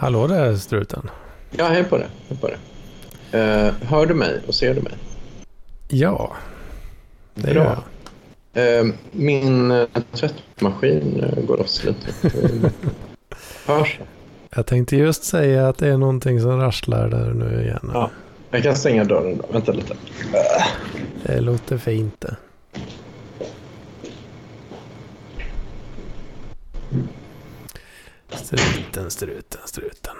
Hallå 0.00 0.26
där 0.26 0.56
struten. 0.56 1.10
Ja, 1.50 1.68
hej 1.68 1.84
på 1.84 1.98
det. 1.98 2.06
Hej 2.28 2.38
på 2.40 2.48
det. 2.48 2.58
Uh, 3.38 3.72
hör 3.82 4.06
du 4.06 4.14
mig 4.14 4.40
och 4.46 4.54
ser 4.54 4.74
du 4.74 4.80
mig? 4.80 4.92
Ja, 5.88 6.32
det 7.34 7.54
Bra. 7.54 7.64
gör 7.64 7.78
jag. 8.52 8.86
Uh, 8.86 8.92
min 9.12 9.70
uh, 9.70 9.86
tvättmaskin 10.12 11.24
uh, 11.24 11.44
går 11.46 11.56
loss 11.56 11.84
lite. 11.84 12.30
Hörs? 13.66 13.98
Jag 14.50 14.66
tänkte 14.66 14.96
just 14.96 15.24
säga 15.24 15.68
att 15.68 15.78
det 15.78 15.88
är 15.88 15.96
någonting 15.96 16.40
som 16.40 16.60
rasslar 16.60 17.08
där 17.08 17.32
nu 17.34 17.62
igen. 17.62 17.90
Ja. 17.94 18.10
Jag 18.50 18.62
kan 18.62 18.76
stänga 18.76 19.04
dörren 19.04 19.38
då. 19.38 19.52
Vänta 19.52 19.72
lite. 19.72 19.94
Det 21.22 21.40
låter 21.40 21.78
fint 21.78 22.20
det. 22.20 22.36
Struten, 28.30 29.10
struten, 29.10 29.60
struten. 29.64 30.16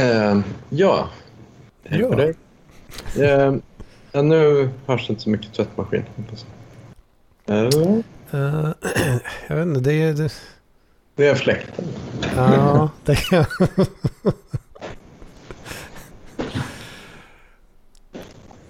Uh, 0.00 0.40
ja. 0.70 1.08
Hej 1.84 2.02
på 2.02 2.08
Ja. 2.10 2.16
dig. 2.16 2.34
Uh, 3.18 3.56
ja, 4.12 4.22
nu 4.22 4.70
hörs 4.86 5.10
inte 5.10 5.22
så 5.22 5.30
mycket 5.30 5.54
tvättmaskin. 5.54 6.04
Eller? 7.46 8.02
Eh, 8.32 8.70
jag 9.48 9.56
vet 9.56 9.66
inte, 9.66 9.80
det 9.80 9.92
är... 10.02 10.14
Det, 10.14 10.32
Det 11.14 11.28
är 11.28 11.34
fläkten. 11.34 11.84
ja, 12.36 12.90
det 13.04 13.16
kan... 13.16 13.44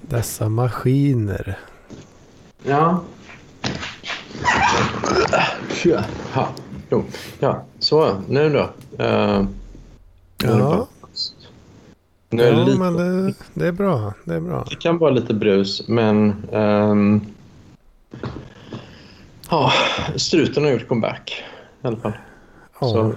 Dessa 0.01 0.49
maskiner. 0.49 1.59
Ja. 2.63 3.01
Ja, 6.35 6.49
jo. 6.91 7.05
ja. 7.39 7.63
så 7.79 8.23
nu 8.29 8.49
då. 8.49 8.71
Uh, 9.05 9.45
Ja. 10.43 10.87
Nu 12.31 12.43
är 12.43 12.53
det, 12.53 12.59
Ja, 12.59 12.65
lite, 12.65 12.79
men 12.79 12.97
det, 12.97 13.35
det 13.55 13.67
är 13.67 13.73
bra. 13.73 14.15
Det 14.25 14.35
är 14.35 14.41
bra. 14.41 14.67
det 14.71 14.77
kan 14.77 14.99
vara 14.99 15.11
lite 15.11 15.35
brus, 15.35 15.89
men... 15.89 16.35
ehm, 16.53 17.21
Ja, 19.51 19.73
struten 20.17 20.65
har 20.65 20.71
gjort 20.71 20.89
comeback 20.89 21.43
i 21.83 21.87
alla 21.87 21.97
fall. 21.97 22.13
Ja, 22.81 22.89
Så 22.89 23.13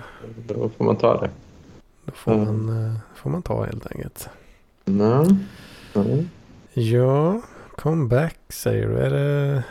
då 0.47 0.69
får 0.77 0.85
man 0.85 0.95
ta 0.95 1.21
det. 1.21 1.29
då 2.05 2.11
får 2.15 2.35
man, 2.35 2.85
eh, 2.85 2.93
får 3.15 3.29
man 3.29 3.41
ta 3.41 3.65
helt 3.65 3.91
enkelt. 3.91 4.29
Nej. 4.85 5.25
Nej. 5.93 6.27
Ja, 6.73 7.41
comeback 7.75 8.37
säger 8.49 8.87
du. 8.87 8.97
Är 8.97 9.09
det 9.09 9.63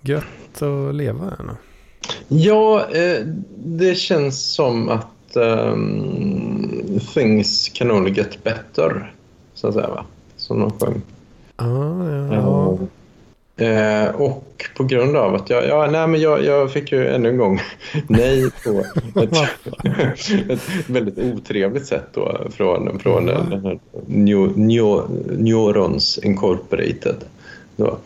gött 0.00 0.62
att 0.62 0.94
leva 0.94 1.24
här 1.24 1.44
nu? 1.46 1.52
Ja, 2.28 2.86
eh, 2.90 3.26
det 3.56 3.94
känns 3.94 4.54
som 4.54 4.88
att 4.88 5.36
ehm, 5.36 7.00
things 7.14 7.68
can 7.68 7.90
only 7.90 8.10
get 8.10 8.44
better, 8.44 9.14
så 9.54 9.68
att 9.68 9.74
säga. 9.74 9.88
Va? 9.88 10.04
Som 10.36 10.60
de 10.60 10.70
sjöng. 10.70 11.02
Ja, 11.56 12.10
ja, 12.10 12.34
ja. 12.34 12.78
Eh, 13.62 14.08
och 14.14 14.64
på 14.76 14.84
grund 14.84 15.16
av 15.16 15.34
att 15.34 15.50
jag, 15.50 15.66
ja, 15.68 15.88
nej, 15.90 16.06
men 16.06 16.20
jag, 16.20 16.44
jag 16.44 16.72
fick 16.72 16.92
ju 16.92 17.08
ännu 17.08 17.28
en 17.28 17.36
gång 17.36 17.60
nej 18.08 18.50
på 18.64 18.84
ett, 19.20 19.32
ett 20.50 20.60
väldigt 20.86 21.18
otrevligt 21.18 21.86
sätt 21.86 22.06
då 22.12 22.38
från, 22.50 22.98
från 22.98 23.28
Ja. 23.28 23.34
den 23.50 23.64
här 23.64 23.78
Neu- 24.06 24.54
Neu- 24.56 25.36
Neurons 25.38 26.18
Incorporated. 26.18 27.16
Då. 27.76 27.86
På 27.86 27.98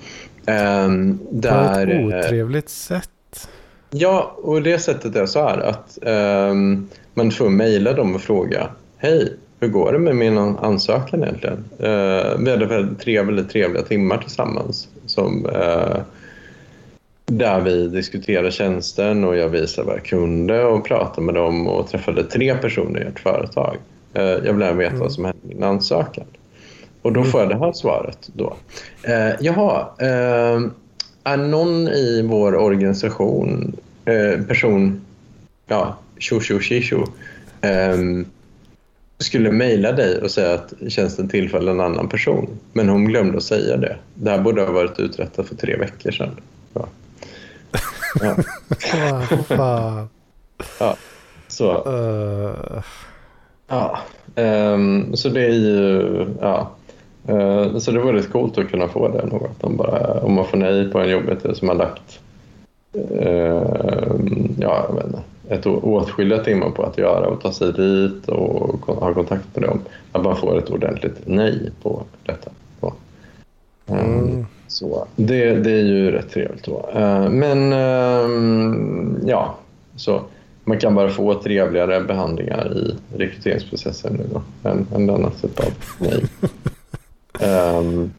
där, 1.31 1.87
ett 1.87 2.13
eh, 2.13 2.19
otrevligt 2.19 2.69
sätt. 2.69 3.49
Ja, 3.91 4.35
och 4.37 4.63
det 4.63 4.79
sättet 4.79 5.17
är 5.17 5.27
så 5.27 5.43
här 5.49 5.59
att 5.59 5.99
ehm, 6.03 6.89
man 7.15 7.31
får 7.31 7.51
mejla 7.51 7.93
dem 7.93 8.15
och 8.15 8.21
fråga 8.21 8.69
Hej, 8.97 9.33
hur 9.67 9.73
går 9.73 9.93
det 9.93 9.99
med 9.99 10.17
min 10.17 10.39
ansökan 10.39 11.23
egentligen? 11.23 11.65
Eh, 11.79 12.39
vi 12.39 12.51
hade 12.51 12.67
väldigt 12.67 13.01
tre 13.01 13.23
väldigt 13.23 13.51
trevliga 13.51 13.83
timmar 13.83 14.19
tillsammans 14.19 14.89
som, 15.07 15.47
eh, 15.47 15.97
där 17.27 17.61
vi 17.61 17.89
diskuterade 17.89 18.51
tjänsten 18.51 19.25
och 19.25 19.37
jag 19.37 19.49
visade 19.49 19.87
vad 19.87 19.97
jag 19.97 20.05
kunde 20.05 20.65
och 20.65 20.85
pratade 20.85 21.27
med 21.27 21.35
dem 21.35 21.67
och 21.67 21.89
träffade 21.89 22.25
tre 22.25 22.55
personer 22.55 23.01
i 23.01 23.07
ett 23.07 23.19
företag. 23.19 23.77
Eh, 24.15 24.23
jag 24.23 24.53
vill 24.53 24.63
även 24.63 24.79
veta 24.79 24.97
vad 24.97 25.13
som 25.13 25.25
hände 25.25 25.39
med 25.43 25.57
min 25.57 25.65
ansökan. 25.65 26.25
Och 27.03 27.13
då 27.13 27.25
får 27.25 27.41
jag 27.41 27.49
det 27.49 27.59
här 27.59 27.73
svaret 27.73 28.31
då. 28.33 28.57
Eh, 29.03 29.35
jaha, 29.41 29.87
eh, 29.99 30.61
är 31.25 31.37
någon 31.37 31.89
i 31.89 32.23
vår 32.23 32.57
organisation, 32.57 33.77
eh, 34.05 34.43
person, 34.43 35.01
ja, 35.67 35.97
tjo 36.19 36.41
tjo 36.41 36.61
tjo 36.61 36.81
tjo, 36.81 37.05
skulle 39.19 39.53
mejla 39.53 39.93
dig 39.93 40.23
och 40.23 40.31
säga 40.31 40.55
att 40.55 40.73
tjänsten 40.89 41.29
tillfaller 41.29 41.73
en 41.73 41.81
annan 41.81 42.09
person. 42.09 42.49
Men 42.73 42.89
hon 42.89 43.05
glömde 43.05 43.37
att 43.37 43.43
säga 43.43 43.77
det. 43.77 43.97
Det 44.15 44.31
här 44.31 44.39
borde 44.39 44.63
ha 44.63 44.73
varit 44.73 45.01
uträttat 45.01 45.49
för 45.49 45.57
tre 45.57 45.77
veckor 45.77 46.11
sedan. 46.11 46.37
Ja. 46.75 46.89
Ja, 48.21 48.37
ja. 50.79 50.97
Så, 51.49 51.83
ja. 53.69 53.99
Ehm, 54.35 55.17
så 55.17 55.29
det 55.29 55.45
är 55.45 55.53
ju... 55.53 56.27
Ja. 56.41 56.71
Eh, 57.29 57.79
så 57.79 57.91
det 57.91 58.01
var 58.01 58.13
rätt 58.13 58.33
coolt 58.33 58.59
att 58.59 58.71
kunna 58.71 58.89
få 58.89 59.09
det. 59.09 59.27
Något. 59.27 59.65
Om, 59.65 59.77
bara, 59.77 60.21
om 60.21 60.33
man 60.33 60.47
får 60.47 60.57
nej 60.57 60.91
på 60.91 60.99
en 60.99 61.11
jobbet 61.11 61.57
som 61.57 61.69
har 61.69 61.75
lagt 61.75 62.21
ehm, 63.21 64.57
ja, 64.59 64.87
jag 64.89 64.95
vet 64.95 65.07
inte, 65.07 65.23
ett 65.49 65.67
åtskilliga 65.67 66.39
timmar 66.39 66.71
på 66.71 66.83
att 66.83 66.99
göra 66.99 67.27
och 67.27 67.41
ta 67.41 67.53
sig 67.53 67.73
dit 67.73 68.29
och 68.29 68.87
ha 68.87 69.15
kontakt 69.15 69.45
med 69.55 69.69
dem. 69.69 69.81
Att 70.13 70.25
man 70.25 70.37
får 70.37 70.59
ett 70.59 70.71
ordentligt 70.71 71.21
nej 71.25 71.71
på 71.83 72.03
detta. 72.23 72.51
Ehm, 73.87 73.99
mm. 73.99 74.47
Så 74.69 75.07
det, 75.17 75.55
det 75.55 75.71
är 75.71 75.85
ju 75.85 76.11
rätt 76.11 76.31
trevligt. 76.31 76.65
Då. 76.65 76.91
Eh, 76.95 77.31
Men 77.31 77.73
ehm, 77.73 79.19
ja, 79.27 79.55
så 79.97 80.21
man 80.65 80.79
kan 80.79 80.95
bara 80.95 81.09
få 81.09 81.35
trevligare 81.35 82.01
behandlingar 82.01 82.73
i 82.77 82.95
rekryteringsprocessen 83.19 84.13
nu 84.13 84.25
då, 84.33 84.69
än, 84.71 84.87
än 84.95 85.07
denna 85.07 85.31
typ 85.31 85.61
av 85.61 85.73
nej. 85.99 86.25
Ehm, 87.41 88.11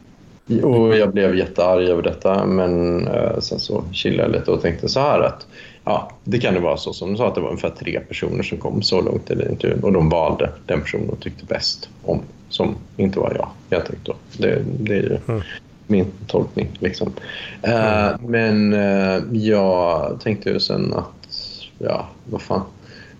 och 0.63 0.97
jag 0.97 1.13
blev 1.13 1.35
jättearg 1.35 1.89
över 1.89 2.01
detta 2.01 2.45
men 2.45 3.07
eh, 3.07 3.39
sen 3.39 3.59
så 3.59 3.83
chillade 3.91 4.23
jag 4.23 4.39
lite 4.39 4.51
och 4.51 4.61
tänkte 4.61 4.89
så 4.89 4.99
här 4.99 5.19
att 5.19 5.47
ja, 5.87 6.11
det 6.23 6.39
kan 6.39 6.53
ju 6.53 6.59
vara 6.61 6.77
så 6.77 6.93
som 6.93 7.11
du 7.11 7.17
sa 7.17 7.27
att 7.27 7.35
det 7.35 7.41
var 7.41 7.49
ungefär 7.49 7.69
tre 7.69 7.99
personer 7.99 8.43
som 8.43 8.57
kom 8.57 8.81
så 8.81 9.01
långt 9.01 9.29
i 9.31 9.33
intervjun 9.33 9.83
och 9.83 9.91
de 9.93 10.09
valde 10.09 10.49
den 10.65 10.81
person 10.81 11.07
de 11.07 11.15
tyckte 11.17 11.45
bäst 11.45 11.89
om 12.03 12.21
som 12.49 12.75
inte 12.97 13.19
var 13.19 13.33
jag 13.35 13.49
helt 13.77 13.83
enkelt. 13.89 14.05
Då. 14.05 14.15
Det, 14.37 14.63
det 14.79 14.93
är 14.93 15.01
ju 15.01 15.17
Mm. 15.27 15.41
min 15.87 16.05
tolkning. 16.27 16.67
Liksom. 16.79 17.13
Eh, 17.61 18.09
men 18.19 18.73
eh, 18.73 19.21
jag 19.31 20.19
tänkte 20.23 20.49
ju 20.49 20.59
sen 20.59 20.93
att, 20.93 21.37
ja, 21.79 22.07
vad 22.29 22.41
fan. 22.41 22.61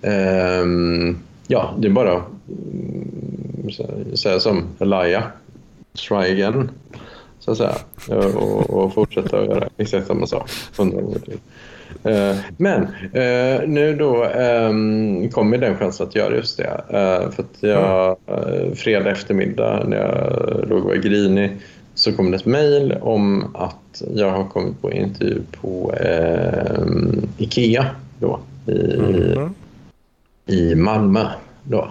Ehm, 0.01 1.17
ja, 1.47 1.73
det 1.79 1.88
är 1.88 1.91
bara 1.91 2.13
att 2.17 2.23
mm, 2.50 3.67
sä- 3.69 4.16
säga 4.16 4.39
som 4.39 4.63
Elia, 4.79 5.23
try 6.07 6.17
again, 6.17 6.69
så 7.39 7.51
att 7.51 7.57
säga. 7.57 7.75
Och, 8.27 8.69
och 8.69 8.94
fortsätta 8.94 9.39
att 9.39 9.45
göra 9.45 9.69
exakt 9.77 10.07
samma 10.07 10.27
sak 10.27 10.50
hundra 10.77 11.01
gånger 11.01 11.19
till. 11.19 11.38
Eh, 12.04 12.36
Men 12.57 12.81
eh, 13.13 13.68
nu 13.68 13.95
då 14.00 14.25
um, 14.25 15.30
kommer 15.30 15.57
den 15.57 15.78
chansen 15.78 16.07
att 16.07 16.16
göra 16.16 16.36
just 16.36 16.57
det. 16.57 16.81
Eh, 16.89 17.31
för 17.31 17.44
att 17.44 17.57
jag, 17.60 18.18
uh, 18.31 18.74
fredag 18.74 19.12
eftermiddag 19.12 19.84
när 19.88 19.98
jag 19.98 20.69
låg 20.69 20.80
och 20.80 20.86
var 20.86 20.95
grinig 20.95 21.57
så 21.95 22.13
kom 22.13 22.31
det 22.31 22.38
ett 22.38 22.45
mejl 22.45 22.98
om 23.01 23.56
att 23.56 24.04
jag 24.16 24.31
har 24.31 24.45
kommit 24.45 24.81
på 24.81 24.92
intervju 24.92 25.42
på 25.62 25.94
eh, 25.94 26.88
Ikea 27.38 27.86
då, 28.19 28.39
i, 28.68 28.72
Mm. 28.72 29.54
i 30.45 30.75
Malmö. 30.75 31.28
Då, 31.63 31.89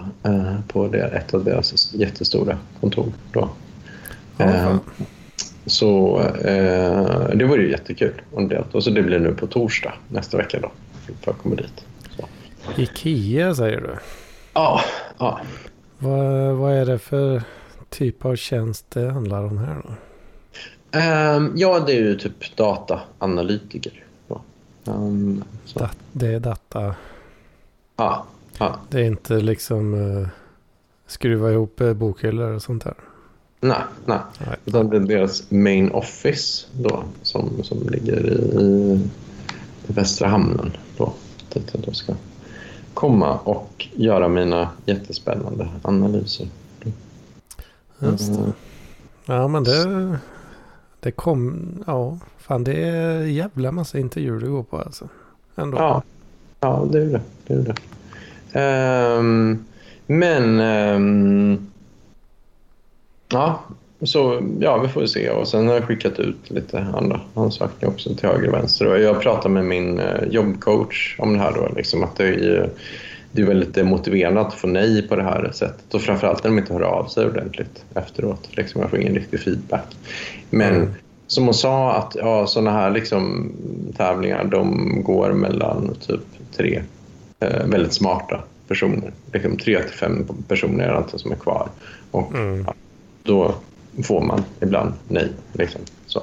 på 0.68 0.88
det, 0.88 0.98
ett 1.02 1.34
av 1.34 1.44
deras 1.44 1.94
jättestora 1.94 2.58
kontor. 2.80 3.12
Då. 3.32 3.48
Fan. 4.36 4.80
Så 5.66 6.20
eh, 6.20 7.28
det 7.34 7.44
var 7.44 7.56
ju 7.56 7.70
jättekul. 7.70 8.22
om 8.32 8.48
det. 8.48 8.64
Och 8.72 8.84
så 8.84 8.90
det 8.90 9.02
blir 9.02 9.18
nu 9.18 9.34
på 9.34 9.46
torsdag 9.46 9.94
nästa 10.08 10.36
vecka 10.36 10.60
då. 10.60 10.70
För 11.20 11.30
att 11.30 11.38
komma 11.38 11.54
dit. 11.54 11.84
Så. 12.16 12.28
Ikea 12.82 13.54
säger 13.54 13.80
du. 13.80 13.96
Ja, 14.52 14.80
ja. 15.18 15.40
Vad, 15.98 16.56
vad 16.56 16.72
är 16.72 16.86
det 16.86 16.98
för 16.98 17.42
typ 17.88 18.24
av 18.24 18.36
tjänst 18.36 18.90
det 18.90 19.10
handlar 19.10 19.44
om 19.44 19.58
här 19.58 19.82
då? 19.84 19.90
Ehm, 20.98 21.52
ja, 21.56 21.80
det 21.80 21.92
är 21.92 22.00
ju 22.00 22.14
typ 22.18 22.56
dataanalytiker. 22.56 24.02
Så. 25.64 25.78
Dat, 25.78 25.96
det 26.12 26.26
är 26.26 26.40
data. 26.40 26.94
Ja, 27.96 28.26
ja. 28.58 28.80
Det 28.88 29.00
är 29.00 29.04
inte 29.04 29.34
liksom 29.40 29.94
uh, 29.94 30.28
skruva 31.06 31.52
ihop 31.52 31.80
eh, 31.80 31.92
bokhyllor 31.92 32.52
och 32.52 32.62
sånt 32.62 32.84
där. 32.84 32.94
Nej, 33.60 33.82
nej. 34.04 34.18
Nej. 34.46 34.56
Utan 34.64 34.90
det 34.90 34.96
är 34.96 35.00
deras 35.00 35.50
main 35.50 35.90
office 35.90 36.66
då, 36.72 37.04
som, 37.22 37.62
som 37.62 37.88
ligger 37.88 38.26
i, 38.30 39.00
i 39.88 39.92
Västra 39.92 40.28
hamnen. 40.28 40.72
Då, 40.96 41.12
dit 41.52 41.70
jag 41.72 41.82
då 41.82 41.92
ska 41.92 42.14
komma 42.94 43.38
och 43.38 43.86
göra 43.94 44.28
mina 44.28 44.70
jättespännande 44.86 45.68
analyser. 45.82 46.48
Just 47.98 48.32
det. 48.32 48.52
Ja, 49.26 49.48
men 49.48 49.64
det, 49.64 50.18
det 51.00 51.10
kom... 51.10 51.68
Ja, 51.86 52.18
fan 52.38 52.64
det 52.64 52.88
är 52.88 53.20
jävla 53.20 53.72
massa 53.72 53.98
intervjuer 53.98 54.40
det 54.40 54.48
går 54.48 54.62
på 54.62 54.78
alltså. 54.78 55.08
Ändå. 55.56 55.78
Ja, 55.78 56.02
ja 56.60 56.88
det 56.92 56.98
är 56.98 57.06
det. 57.06 57.20
det, 57.46 57.54
är 57.54 57.58
det. 57.62 57.74
Ehm, 58.60 59.64
men... 60.06 60.60
ehm, 60.60 61.66
ja, 63.28 63.60
så 64.02 64.42
ja, 64.60 64.78
vi 64.78 64.88
får 64.88 65.06
se. 65.06 65.30
Och 65.30 65.48
sen 65.48 65.68
har 65.68 65.74
jag 65.74 65.84
skickat 65.84 66.18
ut 66.18 66.50
lite 66.50 66.86
andra 66.94 67.20
ansökningar 67.34 67.92
också 67.94 68.14
till 68.14 68.28
höger 68.28 68.48
och 68.48 68.54
vänster. 68.54 68.86
Och 68.86 69.00
jag 69.00 69.20
pratade 69.22 69.54
med 69.54 69.64
min 69.64 70.00
eh, 70.00 70.24
jobbcoach 70.30 71.16
om 71.18 71.32
det 71.32 71.38
här 71.38 71.52
då. 71.52 71.68
Liksom 71.76 72.04
att 72.04 72.16
det 72.16 72.28
är 72.28 72.70
det 73.32 73.42
är 73.42 73.46
väldigt 73.46 73.74
demotiverande 73.74 74.40
att 74.40 74.54
få 74.54 74.66
nej 74.66 75.08
på 75.08 75.16
det 75.16 75.22
här 75.22 75.50
sättet. 75.54 75.94
Och 75.94 76.00
framförallt 76.00 76.44
när 76.44 76.50
de 76.50 76.58
inte 76.58 76.72
hör 76.72 76.82
av 76.82 77.06
sig 77.06 77.26
ordentligt 77.26 77.84
efteråt. 77.94 78.48
Liksom 78.50 78.80
jag 78.80 78.90
får 78.90 78.98
ingen 79.00 79.14
riktig 79.14 79.40
feedback. 79.40 79.96
Men 80.50 80.74
Mm. 80.74 80.88
som 81.26 81.44
hon 81.44 81.54
sa 81.54 81.92
att 81.92 82.16
ja, 82.20 82.46
sådana 82.46 82.70
här 82.70 82.90
liksom, 82.90 83.52
tävlingar 83.96 84.44
de 84.44 84.88
går 85.02 85.32
mellan 85.32 85.94
typ 86.06 86.20
tre 86.56 86.82
eh, 87.40 87.66
väldigt 87.66 87.92
smarta 87.94 88.40
personer. 88.68 89.12
Liksom 89.32 89.56
tre 89.56 89.82
till 89.82 89.94
fem 89.98 90.26
personer 90.48 90.84
är 90.88 91.04
det 91.12 91.18
som 91.18 91.32
är 91.32 91.36
kvar. 91.36 91.68
Och 92.10 92.34
Mm. 92.34 92.64
ja, 92.66 92.74
då 93.26 93.54
får 94.04 94.20
man 94.20 94.44
ibland 94.60 94.92
nej. 95.08 95.28
Liksom. 95.52 95.80
Så, 96.06 96.22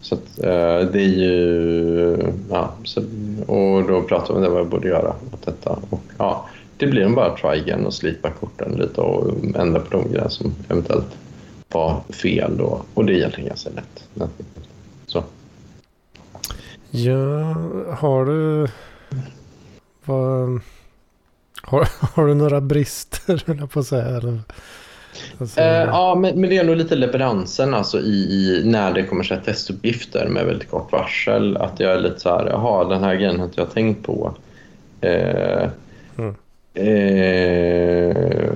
så 0.00 0.14
att, 0.14 0.38
eh, 0.38 0.90
det 0.92 1.00
är 1.00 1.18
ju... 1.18 2.18
Ja, 2.50 2.72
så, 2.84 3.00
och 3.46 3.88
då 3.88 4.02
pratar 4.02 4.34
vi 4.34 4.36
om 4.36 4.42
det 4.42 4.48
vad 4.48 4.60
jag 4.60 4.68
borde 4.68 4.88
göra 4.88 5.14
åt 5.32 5.42
detta. 5.46 5.78
Och, 5.90 6.00
ja, 6.18 6.48
det 6.76 6.86
blir 6.86 7.04
nog 7.04 7.14
bara 7.14 7.26
att 7.26 7.36
try 7.36 7.56
igen 7.56 7.86
och 7.86 7.94
slipa 7.94 8.30
korten 8.30 8.72
lite 8.72 9.00
och 9.00 9.34
ändra 9.56 9.80
på 9.80 9.90
de 9.90 10.12
grejer 10.12 10.28
som 10.28 10.54
eventuellt 10.68 11.16
var 11.68 12.00
fel. 12.10 12.56
Då. 12.56 12.82
Och 12.94 13.04
det 13.04 13.12
är 13.12 13.16
egentligen 13.16 13.48
ganska 13.48 13.70
lätt. 13.70 14.28
Så. 15.06 15.24
Ja, 16.90 17.54
har 17.98 18.24
du... 18.24 18.68
Vad... 20.04 20.60
Har, 21.62 21.88
har 22.14 22.26
du 22.26 22.34
några 22.34 22.60
brister, 22.60 23.42
höll 23.46 23.58
jag 23.58 23.70
på 23.70 23.80
att 23.80 23.86
säga? 23.86 24.06
Eller, 24.06 24.40
alltså, 25.40 25.60
Eh, 25.60 25.66
ja, 25.66 26.14
men, 26.14 26.40
men 26.40 26.50
det 26.50 26.56
är 26.56 26.64
nog 26.64 26.76
lite 26.76 26.94
leveransen 26.94 27.74
alltså 27.74 28.00
i, 28.00 28.12
i 28.12 28.62
när 28.64 28.92
det 28.92 29.02
kommer 29.02 29.24
så 29.24 29.36
testuppgifter 29.44 30.28
med 30.28 30.46
väldigt 30.46 30.70
kort 30.70 30.92
varsel. 30.92 31.56
Att 31.56 31.80
jag 31.80 31.92
är 31.92 32.00
lite 32.00 32.20
så 32.20 32.28
här, 32.28 32.46
jaha, 32.50 32.84
den 32.84 33.04
här 33.04 33.14
grejen 33.14 33.38
har 33.38 33.46
inte 33.46 33.60
jag 33.60 33.72
tänkt 33.74 34.06
på. 34.06 34.34
Eh, 35.00 35.68
Mm. 36.18 36.34
eh, 36.74 38.52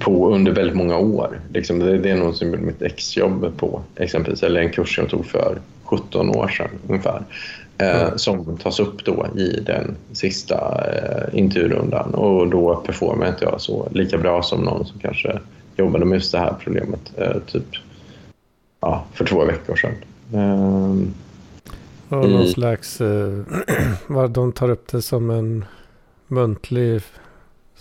på 0.00 0.30
under 0.34 0.52
väldigt 0.52 0.76
många 0.76 0.98
år. 0.98 1.40
Liksom, 1.52 1.78
det, 1.78 1.98
det 1.98 2.10
är 2.10 2.16
något 2.16 2.36
som 2.36 2.46
jag 2.48 2.54
gjorde 2.54 2.66
mitt 2.66 2.82
exjobb 2.82 3.56
på, 3.56 3.80
exempelvis. 3.96 4.42
Eller 4.42 4.60
en 4.60 4.72
kurs 4.72 4.98
jag 4.98 5.08
tog 5.08 5.26
för 5.26 5.58
17 5.84 6.30
år 6.30 6.48
sedan 6.48 6.68
ungefär. 6.88 7.22
Eh, 7.78 8.02
Mm. 8.02 8.18
Som 8.18 8.56
tas 8.56 8.80
upp 8.80 9.04
då 9.04 9.26
i 9.36 9.60
den 9.66 9.96
sista 10.12 10.84
eh, 10.92 11.38
intervjurundan. 11.38 12.14
Och 12.14 12.48
då 12.48 12.74
performar 12.76 13.28
inte 13.28 13.44
jag 13.44 13.60
så 13.60 13.88
lika 13.92 14.18
bra 14.18 14.42
som 14.42 14.60
någon 14.60 14.86
som 14.86 14.98
kanske 14.98 15.38
jobbade 15.76 16.04
med 16.04 16.16
just 16.16 16.32
det 16.32 16.38
här 16.38 16.54
problemet 16.60 17.12
eh, 17.16 17.36
typ 17.46 17.64
ja, 18.80 19.04
för 19.12 19.24
två 19.24 19.44
veckor 19.44 19.76
sedan. 19.76 19.94
Ehm, 20.34 21.14
och 22.08 22.30
någon 22.30 22.42
i- 22.42 22.52
slags... 22.52 23.00
Eh, 23.00 23.38
vad 24.06 24.30
de 24.30 24.52
tar 24.52 24.70
upp 24.70 24.88
det 24.88 25.02
som 25.02 25.30
en 25.30 25.64
muntlig 26.28 27.02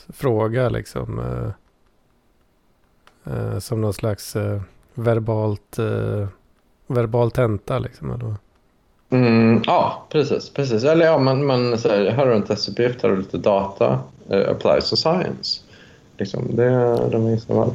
fråga 0.09 0.69
liksom. 0.69 1.19
Eh, 1.19 1.49
eh, 3.33 3.59
som 3.59 3.81
någon 3.81 3.93
slags 3.93 4.35
eh, 4.35 4.61
verbalt... 4.93 5.79
Eh, 5.79 6.27
verbal 6.87 7.31
tenta 7.31 7.79
liksom. 7.79 8.11
Eller? 8.11 8.35
Mm, 9.09 9.61
ja, 9.65 10.03
precis. 10.09 10.49
precis. 10.49 10.83
Eller 10.83 11.05
ja, 11.05 11.17
man, 11.17 11.45
man 11.45 11.77
säger 11.77 12.11
här 12.11 12.17
har 12.17 12.25
du 12.25 12.33
en 12.35 12.43
testuppgift, 12.43 13.01
här 13.01 13.09
har 13.09 13.15
du 13.15 13.21
lite 13.21 13.37
data. 13.37 13.99
Applies 14.29 14.89
to 14.89 14.95
science. 14.95 15.61
Liksom, 16.17 16.55
det 16.55 17.19
minsta 17.19 17.53
av 17.53 17.59
allt. 17.59 17.73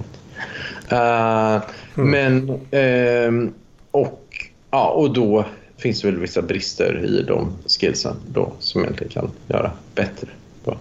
Eh, 0.93 1.71
Mm. 1.97 2.11
Men, 2.11 2.61
ehm, 2.71 3.55
och, 3.91 4.51
ja, 4.71 4.89
och 4.91 5.13
då 5.15 5.45
finns 5.77 6.01
det 6.03 6.11
väl 6.11 6.21
vissa 6.21 6.43
brister 6.43 7.05
i 7.05 7.23
de 7.23 7.53
skillsen 7.81 8.17
då, 8.29 8.53
som 8.59 8.81
jag 8.81 8.87
egentligen 8.93 9.13
kan 9.13 9.31
göra 9.47 9.73
bättre. 9.95 10.29
Då. 10.65 10.77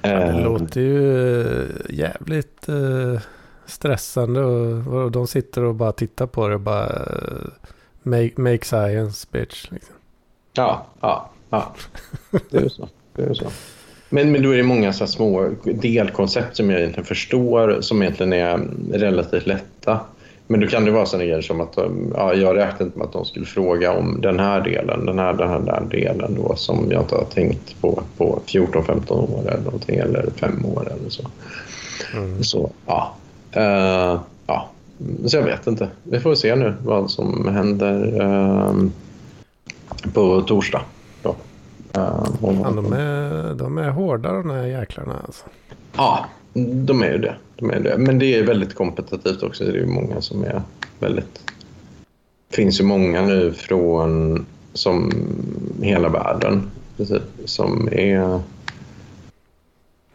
Det 0.00 0.08
Eh, 0.08 0.44
låter 0.44 0.80
ju 0.80 1.40
eh, 1.40 1.68
jävligt 1.88 2.68
eh, 2.68 3.20
stressande 3.66 4.40
och, 4.40 5.10
de 5.12 5.26
sitter 5.26 5.62
och 5.64 5.74
bara 5.74 5.92
tittar 5.92 6.26
på 6.26 6.48
det 6.48 6.54
och 6.54 6.60
bara 6.60 6.86
eh, 6.86 7.48
make, 8.02 8.32
make 8.36 8.64
science 8.64 9.26
bitch. 9.30 9.70
Liksom. 9.70 9.94
Ja, 10.52 10.86
ja, 11.00 11.30
ja. 11.50 11.74
Det 12.50 12.56
är 12.58 12.68
så. 12.68 12.88
Det 13.14 13.22
är 13.22 13.34
så. 13.34 13.46
Men, 14.08 14.32
men 14.32 14.42
då 14.42 14.50
är 14.50 14.56
det 14.56 14.62
många 14.62 14.92
så 14.92 15.04
här 15.04 15.06
små 15.06 15.50
delkoncept 15.64 16.56
som 16.56 16.70
jag 16.70 16.78
egentligen 16.80 17.06
förstår 17.06 17.80
som 17.80 18.02
egentligen 18.02 18.32
är 18.32 18.60
relativt 18.92 19.46
lätta. 19.46 20.00
Men 20.46 20.60
då 20.60 20.66
kan 20.66 20.84
det 20.84 20.90
vara 20.90 21.06
sådana 21.06 21.24
grejer 21.24 21.40
som 21.40 21.60
att 21.60 21.72
de- 21.72 22.12
ja, 22.16 22.34
jag 22.34 22.56
räknade 22.56 22.84
inte 22.84 22.98
med 22.98 23.06
att 23.06 23.12
de 23.12 23.24
skulle 23.24 23.46
fråga 23.46 23.92
om 23.92 24.20
den 24.20 24.40
här 24.40 24.60
delen, 24.60 25.06
den 25.06 25.18
här, 25.18 25.32
den 25.32 25.48
här 25.48 25.60
där 25.60 25.82
delen 25.90 26.34
då, 26.34 26.54
som 26.56 26.86
jag 26.90 27.02
inte 27.02 27.14
har 27.14 27.24
tänkt 27.24 27.80
på 27.80 28.02
på 28.16 28.40
14-15 28.46 29.10
år 29.12 29.40
eller 29.48 29.64
någonting, 29.64 29.96
eller 29.96 30.26
fem 30.36 30.64
år 30.66 30.92
eller 30.92 31.10
så. 31.10 31.22
Mm. 32.14 32.42
Så, 32.44 32.70
ja. 32.86 33.14
Eh, 33.52 34.20
ja. 34.46 34.68
Så 35.26 35.36
jag 35.36 35.42
vet 35.44 35.66
inte. 35.66 35.88
Vi 36.02 36.20
får 36.20 36.34
se 36.34 36.56
nu 36.56 36.74
vad 36.84 37.10
som 37.10 37.48
händer 37.48 38.20
ehm, 38.20 38.92
på 40.14 40.40
torsdag. 40.42 40.80
Fan, 41.92 42.76
de, 42.76 42.92
är, 42.92 43.54
de 43.54 43.78
är 43.78 43.90
hårda 43.90 44.32
de 44.32 44.50
här 44.50 44.66
jäklarna 44.66 45.16
alltså. 45.26 45.44
Ja, 45.96 46.26
de 46.84 47.02
är 47.02 47.12
ju 47.12 47.18
det. 47.18 47.34
De 47.56 47.70
är 47.70 47.80
det. 47.80 47.98
Men 47.98 48.18
det 48.18 48.34
är 48.34 48.46
väldigt 48.46 48.74
kompetitivt 48.74 49.42
också. 49.42 49.64
Det 49.64 49.70
är 49.70 49.74
ju 49.74 49.86
många 49.86 50.20
som 50.20 50.44
är 50.44 50.62
väldigt... 50.98 51.40
Det 52.48 52.56
finns 52.56 52.80
ju 52.80 52.84
många 52.84 53.22
nu 53.22 53.52
från 53.52 54.46
som 54.72 55.12
hela 55.82 56.08
världen 56.08 56.70
precis, 56.96 57.22
som 57.44 57.88
är 57.92 58.40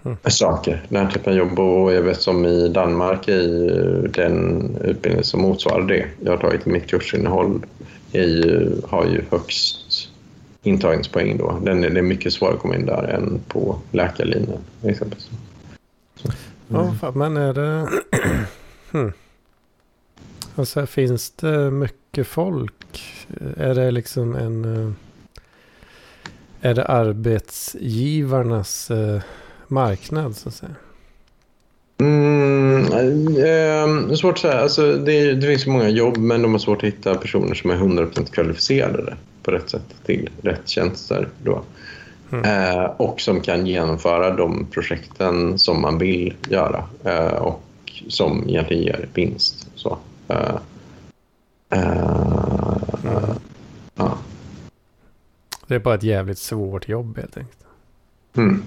Mm. 0.05 0.17
saker, 0.29 0.85
den 0.89 1.05
här 1.05 1.11
typen 1.13 1.33
av 1.33 1.39
jobb. 1.39 1.59
Och 1.59 1.93
jag 1.93 2.01
vet 2.01 2.21
som 2.21 2.45
i 2.45 2.67
Danmark 2.67 3.27
är 3.27 3.41
ju 3.41 4.07
den 4.07 4.77
utbildning 4.83 5.23
som 5.23 5.41
motsvarar 5.41 5.87
det 5.87 6.05
jag 6.23 6.31
har 6.31 6.37
tagit 6.37 6.67
i 6.67 6.69
mitt 6.69 6.87
kursinnehåll 6.87 7.65
är 8.11 8.23
ju, 8.23 8.71
har 8.87 9.05
ju 9.05 9.23
högst 9.31 10.09
intagningspoäng 10.63 11.37
då. 11.37 11.59
Den 11.63 11.83
är, 11.83 11.89
det 11.89 11.99
är 11.99 12.03
mycket 12.03 12.33
svårare 12.33 12.55
att 12.55 12.61
komma 12.61 12.75
in 12.75 12.85
där 12.85 13.03
än 13.03 13.41
på 13.47 13.79
läkarlinjen 13.91 14.59
exempelvis. 14.83 15.29
Ja, 16.67 16.95
fan, 17.01 17.17
men 17.17 17.37
är 17.37 17.53
det... 17.53 17.89
hmm. 18.91 19.13
Alltså 20.55 20.85
finns 20.85 21.31
det 21.31 21.71
mycket 21.71 22.27
folk? 22.27 23.03
Är 23.57 23.75
det 23.75 23.91
liksom 23.91 24.35
en... 24.35 24.65
Eh, 24.65 24.91
är 26.61 26.73
det 26.73 26.85
arbetsgivarnas 26.85 28.91
eh, 28.91 29.21
marknad 29.67 30.35
så 30.35 30.49
att 30.49 30.55
säga? 30.55 30.75
Mm, 31.97 32.85
eh, 33.37 34.11
är 34.11 34.15
svårt 34.15 34.33
att 34.33 34.39
säga. 34.39 34.59
Alltså, 34.59 34.97
det, 34.97 35.33
det 35.33 35.47
finns 35.47 35.67
många 35.67 35.89
jobb 35.89 36.17
men 36.17 36.41
de 36.41 36.51
har 36.51 36.59
svårt 36.59 36.77
att 36.77 36.83
hitta 36.83 37.15
personer 37.15 37.55
som 37.55 37.69
är 37.69 37.75
100% 37.75 38.31
kvalificerade 38.31 39.15
på 39.43 39.51
rätt 39.51 39.69
sätt 39.69 39.95
till 40.05 40.29
rätt 40.41 40.69
tjänster. 40.69 41.27
Då. 41.43 41.61
Mm. 42.31 42.45
Eh, 42.45 42.83
och 42.83 43.21
som 43.21 43.41
kan 43.41 43.67
genomföra 43.67 44.35
de 44.35 44.67
projekten 44.71 45.59
som 45.59 45.81
man 45.81 45.97
vill 45.97 46.33
göra 46.49 46.83
eh, 47.03 47.35
och 47.35 47.63
som 48.07 48.49
egentligen 48.49 48.83
ger 48.83 49.07
vinst. 49.13 49.67
Så, 49.75 49.97
eh, 50.27 50.55
eh, 51.69 52.23
Mm. 53.03 53.21
ja. 53.95 54.17
Det 55.67 55.75
är 55.75 55.79
bara 55.79 55.95
ett 55.95 56.03
jävligt 56.03 56.37
svårt 56.37 56.87
jobb 56.89 57.17
helt 57.17 57.37
enkelt. 57.37 57.63
Mm. 58.37 58.63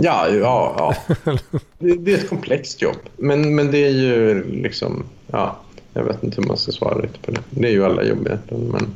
Mm. 0.00 0.12
Ja, 0.12 0.28
ja, 0.28 0.94
ja. 1.24 1.36
Det, 1.78 1.94
det 1.94 2.12
är 2.12 2.18
ett 2.18 2.28
komplext 2.28 2.82
jobb. 2.82 2.96
Men, 3.16 3.54
men 3.54 3.70
det 3.70 3.78
är 3.78 3.90
ju 3.90 4.44
liksom... 4.62 5.04
Ja, 5.26 5.56
jag 5.94 6.04
vet 6.04 6.24
inte 6.24 6.40
hur 6.40 6.48
man 6.48 6.56
ska 6.56 6.72
svara 6.72 6.98
riktigt 6.98 7.22
på 7.22 7.30
det. 7.30 7.40
Det 7.50 7.68
är 7.68 7.72
ju 7.72 7.84
alla 7.84 8.04
jobb 8.04 8.26
egentligen. 8.26 8.64
Men, 8.64 8.86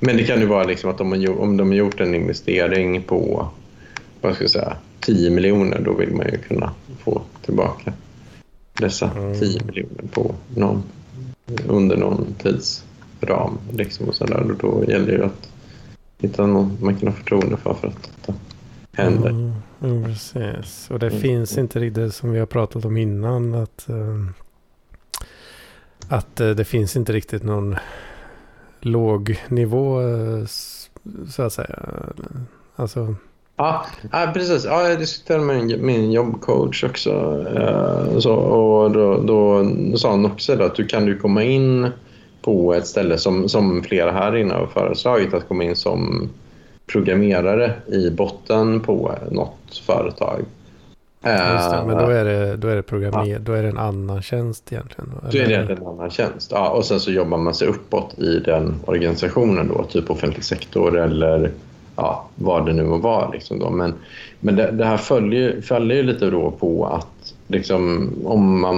men 0.00 0.16
det 0.16 0.24
kan 0.24 0.40
ju 0.40 0.46
vara 0.46 0.64
liksom 0.64 0.90
att 0.90 1.00
om, 1.00 1.08
man, 1.08 1.28
om 1.28 1.56
de 1.56 1.68
har 1.68 1.74
gjort 1.76 2.00
en 2.00 2.14
investering 2.14 3.02
på 3.02 3.48
vad 4.20 4.34
ska 4.34 4.44
jag 4.44 4.50
säga, 4.50 4.76
10 5.00 5.30
miljoner 5.30 5.80
då 5.80 5.92
vill 5.92 6.12
man 6.12 6.26
ju 6.26 6.38
kunna 6.38 6.72
få 7.04 7.22
tillbaka 7.44 7.92
dessa 8.80 9.10
Mm. 9.10 9.40
10 9.40 9.64
miljoner 9.64 10.04
på 10.12 10.34
någon, 10.56 10.82
under 11.68 11.96
någon 11.96 12.34
tidsram. 12.42 13.58
Liksom 13.72 14.08
och 14.08 14.14
så 14.14 14.24
där. 14.24 14.50
Och 14.50 14.56
då 14.56 14.84
gäller 14.88 15.06
det 15.06 15.12
ju 15.12 15.24
att 15.24 15.48
hitta 16.18 16.46
någon 16.46 16.78
man 16.80 16.96
kan 16.96 17.08
ha 17.08 17.14
förtroende 17.14 17.56
för 17.56 17.74
för 17.74 17.88
att 17.88 18.10
händer. 18.96 19.30
Mm, 19.30 19.52
mm, 19.82 20.04
precis. 20.04 20.90
Och 20.90 20.98
det 20.98 21.06
Mm. 21.06 21.20
finns 21.20 21.58
inte 21.58 21.78
riktigt 21.80 22.14
som 22.14 22.32
vi 22.32 22.38
har 22.38 22.46
pratat 22.46 22.84
om 22.84 22.96
innan. 22.96 23.54
Att, 23.54 23.88
eh, 23.88 24.26
att 26.08 26.40
eh, 26.40 26.50
det 26.50 26.64
finns 26.64 26.96
inte 26.96 27.12
riktigt 27.12 27.42
någon 27.42 27.76
låg 28.80 29.40
nivå 29.48 30.00
eh, 30.00 30.44
så 31.28 31.42
att 31.42 31.52
säga. 31.52 31.78
Alltså, 32.76 33.14
Ja, 33.56 33.86
ja, 34.12 34.30
precis. 34.34 34.64
Ja, 34.64 34.88
jag 34.88 34.98
diskuterade 34.98 35.44
med 35.44 35.80
min, 35.80 36.12
jobbcoach 36.12 36.84
också. 36.84 37.10
Så, 38.18 38.34
och 38.34 38.90
då, 38.90 39.20
då 39.20 39.70
sa 39.96 40.10
han 40.10 40.26
också 40.26 40.62
att 40.62 40.74
du 40.74 40.86
kan 40.86 41.06
du 41.06 41.18
komma 41.18 41.42
in 41.42 41.88
på 42.42 42.74
ett 42.74 42.86
ställe 42.86 43.18
som, 43.18 43.48
som 43.48 43.82
flera 43.82 44.10
här 44.12 44.36
inne 44.36 44.54
har 44.54 44.66
föreslagit 44.66 45.34
att 45.34 45.48
komma 45.48 45.64
in 45.64 45.76
som 45.76 46.28
programmerare 46.92 47.72
i 47.86 48.10
botten 48.10 48.80
på 48.80 49.14
något 49.30 49.82
företag. 49.86 50.40
det, 51.70 51.86
men 51.86 51.96
då 51.96 52.10
Eh, 52.10 52.20
är 52.20 52.24
det, 52.24 52.56
då 52.56 52.68
är 52.68 52.76
det 52.76 52.82
programmer, 52.82 53.38
då 53.38 53.52
är 53.52 53.62
det 53.62 53.68
en 53.68 53.78
annan 53.78 54.22
tjänst 54.22 54.72
egentligen. 54.72 55.10
då, 55.22 55.38
är 55.38 55.48
det 55.48 55.72
en 55.72 55.86
annan 55.86 56.10
tjänst. 56.10 56.50
Ja, 56.54 56.68
och 56.70 56.84
sen 56.84 57.00
så 57.00 57.10
jobbar 57.10 57.38
man 57.38 57.54
sig 57.54 57.68
uppåt 57.68 58.18
i 58.18 58.38
den 58.38 58.74
organisationen 58.84 59.68
då, 59.68 59.84
typ 59.84 60.10
offentlig 60.10 60.44
sektor 60.44 60.98
eller 60.98 61.50
ja, 61.96 62.28
vad 62.34 62.66
det 62.66 62.72
nu 62.72 62.84
må 62.84 62.96
vara. 62.96 63.30
Liksom 63.30 63.58
då. 63.58 63.70
Men, 63.70 63.94
men 64.40 64.56
det, 64.56 64.70
det 64.70 64.84
här 64.84 64.96
följer, 64.96 65.60
följer 65.60 65.96
ju 65.96 66.02
lite 66.02 66.30
då 66.30 66.50
på 66.50 66.86
att 66.86 67.34
liksom, 67.46 68.12
om, 68.24 68.60
man, 68.60 68.76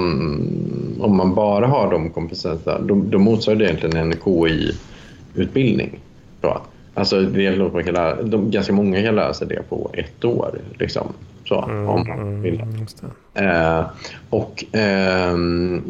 om 1.00 1.16
man 1.16 1.35
bara 1.35 1.66
har 1.66 1.90
de 1.90 2.11
kompetenserna, 2.11 2.78
då, 2.78 2.94
då 2.94 3.18
motsvarar 3.18 3.59
det 3.59 3.64
egentligen 3.64 3.97
en 3.97 4.12
KI-utbildning. 4.25 5.99
Då. 6.40 6.61
Alltså, 6.95 7.21
det 7.21 7.47
är 7.47 7.71
man 7.73 7.85
kan 7.85 7.95
lära, 7.95 8.23
de, 8.23 8.51
ganska 8.51 8.73
många 8.73 9.03
kan 9.03 9.15
lära 9.15 9.35
sig 9.35 9.47
det 9.49 9.69
på 9.69 9.91
ett 9.93 10.25
år. 10.25 10.59
Liksom, 10.79 11.13
så, 11.45 11.63
Mm, 11.63 11.89
om 11.89 12.09
man 12.09 12.43
vill. 12.43 12.61
mm, 12.61 12.87
det. 13.33 13.41
Eh, 13.45 13.85
och 14.31 14.65
ehm, 14.73 15.83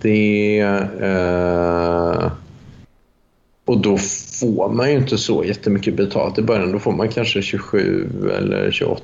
det... 0.00 0.60
Eh, 1.00 2.32
och 3.64 3.78
då 3.78 3.96
får 4.40 4.68
man 4.72 4.90
ju 4.90 4.96
inte 4.96 5.18
så 5.18 5.44
jättemycket 5.44 5.94
betalt 5.96 6.38
i 6.38 6.42
början. 6.42 6.72
Då 6.72 6.78
får 6.78 6.92
man 6.92 7.08
kanske 7.08 7.42
27 7.42 8.08
eller 8.38 8.70
28 8.70 9.02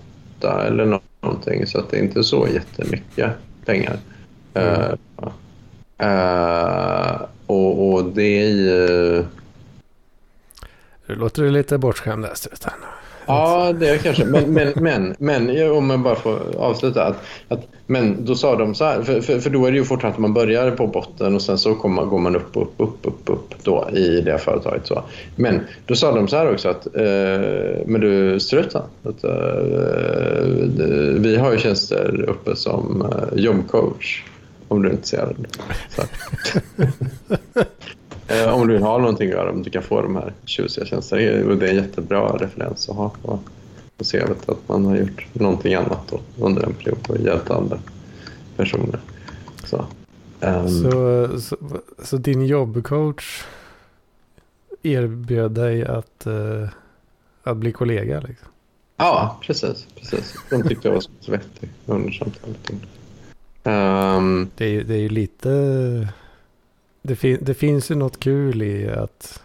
eller 0.67 1.01
någonting. 1.21 1.67
Så 1.67 1.79
att 1.79 1.91
det 1.91 1.97
är 1.97 2.03
inte 2.03 2.25
så 2.25 2.49
jättemycket 2.55 3.31
pengar. 3.65 3.97
Eh, 4.55 4.93
eh, 5.99 7.21
och, 7.47 7.93
och 7.93 8.05
det 8.05 8.43
är 8.43 8.49
ju... 8.49 9.25
Nu 11.07 11.15
låter 11.15 11.43
du 11.43 11.51
lite 11.51 11.79
bortskämd 11.79 12.25
där 12.25 12.35
struten. 12.35 12.73
Ja, 13.27 13.73
det 13.73 13.89
är 13.89 13.99
kanske. 13.99 14.25
Men, 14.25 14.53
men, 14.53 14.73
men, 14.77 15.15
men 15.19 15.71
om 15.71 15.87
man 15.87 16.03
bara 16.03 16.15
får 16.15 16.39
avsluta. 16.57 17.05
Att, 17.05 17.17
att, 17.49 17.61
men 17.87 18.25
då 18.25 18.35
sa 18.35 18.57
de 18.57 18.75
så 18.75 18.85
här, 18.85 19.03
för, 19.03 19.21
för, 19.21 19.41
för 19.41 19.51
då 19.51 19.67
är 19.67 19.71
det 19.71 19.77
ju 19.77 19.85
fortfarande 19.85 20.15
att 20.15 20.21
man 20.21 20.35
börjar 20.35 20.71
på 20.71 20.87
botten 20.87 21.35
och 21.35 21.43
sen 21.43 21.59
så 21.59 21.75
kommer, 21.75 22.05
går 22.05 22.19
man 22.19 22.37
upp, 22.37 22.51
upp, 22.53 22.75
upp, 22.77 22.99
upp, 23.03 23.31
upp 23.31 23.55
då 23.63 23.89
i 23.93 24.21
det 24.21 24.39
företaget. 24.39 24.87
Så. 24.87 25.03
Men 25.37 25.61
då 25.87 25.95
sa 25.95 26.15
de 26.15 26.29
så 26.29 26.37
här 26.37 26.53
också 26.53 26.69
att, 26.69 26.87
eh, 26.87 27.83
men 27.87 28.01
du 28.01 28.41
struten, 28.41 28.83
att, 29.03 29.25
eh, 29.25 29.31
vi 31.19 31.37
har 31.37 31.53
ju 31.53 31.59
tjänster 31.59 32.25
uppe 32.29 32.57
som 32.57 33.13
eh, 33.13 33.39
jobbcoach 33.39 34.23
om 34.69 34.83
du 34.83 34.89
är 34.89 34.93
intresserad. 34.93 35.47
Eh, 38.29 38.55
om 38.55 38.67
du 38.67 38.73
vill 38.73 38.83
ha 38.83 38.99
någonting 38.99 39.29
att 39.29 39.35
göra, 39.35 39.51
om 39.51 39.63
du 39.63 39.71
kan 39.71 39.83
få 39.83 40.03
de 40.03 40.17
här 40.17 40.33
tjusiga. 40.45 40.97
Och 41.49 41.57
det 41.57 41.67
är 41.67 41.71
en 41.71 41.77
jättebra 41.77 42.37
referens 42.37 42.89
att 42.89 42.97
ha 42.97 43.13
på 43.99 44.05
CVt 44.05 44.49
att 44.49 44.69
man 44.69 44.85
har 44.85 44.97
gjort 44.97 45.27
någonting 45.33 45.75
annat 45.75 46.01
då, 46.11 46.21
under 46.45 46.63
en 46.63 46.75
period 46.75 46.99
och 47.09 47.19
hjälpt 47.19 47.51
andra 47.51 47.79
personer. 48.57 49.01
Så, 49.65 49.85
ehm, 50.41 50.69
Så, 50.69 51.29
så, 51.41 51.57
så 51.99 52.17
din 52.17 52.47
jobbcoach 52.47 53.45
erbjöd 54.83 55.51
dig 55.51 55.85
att, 55.85 56.27
eh, 56.27 56.69
att 57.43 57.57
bli 57.57 57.73
kollega 57.73 58.21
liksom? 58.21 58.49
Ja, 58.97 59.39
precis. 59.43 59.87
precis. 59.95 60.35
De 60.51 60.63
tyckte 60.63 60.89
jag 60.89 60.95
var 60.95 61.01
så 61.21 61.33
vettig 61.33 61.71
under 61.87 62.11
samtalet. 62.11 62.71
Ehm, 63.65 64.51
Det 64.57 64.65
är, 64.65 64.85
det 64.85 64.95
är 64.95 64.99
ju 64.99 65.09
lite... 65.09 66.09
Det, 67.07 67.17
fin, 67.17 67.39
det 67.41 67.55
finns 67.55 67.91
ju 67.91 67.95
något 67.95 68.21
kul 68.21 68.63
i 68.63 68.91
att 68.91 69.43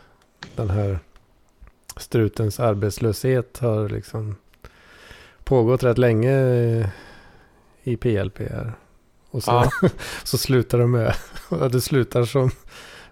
den 0.56 0.70
här 0.70 1.00
strutens 1.98 2.60
arbetslöshet 2.60 3.58
har 3.58 3.90
liksom 3.90 4.36
pågått 5.44 5.84
rätt 5.84 5.98
länge 5.98 6.36
i 7.84 7.98
PLP 7.98 8.40
här. 8.40 8.74
Och 9.32 9.44
så, 9.44 9.52
Ja. 9.52 9.90
så 10.24 10.38
slutar 10.38 10.78
de 10.78 10.92
med, 10.92 11.16
och 11.50 11.72
det 11.72 11.82
slutar 11.82 12.24
som, 12.24 12.52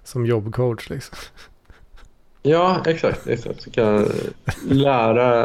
som 0.03 0.25
jobbcoach 0.25 0.89
liksom. 0.89 1.17
ja, 2.41 2.83
exakt. 2.85 3.27
exakt. 3.27 3.61
Så 3.61 3.71
kan 3.71 4.11
lära 4.69 5.35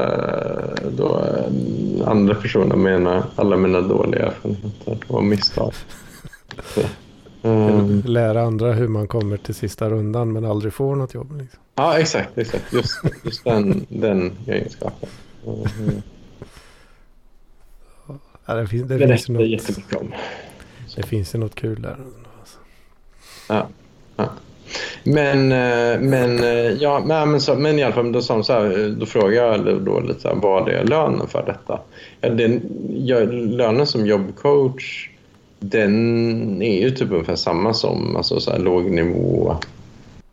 då, 0.91 1.25
andra 2.07 2.35
personer 2.35 2.77
mina, 2.77 3.27
alla 3.37 3.57
mina 3.57 3.81
dåliga 3.81 4.27
erfarenheter 4.27 4.99
och 5.07 5.25
misstag. 5.25 5.73
Ehm, 7.45 8.03
Lära 8.07 8.43
andra 8.43 8.73
hur 8.73 8.89
man 8.89 9.09
kommer 9.09 9.37
till 9.37 9.55
sista 9.55 9.91
rundan 9.91 10.33
men 10.33 10.45
aldrig 10.45 10.73
får 10.73 10.97
något 10.97 11.15
jobb. 11.15 11.41
Liksom. 11.41 11.61
Ja, 11.75 11.99
exakt. 11.99 12.39
exakt. 12.39 12.73
Just, 12.73 13.01
just 13.23 13.45
den, 13.45 13.87
den 13.89 14.33
egenskapen. 14.47 15.09
Mm. 15.47 16.03
Ja, 18.47 18.55
det, 18.55 18.67
finns, 18.67 18.89
det, 18.89 18.99
Det 18.99 19.09
finns 19.09 19.29
något, 19.29 19.49
jättemycket 19.49 19.97
om. 20.01 20.13
det 20.97 21.03
finns 21.03 21.35
ju 21.35 21.39
något 21.39 21.55
kul 21.55 21.83
där. 21.83 21.97
Ja. 23.49 23.67
ja. 24.17 24.29
Men, 25.05 25.53
eh, 25.53 26.01
men, 26.01 26.45
eh, 26.45 26.73
ja, 26.73 27.03
men, 27.07 27.41
så, 27.41 27.55
men 27.55 27.79
i 27.79 27.83
alla 27.83 27.95
fall, 27.95 28.13
då, 28.13 28.23
sa 28.23 28.43
så 28.43 28.53
här, 28.53 28.95
då 28.99 29.07
frågade 29.07 29.37
jag 29.37 29.83
då 29.83 30.01
lite 30.01 30.21
så 30.21 30.29
här, 30.29 30.35
vad 30.35 30.69
är 30.69 30.85
lönen 30.85 31.29
för 31.29 31.47
detta? 31.47 31.81
Ja, 32.21 32.29
den, 32.29 32.63
ja, 32.91 33.19
lönen 33.31 33.87
som 33.87 34.07
jobbcoach, 34.07 35.11
den 35.71 36.63
är 36.63 36.83
ju 36.83 36.91
typ 36.91 37.11
ungefär 37.11 37.37
samma 37.37 37.75
som 37.75 38.17
alltså, 38.17 38.41
så 38.41 38.51
här, 38.51 38.59
lågnivå 38.59 39.57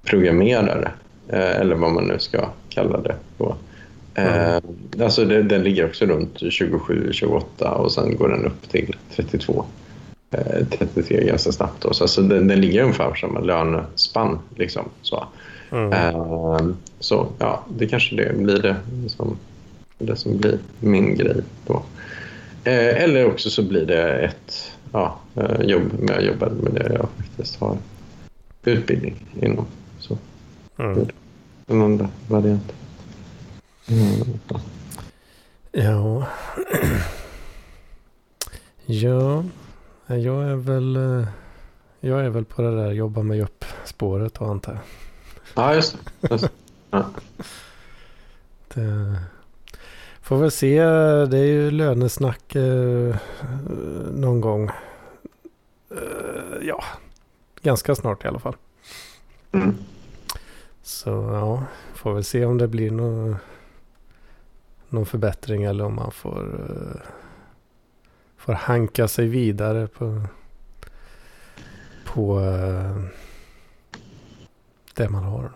programmerare. 0.03 0.91
Eh, 1.27 1.59
eller 1.59 1.75
vad 1.75 1.91
man 1.91 2.03
nu 2.03 2.19
ska 2.19 2.49
kalla 2.69 3.01
det. 3.01 3.15
Då. 3.37 3.55
Eh, 4.15 4.57
alltså 5.01 5.25
det, 5.25 5.43
den 5.43 5.63
ligger 5.63 5.85
också 5.85 6.05
runt 6.05 6.39
27-28 6.39 7.63
och 7.63 7.91
sen 7.91 8.17
går 8.17 8.29
den 8.29 8.45
upp 8.45 8.69
till 8.69 8.95
32. 9.15 9.65
Eh, 10.31 10.67
33 10.77 11.25
ganska 11.25 11.51
snabbt. 11.51 11.81
Då. 11.81 11.93
Så 11.93 12.03
alltså 12.03 12.21
den, 12.21 12.47
den 12.47 12.61
ligger 12.61 12.81
ungefär 12.81 13.09
på 13.09 13.15
samma 13.15 13.39
lönespann. 13.39 14.39
Liksom, 14.55 14.89
så. 15.01 15.25
Mm. 15.71 15.93
Eh, 15.93 16.75
så 16.99 17.27
ja, 17.39 17.65
det 17.77 17.87
kanske 17.87 18.15
det 18.15 18.33
blir 18.37 18.61
det 18.61 18.75
som, 19.07 19.37
det 19.97 20.15
som 20.15 20.37
blir 20.37 20.59
min 20.79 21.15
grej 21.15 21.41
då. 21.67 21.83
Eh, 22.63 23.03
eller 23.03 23.25
också 23.25 23.49
så 23.49 23.63
blir 23.63 23.85
det 23.85 24.19
ett 24.19 24.71
ja, 24.91 25.19
eh, 25.35 25.61
jobb 25.61 25.93
med 25.99 26.09
jag 26.15 26.23
jobbar 26.23 26.49
med 26.49 26.73
det 26.73 26.93
jag 26.93 27.09
faktiskt 27.17 27.59
har 27.59 27.77
utbildning 28.63 29.25
inom. 29.41 29.65
Så 29.99 30.17
Mm. 30.77 31.07
en 31.67 31.81
andra 31.81 32.09
variant. 32.27 32.71
Mm. 33.87 34.39
Ja. 35.71 36.27
ja, 38.85 39.43
jag 40.07 40.43
är 40.49 40.55
väl... 40.55 40.95
eh, 40.95 41.27
Jag 41.99 42.25
är 42.25 42.29
väl 42.29 42.45
på 42.45 42.61
det 42.61 42.75
där 42.75 42.91
jobba 42.91 43.23
mig 43.23 43.41
upp 43.41 43.65
spåret 43.85 44.33
då 44.33 44.45
antar 44.45 44.71
jag. 44.73 44.81
Ja, 45.55 45.75
just 45.75 45.97
det. 46.19 46.29
Just 46.31 46.43
det. 46.89 47.03
Det, 48.73 49.15
får 50.31 50.37
väl 50.37 50.51
se. 50.51 50.79
Det 51.25 51.37
är 51.37 51.45
ju 51.45 51.71
lönesnack 51.71 52.55
eh, 52.55 53.15
någon 54.11 54.41
gång. 54.41 54.69
Eh, 55.91 56.67
ja, 56.67 56.83
ganska 57.61 57.95
snart 57.95 58.25
i 58.25 58.27
alla 58.27 58.39
fall. 58.39 58.55
Mm. 59.51 59.75
Så 60.81 61.09
ja, 61.09 61.63
får 61.93 62.13
väl 62.13 62.23
se 62.23 62.45
om 62.45 62.57
det 62.57 62.67
blir 62.67 62.91
någon, 62.91 63.35
någon 64.89 65.05
förbättring 65.05 65.63
eller 65.63 65.83
om 65.83 65.95
man 65.95 66.11
får, 66.11 66.69
eh, 66.69 67.01
får 68.37 68.53
hanka 68.53 69.07
sig 69.07 69.27
vidare 69.27 69.87
på, 69.87 70.21
på 72.05 72.39
eh, 72.39 73.03
det 74.95 75.09
man 75.09 75.23
har. 75.23 75.51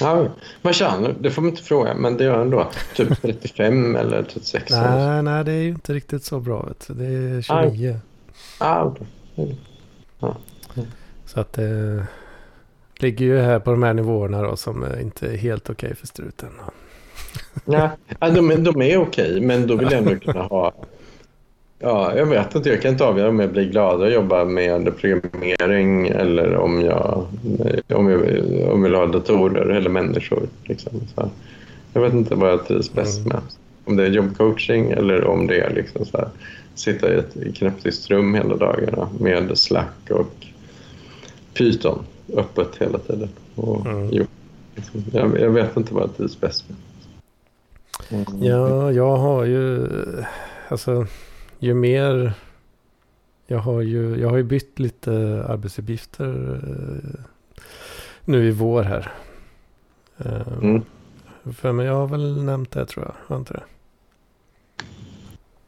Ja, 0.00 0.28
vad 0.62 0.74
tjänar 0.74 1.08
du? 1.08 1.14
Det 1.20 1.30
får 1.30 1.42
man 1.42 1.50
inte 1.50 1.62
fråga, 1.62 1.94
men 1.94 2.16
det 2.16 2.24
gör 2.24 2.40
ändå. 2.40 2.68
Typ 2.94 3.22
35 3.22 3.96
eller 3.96 4.22
36. 4.22 4.70
eller 4.70 4.82
så. 4.82 4.96
Nej, 4.96 5.22
nej, 5.22 5.44
det 5.44 5.52
är 5.52 5.62
ju 5.62 5.68
inte 5.68 5.94
riktigt 5.94 6.24
så 6.24 6.40
bra. 6.40 6.62
Vet 6.62 6.86
du. 6.88 6.94
Det 6.94 7.06
är 7.06 7.42
29. 7.42 8.00
Ah, 8.58 8.84
okej. 8.84 9.56
Ja. 10.18 10.36
Så 11.26 11.40
att 11.40 11.52
det 11.52 12.06
ligger 12.98 13.26
ju 13.26 13.38
här 13.38 13.58
på 13.58 13.70
de 13.70 13.82
här 13.82 13.94
nivåerna 13.94 14.42
då 14.42 14.56
som 14.56 14.86
inte 15.00 15.26
är 15.26 15.36
helt 15.36 15.70
okej 15.70 15.94
för 15.94 16.06
struten. 16.06 16.50
Nej, 17.64 17.88
ja, 18.20 18.30
de, 18.30 18.64
de 18.64 18.82
är 18.82 18.96
okej, 18.96 19.40
men 19.40 19.66
då 19.66 19.76
vill 19.76 19.88
jag 19.90 19.98
ändå 19.98 20.16
kunna 20.32 20.42
ha... 20.42 20.72
Ja, 21.78 22.16
jag 22.16 22.26
vet 22.26 22.54
inte. 22.54 22.68
Jag 22.68 22.82
kan 22.82 22.90
inte 22.92 23.04
avgöra 23.04 23.28
om 23.28 23.38
jag 23.40 23.50
blir 23.52 23.64
gladare 23.70 24.08
att 24.08 24.14
jobba 24.14 24.44
med 24.44 24.96
programmering 24.96 26.08
eller 26.08 26.56
om 26.56 26.80
jag, 26.82 27.26
om 27.88 28.08
jag, 28.08 28.20
om 28.72 28.82
jag 28.82 28.82
vill 28.82 28.94
ha 28.94 29.06
datorer 29.06 29.68
eller 29.70 29.90
människor. 29.90 30.42
Liksom. 30.64 30.92
Så 31.14 31.30
jag 31.92 32.00
vet 32.00 32.12
inte 32.12 32.34
vad 32.34 32.50
jag 32.50 32.66
trivs 32.66 32.92
bäst 32.92 33.18
Mm. 33.18 33.28
med. 33.28 33.40
Om 33.84 33.96
det 33.96 34.04
är 34.04 34.10
jobbcoaching 34.10 34.90
eller 34.90 35.24
om 35.24 35.46
det 35.46 35.60
är 35.60 35.70
liksom 35.74 36.04
så 36.04 36.16
här, 36.18 36.28
sitta 36.74 37.12
i 37.14 37.16
ett 37.18 37.54
knäpptyst 37.54 38.10
rum 38.10 38.34
hela 38.34 38.56
dagarna 38.56 39.08
med 39.20 39.58
Slack 39.58 40.10
och 40.10 40.46
Python 41.54 41.98
öppet 42.36 42.68
hela 42.78 42.98
tiden. 42.98 43.28
Och, 43.54 43.86
Mm. 43.86 44.08
jo, 44.12 44.24
liksom, 44.74 45.04
jag, 45.12 45.40
jag 45.40 45.50
vet 45.50 45.76
inte 45.76 45.94
vad 45.94 46.02
jag 46.02 46.16
trivs 46.16 46.40
bäst 46.40 46.64
med. 46.68 46.76
Mm. 48.10 48.42
Ja, 48.42 48.92
jag 48.92 49.16
har 49.16 49.44
ju, 49.44 49.86
alltså, 50.68 51.06
ju 51.58 51.74
mer, 51.74 52.32
jag 53.46 53.58
har 53.58 53.80
ju, 53.80 54.16
jag 54.20 54.28
har 54.28 54.36
ju 54.36 54.42
bytt 54.42 54.78
lite 54.78 55.44
arbetsuppgifter 55.48 56.60
eh, 56.62 57.20
nu 58.24 58.48
i 58.48 58.50
vår 58.50 58.82
här. 58.82 59.12
Eh, 60.18 60.58
Mm. 60.62 60.82
För 61.56 61.72
men 61.72 61.86
jag 61.86 61.94
har 61.94 62.06
väl 62.06 62.42
nämnt 62.44 62.70
det 62.70 62.86
tror 62.86 63.04
jag, 63.04 63.14
har 63.26 63.36
inte 63.36 63.52
det? 63.52 63.62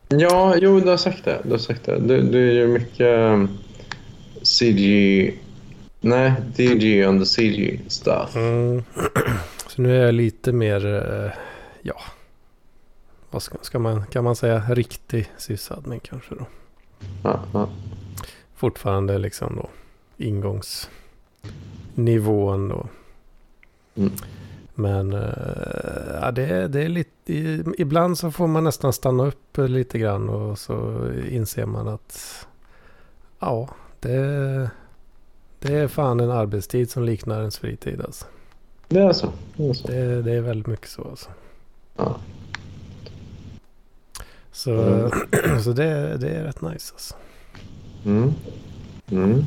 Ja, 0.08 0.56
jo, 0.56 0.80
du 0.80 0.90
har 0.90 0.96
sagt 0.96 1.24
det. 1.24 1.40
Du 1.44 1.50
har 1.50 1.58
sagt 1.58 1.84
det. 1.84 1.98
Du, 1.98 2.22
du 2.22 2.52
gör 2.52 2.66
mycket 2.66 3.18
um, 3.18 3.58
CG... 4.42 5.34
Nej, 6.00 6.32
DG 6.56 7.04
the 7.18 7.26
CG 7.26 7.80
stuff. 7.88 8.36
Mm. 8.36 8.82
Så 9.66 9.82
nu 9.82 9.96
är 9.96 10.04
jag 10.04 10.14
lite 10.14 10.52
mer, 10.52 10.86
eh, 10.86 11.30
ja, 11.82 12.00
vad 13.30 13.42
ska, 13.42 13.58
ska 13.62 13.78
man, 13.78 14.06
kan 14.06 14.24
man 14.24 14.36
säga, 14.36 14.62
riktig 14.68 15.32
sysadmin 15.38 16.00
kanske 16.00 16.34
då. 16.34 16.46
Ja, 17.22 17.40
ja. 17.52 17.68
Fortfarande 18.54 19.18
liksom 19.18 19.56
då 19.56 19.68
ingångsnivån 20.16 22.68
då. 22.68 22.88
Mm. 23.96 24.12
Men 24.74 25.12
eh, 25.12 26.18
ja, 26.22 26.30
det, 26.30 26.46
är- 26.46 26.68
det 26.68 26.82
är 26.84 26.88
lite, 26.88 27.32
ibland 27.78 28.18
så 28.18 28.30
får 28.30 28.46
man 28.46 28.64
nästan 28.64 28.92
stanna 28.92 29.26
upp 29.26 29.56
lite 29.58 29.98
grann 29.98 30.28
och 30.28 30.58
så 30.58 31.06
inser 31.30 31.66
man 31.66 31.88
att 31.88 32.46
ja, 33.38 33.68
det, 34.00 34.70
det 35.58 35.74
är 35.74 35.88
fan 35.88 36.20
en 36.20 36.30
arbetstid 36.30 36.90
som 36.90 37.02
liknar 37.04 37.38
ens 37.38 37.58
fritid 37.58 38.00
alltså. 38.00 38.26
Det 38.88 39.00
är 39.00 39.12
så. 39.12 39.32
Det 39.56 39.68
är 39.68 39.72
så. 39.72 39.86
Det, 39.88 40.22
det 40.22 40.32
är 40.32 40.40
väldigt 40.40 40.66
mycket 40.66 40.88
så 40.88 41.08
alltså. 41.10 41.30
Ja. 41.96 42.16
Så, 44.58 44.72
Mm. 44.72 45.10
så 45.62 45.72
det, 45.72 46.16
det 46.16 46.28
är 46.28 46.44
rätt 46.44 46.60
nice 46.60 46.92
alltså. 46.92 47.14
Mm. 48.04 48.32
Mm. 49.10 49.44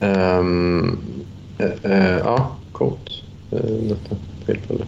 Ehm, 0.00 0.98
eh, 1.58 1.84
eh, 1.92 2.18
ja, 2.18 2.56
coolt. 2.72 3.10
Detta 3.50 4.16
tillfälle. 4.46 4.86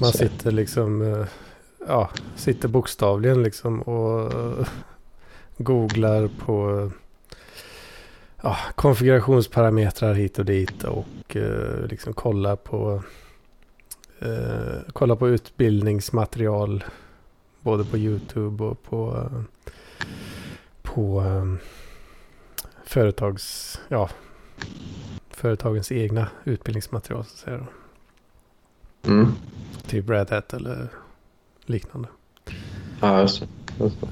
Man 0.00 0.12
sitter 0.12 0.50
liksom, 0.50 1.02
eh, 1.02 1.26
ja, 1.88 2.10
sitter 2.36 2.68
bokstavligen 2.68 3.42
liksom 3.42 3.82
och 3.82 4.32
googlar 5.58 6.28
på 6.38 6.90
ja, 8.42 8.56
konfigurationsparametrar 8.74 10.14
hit 10.14 10.38
och 10.38 10.44
dit 10.44 10.84
och 10.84 11.36
eh, 11.36 11.86
liksom 11.86 12.12
kollar 12.12 12.56
på 12.56 13.02
eh, 14.20 14.92
kollar 14.92 15.16
på 15.16 15.28
utbildningsmaterial 15.28 16.84
både 17.62 17.84
på 17.84 17.98
YouTube 17.98 18.64
och 18.64 18.82
på 18.82 19.30
på 20.82 21.20
eh, 21.22 21.54
företags, 22.84 23.80
ja, 23.88 24.10
företagens 25.30 25.92
egna 25.92 26.28
utbildningsmaterial 26.44 27.24
så 27.24 27.50
att. 27.50 27.60
Mm. 29.06 29.32
Typ 29.86 30.10
Red 30.10 30.30
Hat 30.30 30.52
eller 30.52 30.88
liknande. 31.64 32.08
Ja, 33.00 33.20
just. 33.20 33.42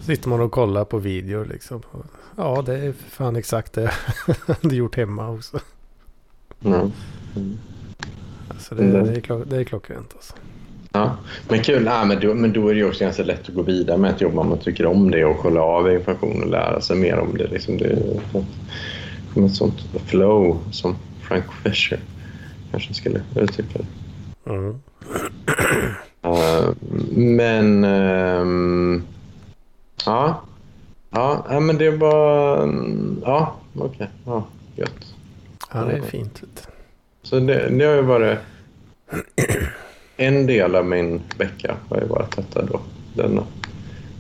Sitter 0.03 0.29
man 0.29 0.41
och 0.41 0.53
kollar 0.53 0.85
på 0.85 0.99
videor 0.99 1.45
liksom. 1.45 1.83
Ja, 2.37 2.63
det 2.67 2.75
är 2.79 2.93
fan 2.93 3.37
exakt 3.37 3.73
det 3.73 3.83
jag 4.47 4.55
hade 4.63 4.77
gjort 4.77 4.97
hemma 4.97 5.31
också. 5.31 5.61
Ja. 6.61 6.91
Mm. 7.37 7.59
Alltså 8.49 8.75
det, 8.75 8.85
Mm. 8.85 9.05
det, 9.05 9.13
är, 9.17 9.21
klock, 9.21 9.43
det 9.47 9.57
är 9.57 9.65
klockrent 9.65 10.13
alltså. 10.15 10.35
Ja, 10.93 11.17
men 11.49 11.63
kul. 11.63 11.85
Nej, 11.85 12.07
men, 12.07 12.21
då, 12.21 12.35
men 12.35 12.53
då 12.53 12.69
är 12.69 12.75
det 12.75 12.79
ju 12.79 12.89
också 12.89 13.05
ganska 13.05 13.23
lätt 13.23 13.49
att 13.49 13.55
gå 13.55 13.63
vidare 13.63 13.99
med 13.99 14.11
ett 14.11 14.21
jobb 14.21 14.39
om 14.39 14.49
man 14.49 14.59
tycker 14.59 14.87
om 14.87 15.11
det 15.11 15.25
och 15.25 15.39
kolla 15.39 15.63
av 15.63 15.93
information 15.93 16.43
och 16.43 16.51
lära 16.51 16.81
sig 16.81 16.97
mer 16.97 17.19
om 17.19 17.37
det. 17.39 17.47
Liksom 17.47 17.77
det 17.77 17.85
är 17.85 19.45
ett, 19.45 19.55
sånt 19.55 19.81
flow 20.07 20.59
som 20.71 20.97
Frank 21.23 21.45
Fisher 21.53 22.01
kanske 22.71 22.95
skulle 22.95 23.23
uttrycka 23.37 23.79
det. 23.79 23.87
Mm. 24.51 24.81
Eh, 26.23 26.69
men... 27.17 27.85
ehm, 27.85 29.03
ja. 30.07 30.43
Ja, 31.11 31.47
ja, 31.51 31.61
men 31.61 31.79
det 31.79 31.91
var... 31.91 32.59
Ja, 33.23 33.55
okej. 33.79 34.09
Ja, 34.27 34.47
gött. 34.77 35.15
Ja, 35.73 35.81
det 35.81 35.93
är 35.93 36.03
fint. 36.03 36.43
Så 37.23 37.41
det, 37.41 37.69
det 37.69 37.85
har 37.85 37.95
ju 37.95 38.03
varit... 38.03 38.39
En 40.21 40.47
del 40.47 40.75
av 40.75 40.87
min 40.87 41.21
vecka 41.39 41.77
har 41.89 42.01
ju 42.01 42.07
varit 42.07 42.37
detta 42.37 42.63
då. 42.63 42.81
Denna 43.15 43.43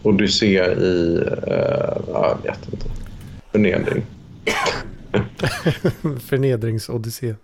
odyssé 0.02 0.64
i... 0.64 1.16
Uh, 1.18 1.96
ja, 2.12 2.38
jag 2.44 2.50
vet 2.50 2.72
inte. 2.72 2.86
Förnedring. 3.52 4.02
Förnedringsodyssé. 6.20 7.34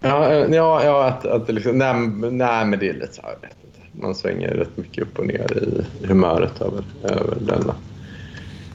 Ja, 0.00 0.32
eh, 0.32 0.54
ja, 0.54 0.84
ja 0.84 1.04
att, 1.08 1.26
att 1.26 1.46
det 1.46 1.52
liksom, 1.52 1.78
nej, 1.78 1.94
nej, 2.30 2.66
men 2.66 2.78
det 2.78 2.88
är 2.88 2.94
lite 2.94 3.12
så 3.12 3.22
här, 3.22 3.30
jag 3.30 3.48
vet 3.48 3.56
inte. 3.64 4.06
Man 4.06 4.14
svänger 4.14 4.48
rätt 4.48 4.76
mycket 4.76 5.04
upp 5.04 5.18
och 5.18 5.26
ner 5.26 5.58
i 5.58 5.84
humöret 6.06 6.60
över, 6.60 6.84
över 7.02 7.36
denna 7.40 7.74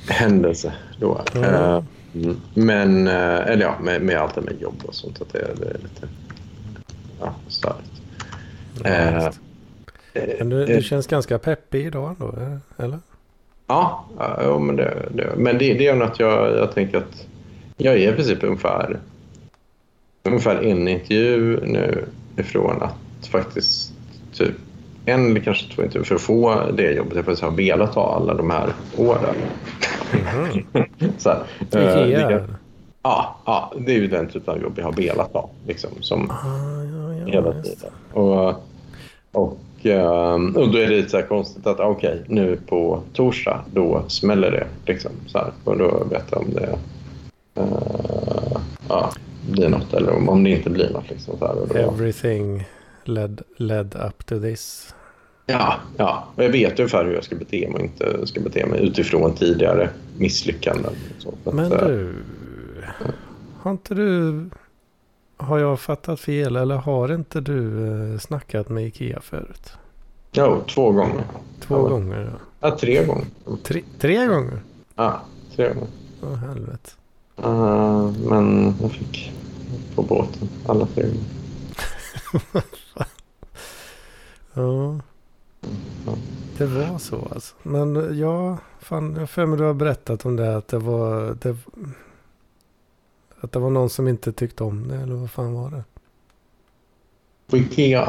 händelse. 0.09 0.73
Då. 0.99 1.21
Mm. 1.35 1.53
Eh, 1.53 1.83
mm. 2.15 2.37
men, 2.53 3.07
eh, 3.07 3.47
eller 3.47 3.61
ja, 3.61 3.75
med, 3.81 4.01
med 4.01 4.17
allt 4.17 4.35
det 4.35 4.41
med 4.41 4.61
jobb 4.61 4.83
och 4.85 4.95
sånt. 4.95 5.21
Att 5.21 5.33
det, 5.33 5.39
det 5.59 5.65
är 5.65 5.73
lite 5.73 6.07
ja, 7.19 7.35
störigt. 7.47 7.96
Eh, 8.85 9.23
Ja, 9.23 9.31
Men 10.39 10.49
du, 10.49 10.65
du 10.65 10.81
känns 10.81 11.07
ganska 11.07 11.37
peppig 11.37 11.85
idag 11.85 12.09
ändå, 12.19 12.33
eh, 12.41 12.83
eller? 12.85 12.99
Ja, 13.67 14.05
ja 14.17 14.59
men 14.59 14.75
det, 14.75 15.05
det, 15.11 15.33
men 15.37 15.57
det, 15.57 15.73
det 15.73 15.87
är 15.87 15.95
nog 15.95 16.07
att 16.07 16.19
jag, 16.19 16.57
jag 16.57 16.71
tänker 16.73 16.97
att 16.97 17.27
jag 17.77 17.93
är 17.93 18.13
i 18.13 18.15
princip 18.15 18.43
ungefär, 18.43 18.99
ungefär 20.23 20.55
en 20.61 20.87
intervju 20.87 21.59
nu 21.65 22.05
ifrån 22.37 22.81
att 22.81 23.27
faktiskt 23.27 23.93
typ 24.33 24.55
en 25.05 25.31
eller 25.31 25.39
kanske 25.39 25.75
två 25.75 25.83
intervjuer 25.83 26.05
för 26.05 26.15
att 26.15 26.21
få 26.21 26.71
det 26.77 26.91
jobbet 26.91 27.15
jag 27.15 27.25
faktiskt 27.25 27.43
har 27.43 27.51
velat 27.51 27.95
ha 27.95 28.15
alla 28.15 28.33
de 28.33 28.49
här 28.49 28.69
åren. 28.97 29.35
Så 31.17 31.29
här, 31.29 31.43
eh, 31.71 32.07
Ikea? 32.07 32.47
ja, 33.03 33.37
ja, 33.45 33.73
det 33.79 33.91
är 33.91 33.95
ju 33.99 34.07
den 34.07 34.27
typen 34.29 34.53
av 34.53 34.61
jobb 34.61 34.73
jag 34.77 34.85
har 34.85 34.93
velat 34.93 35.33
ha. 35.33 35.49
Liksom, 35.67 35.89
som, 36.01 36.31
Ah, 36.31 36.35
ja, 36.83 36.83
ja, 36.83 36.96
hela 37.27 37.53
tiden. 37.63 37.91
Och, 38.13 38.49
och, 39.31 39.57
ehm, 39.83 40.55
och 40.55 40.71
då 40.71 40.77
är 40.77 40.87
det 40.87 40.95
lite 40.95 41.09
så 41.09 41.17
här 41.17 41.25
konstigt 41.27 41.67
att 41.67 41.79
okej, 41.79 42.23
nu 42.27 42.59
på 42.67 43.01
torsdag 43.13 43.65
då 43.73 44.03
smäller 44.07 44.51
det. 44.51 44.67
Liksom, 44.91 45.11
så 45.27 45.37
här, 45.37 45.51
och 45.63 45.77
då 45.77 46.03
vet 46.09 46.23
jag 46.31 46.41
om 46.41 46.53
det 46.53 46.77
eh, 47.55 48.57
ja, 48.89 49.11
blir 49.49 49.69
något 49.69 49.93
eller 49.93 50.11
om, 50.11 50.29
om 50.29 50.43
det 50.43 50.49
inte 50.49 50.69
blir 50.69 50.89
något. 50.89 51.09
Liksom, 51.09 51.37
så 51.39 51.47
här, 51.47 51.61
och 51.61 51.67
då, 51.67 51.75
Everything 51.75 52.65
led, 53.03 53.41
led 53.57 53.95
up 54.07 54.25
to 54.25 54.39
this. 54.39 54.93
ja, 55.45 55.73
ja, 55.97 56.27
och 56.35 56.43
jag 56.43 56.49
vet 56.49 56.79
ungefär 56.79 57.05
hur 57.05 57.13
jag 57.13 57.23
ska 57.23 57.35
bete 57.35 57.69
mig 57.69 57.75
och 57.75 57.81
inte 57.81 58.27
ska 58.27 58.39
bete 58.39 58.65
mig 58.65 58.85
utifrån 58.87 59.35
tidigare 59.35 59.89
misslyckanden. 60.17 60.93
Men 61.43 61.71
eh, 61.71 61.79
du, 61.79 62.13
har 63.61 63.71
inte 63.71 63.95
du, 63.95 64.43
har 65.37 65.59
jag 65.59 65.79
fattat 65.79 66.19
fel 66.19 66.55
eller 66.55 66.75
har 66.75 67.13
inte 67.13 67.41
du 67.41 67.87
eh, 68.13 68.19
snackat 68.19 68.69
med 68.69 68.85
Ikea 68.87 69.19
förut? 69.21 69.71
Jo, 70.31 70.63
två 70.69 70.91
gånger. 70.91 71.23
Två 71.61 71.75
Ja. 71.75 71.81
gånger? 71.81 72.31
Ja. 72.31 72.69
Ja, 72.69 72.77
tre 72.77 73.05
gånger. 73.05 73.25
Tre, 73.63 73.83
tre 73.99 74.25
gånger? 74.25 74.61
Ja, 74.95 75.21
tre 75.55 75.67
gånger. 75.73 75.87
Åh 76.23 76.35
helvete. 76.35 76.89
Eh, 77.37 78.11
men 78.29 78.75
jag 78.81 78.91
fick 78.91 79.31
på 79.95 80.01
båten 80.01 80.49
alla 80.65 80.85
tre 80.85 81.03
gånger. 81.03 82.63
Ja. 84.53 84.99
Det 86.57 86.65
var 86.65 86.97
så 86.97 87.27
alltså. 87.33 87.55
Men 87.63 88.17
ja, 88.19 88.57
fan, 88.79 89.15
jag 89.19 89.29
för 89.29 89.45
mig 89.45 89.57
du 89.57 89.63
har 89.63 89.73
berättat 89.73 90.25
om 90.25 90.35
det 90.35 90.57
att 90.57 90.67
det 90.67 90.77
var, 90.79 91.37
det, 91.41 91.57
Att 93.41 93.51
det 93.51 93.59
var 93.59 93.69
någon 93.69 93.89
som 93.89 94.07
inte 94.07 94.31
tyckte 94.31 94.63
om 94.63 94.87
det 94.87 94.95
eller 94.95 95.15
vad 95.15 95.31
fan 95.31 95.53
var 95.53 95.69
det? 95.71 95.83
Ikea? 97.57 98.05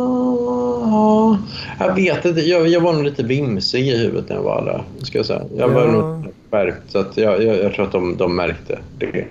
Ah, 0.00 1.38
jag 1.78 1.94
vet 1.94 2.24
inte. 2.24 2.40
Jag, 2.40 2.68
jag 2.68 2.80
var 2.80 2.92
nog 2.92 3.02
lite 3.04 3.22
vimsig 3.22 3.88
i 3.88 3.96
huvudet 3.98 4.28
när 4.28 4.36
jag 4.36 4.42
var 4.42 4.64
där. 4.64 4.84
Ska 5.04 5.18
jag 5.18 5.26
säga. 5.26 5.42
Jag 5.56 5.68
var 5.68 5.80
Ja. 5.86 5.92
nog 5.92 6.26
skärpt 6.50 6.90
så 6.90 6.98
att 6.98 7.16
jag, 7.16 7.42
jag, 7.42 7.56
jag 7.58 7.72
tror 7.74 7.86
att 7.86 7.92
de, 7.92 8.16
de 8.16 8.36
märkte 8.36 8.78
det 8.98 9.26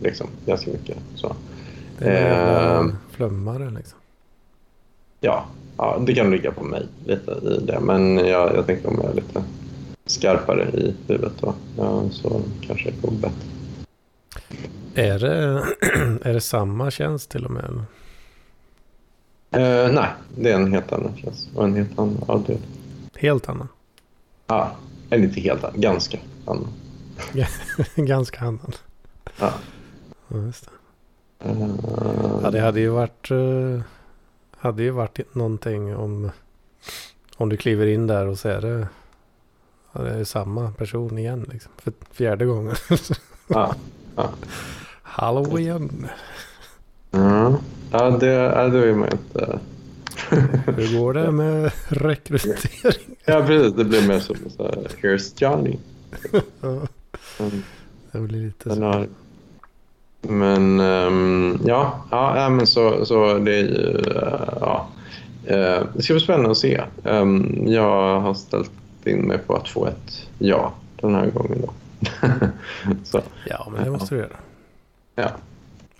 liksom, 0.00 0.26
ganska 0.46 0.70
mycket. 0.70 0.96
Så. 1.14 1.36
Det 1.98 2.04
jävla 2.12 2.78
Ehm. 2.78 2.92
flummare 3.10 3.70
liksom. 3.70 3.98
Ja, 5.20 5.44
ja, 5.76 5.98
det 6.06 6.14
kan 6.14 6.30
ligga 6.30 6.52
på 6.52 6.64
mig 6.64 6.86
lite 7.04 7.30
i 7.32 7.58
det. 7.66 7.80
Men 7.80 8.16
jag, 8.18 8.54
jag 8.54 8.66
tänker 8.66 8.88
om 8.88 8.98
jag 9.02 9.10
är 9.10 9.14
lite 9.14 9.42
skarpare 10.06 10.68
i 10.74 10.94
huvudet 11.08 11.32
då. 11.40 11.54
Ja, 11.78 12.02
så 12.10 12.40
kanske 12.60 12.90
det 12.90 13.00
går 13.02 13.10
bättre. 13.12 13.34
Är 14.94 15.18
det, 15.18 15.64
är 16.22 16.32
det 16.34 16.40
samma 16.40 16.90
tjänst 16.90 17.30
till 17.30 17.44
och 17.44 17.50
med? 17.50 17.84
Eh, 19.50 19.92
nej, 19.92 20.08
det 20.36 20.50
är 20.50 20.54
en 20.54 20.72
helt 20.72 20.92
annan 20.92 21.16
tjänst 21.16 21.48
och 21.54 21.64
en 21.64 21.74
helt 21.74 21.98
annan 21.98 22.22
avdelning. 22.26 22.68
Helt 23.16 23.48
annan. 23.48 23.68
Ja, 24.46 24.70
eller 25.10 25.24
inte 25.24 25.40
helt 25.40 25.64
annan, 25.64 25.80
ganska 25.80 26.18
annan. 26.46 26.68
Ganska 27.96 28.40
annan. 28.40 28.72
Ja. 29.40 29.52
Ja, 30.28 30.36
just 30.36 30.64
det. 30.64 30.70
Eh, 31.48 31.68
Ja, 32.42 32.50
det 32.50 32.60
hade 32.60 32.80
ju 32.80 32.88
varit, 32.88 33.30
eh, 33.30 33.80
hade 34.56 34.82
ju 34.82 34.90
varit 34.90 35.34
någonting 35.34 35.96
om, 35.96 36.30
om 37.36 37.48
du 37.48 37.56
kliver 37.56 37.86
in 37.86 38.06
där 38.06 38.26
och 38.26 38.38
så 38.38 38.48
är 38.48 38.60
det, 38.60 38.88
ja, 39.92 40.02
det 40.02 40.10
är 40.10 40.24
samma 40.24 40.72
person 40.72 41.18
igen 41.18 41.46
liksom. 41.52 41.72
För 41.76 41.92
fjärde 42.12 42.44
gången. 42.44 42.74
ja. 43.46 43.74
Hallå 45.02 45.58
igen. 45.58 46.08
Mm. 47.12 47.54
Ja, 47.92 48.10
det, 48.10 48.26
ja, 48.26 48.68
det 48.68 48.80
vill 48.80 48.94
man 48.94 49.08
inte. 49.12 49.58
Hur 50.76 50.98
går 50.98 51.14
det 51.14 51.30
med 51.30 51.72
rekrytering? 51.88 53.16
Ja, 53.24 53.42
precis. 53.46 53.72
Det 53.72 53.84
blir 53.84 54.08
mer 54.08 54.18
som 54.20 54.36
så 54.56 54.62
här, 54.62 54.86
Here's 55.02 55.32
Johnny. 55.36 55.76
Ja, 56.60 56.80
Mm. 57.40 57.62
det 58.12 58.18
blir 58.18 58.40
lite 58.46 58.74
så. 58.74 59.04
Men 60.22 60.78
ja, 61.64 62.04
ja, 62.10 62.36
ja, 62.42 62.48
men 62.48 62.66
så, 62.66 63.06
så 63.06 63.34
det 63.38 63.54
är 63.54 63.62
ju... 63.62 63.98
eh, 64.16 64.58
ja. 64.60 64.86
Eh, 65.46 65.82
det 65.94 66.02
ska 66.02 66.12
bli 66.14 66.20
spännande 66.22 66.50
att 66.50 66.56
se. 66.58 66.80
Ehm, 67.04 67.62
jag 67.66 68.20
har 68.20 68.34
ställt 68.34 68.70
in 69.04 69.18
mig 69.28 69.38
på 69.38 69.54
att 69.56 69.68
få 69.68 69.86
ett 69.86 70.26
ja 70.38 70.72
den 71.00 71.14
här 71.14 71.26
gången. 71.26 71.60
Då. 71.66 71.72
Ja, 73.44 73.68
men 73.72 73.84
det 73.84 73.90
måste 73.90 74.14
du 74.14 74.20
göra. 74.20 74.36
ja. 75.14 75.30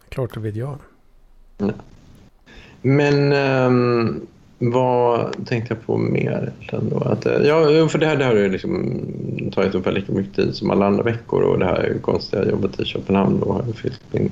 Klart 0.08 0.34
det 0.34 0.40
blir 0.40 0.50
ett 0.50 0.56
ja. 0.56 0.78
Men 2.82 3.32
ehm, 3.32 4.26
vad 4.58 5.46
tänkte 5.46 5.74
jag 5.74 5.86
på 5.86 5.98
mer 5.98 6.52
då? 6.70 6.98
Att, 6.98 7.26
eh, 7.26 7.32
ja, 7.32 7.88
för 7.88 7.98
det 7.98 8.06
här, 8.06 8.16
det 8.16 8.24
här 8.24 8.32
har 8.32 8.40
ju 8.40 8.48
liksom 8.48 8.92
tagit 9.52 9.74
ungefär 9.74 9.92
lika 9.92 10.12
mycket 10.12 10.36
tid 10.36 10.54
som 10.54 10.70
alla 10.70 10.86
andra 10.86 11.02
veckor 11.02 11.42
och 11.42 11.58
det 11.58 11.64
här 11.64 11.96
konstiga 12.02 12.50
jobbet 12.50 12.80
i 12.80 12.84
Köpenhamn 12.84 13.40
då 13.40 13.52
har 13.52 13.64
ju 13.66 13.72
fyllt 13.72 14.02
min, 14.10 14.30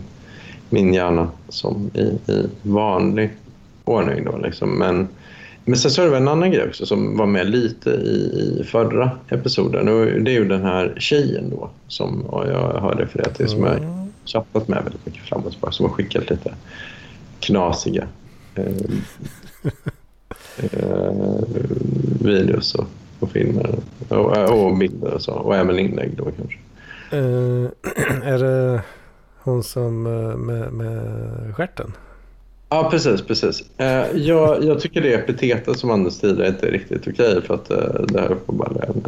min 0.71 0.95
hjärna 0.95 1.31
som 1.49 1.91
i, 1.95 2.33
i 2.33 2.47
vanlig 2.63 3.31
ordning 3.85 4.25
då 4.25 4.39
liksom. 4.39 4.79
Men, 4.79 5.09
men 5.69 5.77
sen 5.79 5.91
så 5.91 6.03
är 6.03 6.11
det 6.11 6.17
en 6.17 6.29
annan 6.29 6.51
grej 6.51 6.69
också 6.69 6.87
som 6.87 7.17
var 7.17 7.27
med 7.27 7.51
lite 7.51 7.91
i, 7.91 8.63
förra 8.71 9.11
episoden 9.29 9.89
och 9.89 10.07
det 10.07 10.31
är 10.31 10.35
ju 10.35 10.49
den 10.49 10.63
här 10.63 10.95
tjejen 10.99 11.51
då 11.51 11.71
som 11.89 12.25
jag 12.31 12.81
har 12.81 12.93
refererat 12.93 13.35
till 13.35 13.49
som 13.49 13.65
jag 13.65 13.79
Mm. 13.79 14.13
chattat 14.25 14.69
med 14.69 14.85
väldigt 14.85 15.07
mycket 15.07 15.23
fram 15.23 15.41
och 15.41 15.53
tillbaka 15.53 15.73
som 15.73 15.87
har 15.87 15.93
skickat 15.93 16.31
lite 16.31 16.55
knasiga 17.41 18.09
eh, 18.55 18.65
eh, 20.59 21.43
videos 22.21 22.75
och, 22.75 22.87
och 23.21 23.31
filmer 23.31 23.79
och, 24.09 24.67
och 24.67 24.79
bilder 24.79 25.15
och 25.15 25.23
så. 25.23 25.33
Och 25.33 25.57
även 25.57 25.79
inlägg 25.79 26.17
då 26.17 26.25
kanske. 26.25 26.59
Eh, 27.11 27.71
är 28.33 28.39
det 28.39 28.83
hon 29.39 29.63
som 29.63 30.07
eh, 30.07 30.37
med, 30.37 30.73
med 30.73 31.57
stjärten? 31.57 31.93
Ja, 32.69 32.91
precis. 32.91 33.23
precis. 33.23 33.65
Eh, 33.77 34.07
jag, 34.17 34.65
jag 34.65 34.81
tycker 34.81 35.01
det 35.01 35.15
epitetet 35.15 35.79
som 35.79 35.91
används 35.91 36.21
tidigare 36.21 36.49
inte 36.49 36.67
är 36.67 36.71
riktigt 36.71 37.09
okej 37.09 37.43
för 37.43 37.55
att 37.55 37.71
eh, 37.71 38.05
det 38.09 38.21
här 38.21 38.33
uppenbarligen 38.33 39.03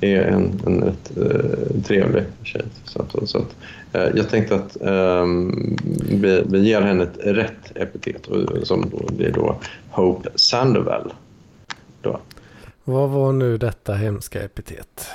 eh, 0.00 0.10
är 0.10 0.22
en, 0.22 0.62
en 0.66 0.80
rätt 0.80 1.12
trevlig 1.86 2.24
tjej. 2.42 2.62
Så 2.84 3.02
att, 3.02 3.28
så 3.28 3.38
att, 3.38 3.56
jag 3.92 4.28
tänkte 4.28 4.54
att 4.54 4.82
eh, 4.82 5.26
vi, 6.10 6.42
vi 6.46 6.58
ger 6.58 6.80
henne 6.80 7.02
ett 7.02 7.18
rätt 7.18 7.72
epitet 7.74 8.28
som 8.62 8.90
då 8.90 9.14
blir 9.14 9.32
då 9.32 9.60
Hope 9.90 10.30
Sandoval. 10.34 11.12
Då. 12.02 12.20
Vad 12.84 13.10
var 13.10 13.32
nu 13.32 13.58
detta 13.58 13.94
hemska 13.94 14.42
epitet? 14.42 15.06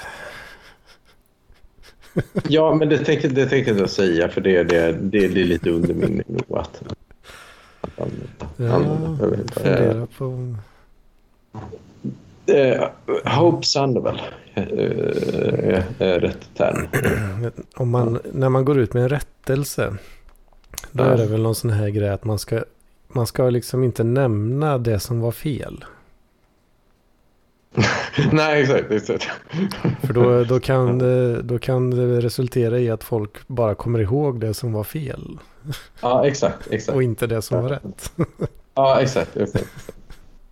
Ja, 2.47 2.75
men 2.75 2.89
det 2.89 2.97
tänker, 2.97 3.29
det 3.29 3.45
tänker 3.45 3.71
jag 3.71 3.79
inte 3.79 3.91
säga 3.91 4.29
för 4.29 4.41
det, 4.41 4.63
det, 4.63 4.91
det, 4.91 5.27
det 5.27 5.41
är 5.41 5.45
lite 5.45 5.69
under 5.69 5.93
min 5.93 6.23
nivå 6.27 6.57
att, 6.57 6.83
använda- 7.97 8.75
använda 8.75 9.23
överhuvudtaget. 9.25 9.57
Eh, 9.57 9.77
Fundera 9.77 10.07
på... 10.17 10.55
Eh, 12.45 12.89
Hope 13.39 13.65
Sandoval 13.65 14.21
eh, 14.53 14.63
är, 15.99 16.19
rätt 16.19 16.49
term. 16.55 16.87
Om 17.75 17.89
man, 17.89 18.19
när 18.33 18.49
man 18.49 18.65
går 18.65 18.79
ut 18.79 18.93
med 18.93 19.03
en 19.03 19.09
rättelse. 19.09 19.93
Då 20.91 21.03
Ja. 21.03 21.09
är 21.09 21.17
det 21.17 21.25
väl 21.25 21.41
någon 21.41 21.55
sån 21.55 21.69
här 21.69 21.89
grej 21.89 22.09
att 22.09 22.25
man 22.25 22.39
ska, 22.39 22.63
man 23.07 23.27
ska 23.27 23.49
liksom 23.49 23.83
inte 23.83 24.03
nämna 24.03 24.77
det 24.77 24.99
som 24.99 25.19
var 25.21 25.31
fel. 25.31 25.85
Nej, 28.31 28.61
exakt. 28.61 28.91
exakt. 28.91 29.27
För 30.01 30.13
då, 30.13 30.43
då, 30.43 30.59
kan 30.59 30.99
det, 30.99 31.41
då 31.41 31.59
kan 31.59 31.89
det 31.89 32.21
resultera 32.21 32.79
i 32.79 32.89
att 32.89 33.03
folk 33.03 33.47
bara 33.47 33.75
kommer 33.75 33.99
ihåg 33.99 34.39
det 34.39 34.53
som 34.53 34.73
var 34.73 34.83
fel. 34.83 35.39
Ja, 36.01 36.27
exakt. 36.27 36.67
exakt. 36.71 36.95
Och 36.95 37.03
inte 37.03 37.27
det 37.27 37.41
som 37.41 37.63
var 37.63 37.69
rätt. 37.69 38.11
Ja, 38.75 39.01
exakt. 39.01 39.37
exakt. 39.37 39.67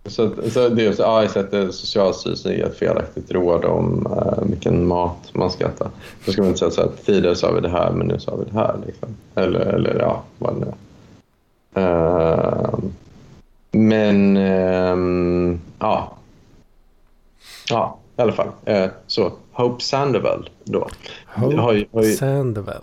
Så, 0.04 0.30
så 0.50 0.68
det 0.68 0.86
är 0.86 0.92
så, 0.92 1.02
ja, 1.02 1.24
exakt. 1.24 1.50
det 1.50 1.58
är 1.58 1.70
Socialstyrelsen 1.70 2.52
ger 2.52 2.66
ett 2.66 2.78
felaktigt 2.78 3.30
råd 3.30 3.64
om 3.64 4.06
uh, 4.06 4.50
vilken 4.50 4.86
mat 4.86 5.30
man 5.32 5.50
ska 5.50 5.66
äta. 5.66 5.90
Då 6.24 6.32
ska 6.32 6.42
man 6.42 6.48
inte 6.48 6.58
säga 6.58 6.70
så 6.70 6.82
att 6.82 7.06
tidigare 7.06 7.36
sa 7.36 7.52
vi 7.52 7.60
det 7.60 7.68
här, 7.68 7.92
men 7.92 8.06
nu 8.06 8.18
sa 8.18 8.36
vi 8.36 8.44
det 8.44 8.58
här. 8.58 8.76
Liksom. 8.86 9.08
Eller, 9.34 9.60
eller 9.60 9.98
ja, 9.98 10.22
vad 10.38 10.54
det 10.54 10.60
nu 10.60 10.66
är. 10.66 10.72
Eh, 11.74 12.78
Men 13.70 14.36
ehm, 14.36 15.60
ja. 15.78 16.12
Ja, 17.68 17.98
i 18.16 18.22
alla 18.22 18.32
fall. 18.32 18.48
Eh, 18.64 18.90
så 19.06 19.32
Hope 19.52 19.82
Sandoval 19.82 20.50
då. 20.64 20.88
Hope 21.26 21.56
har 21.56 21.72
ju, 21.72 21.86
har 21.92 22.02
ju, 22.02 22.12
Sandoval. 22.12 22.82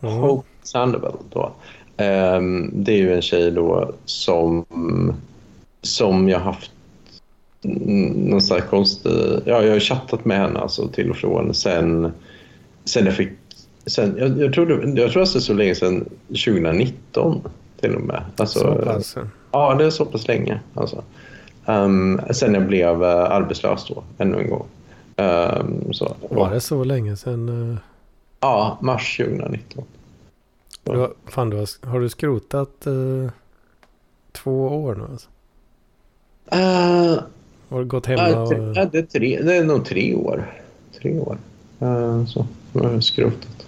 Mm. 0.00 0.14
Hope 0.14 0.48
Sandoval 0.62 1.16
då. 1.32 1.52
Ehm, 1.96 2.70
det 2.72 2.92
är 2.92 2.96
ju 2.96 3.14
en 3.14 3.22
tjej 3.22 3.50
då 3.50 3.92
som, 4.04 4.64
som 5.82 6.28
jag 6.28 6.38
haft 6.40 6.70
någon 7.62 8.42
sån 8.42 8.60
här 8.60 8.66
konstig... 8.66 9.12
Ja, 9.44 9.62
jag 9.62 9.72
har 9.72 9.80
chattat 9.80 10.24
med 10.24 10.38
henne 10.38 10.60
alltså 10.60 10.88
till 10.88 11.10
och 11.10 11.16
från 11.16 11.54
sen, 11.54 12.12
sen 12.84 13.06
jag 13.06 13.16
fick... 13.16 13.30
Sen, 13.86 14.14
jag, 14.18 14.38
jag, 14.38 14.52
tror 14.52 14.66
det, 14.66 15.00
jag 15.00 15.10
tror 15.12 15.20
alltså 15.20 15.40
så 15.40 15.54
länge 15.54 15.74
sedan 15.74 16.04
2019 16.28 17.40
till 17.80 17.94
och 17.94 18.00
med. 18.02 18.22
Alltså, 18.36 18.58
Så 18.58 18.74
pass. 18.74 19.16
Ja, 19.52 19.74
det 19.74 19.84
är 19.84 19.90
så 19.90 20.04
pass 20.04 20.28
länge. 20.28 20.60
Alltså. 20.74 21.02
Um, 21.66 22.20
sen 22.30 22.54
jag 22.54 22.66
blev 22.66 23.02
uh, 23.02 23.08
arbetslös 23.08 23.86
då, 23.88 24.02
ännu 24.18 24.38
en 24.38 24.50
gång. 24.50 24.66
Ehm, 25.16 25.92
så. 25.92 26.16
Var 26.30 26.50
det 26.50 26.60
så 26.60 26.84
länge 26.84 27.16
sedan? 27.16 27.70
eh, 27.72 27.78
Ja, 28.40 28.78
mars 28.80 29.16
2019. 29.16 29.84
Du 30.92 30.98
har, 30.98 31.12
fan, 31.26 31.50
du 31.50 31.56
har, 31.56 31.86
har 31.86 32.00
du 32.00 32.08
skrotat 32.08 32.86
eh, 32.86 33.30
två 34.32 34.84
år 34.84 34.94
nu 34.94 35.04
alltså? 35.12 35.28
Uh, 36.54 37.22
Har 37.68 37.78
du 37.78 37.84
gått 37.84 38.06
hemma 38.06 38.30
ja, 38.30 38.42
och... 38.42 38.48
tre, 38.48 38.72
ja, 38.74 38.84
det, 38.92 38.98
är 38.98 39.02
tre, 39.02 39.42
det 39.42 39.56
är 39.56 39.64
nog 39.64 39.84
tre 39.84 40.14
år. 40.14 40.52
Tre 41.00 41.18
år. 41.18 41.38
Uh, 41.82 42.26
så, 42.26 42.46
nu 42.72 42.82
har 42.82 42.92
jag 42.92 43.04
skrotat. 43.04 43.66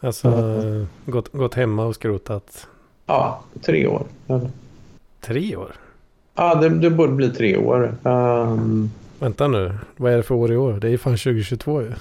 Alltså 0.00 0.28
eh, 0.28 1.10
gått, 1.12 1.32
gått 1.32 1.54
hemma 1.54 1.84
och 1.84 1.94
skrotat 1.94 2.66
Ja, 3.06 3.44
tre 3.62 3.86
år. 3.86 4.06
Eller? 4.26 4.50
tre 5.20 5.56
år? 5.56 5.72
Ja, 6.34 6.54
det, 6.54 6.68
det 6.68 6.90
borde 6.90 7.12
bli 7.12 7.30
tre 7.30 7.56
år. 7.56 7.96
Ehm, 8.04 8.90
Vänta 9.18 9.48
nu, 9.48 9.74
vad 9.96 10.12
är 10.12 10.16
det 10.16 10.22
för 10.22 10.34
år 10.34 10.52
i 10.52 10.56
år? 10.56 10.72
Det 10.72 10.86
är 10.86 10.90
ju 10.90 10.98
fan 10.98 11.16
2022 11.16 11.82
ju. 11.82 11.92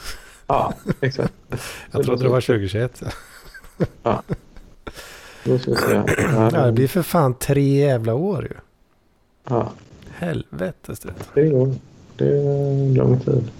ja, 0.48 0.74
exakt. 1.02 1.34
Jag 1.92 2.04
trodde 2.04 2.24
det 2.24 2.30
var 2.30 2.42
2021. 2.42 3.04
Ja, 4.04 4.22
det 6.66 6.72
blir 6.72 6.88
för 6.88 7.02
fan 7.02 7.34
tre 7.34 7.78
jävla 7.78 8.14
år 8.14 8.44
ju. 8.44 8.56
Ja, 9.50 9.72
Helvetes 10.10 11.00
det. 11.00 11.14
tre 11.34 11.54
år. 11.54 11.74
Det 12.16 12.26
är 12.26 12.96
lång 12.96 13.20
tid. 13.20 13.52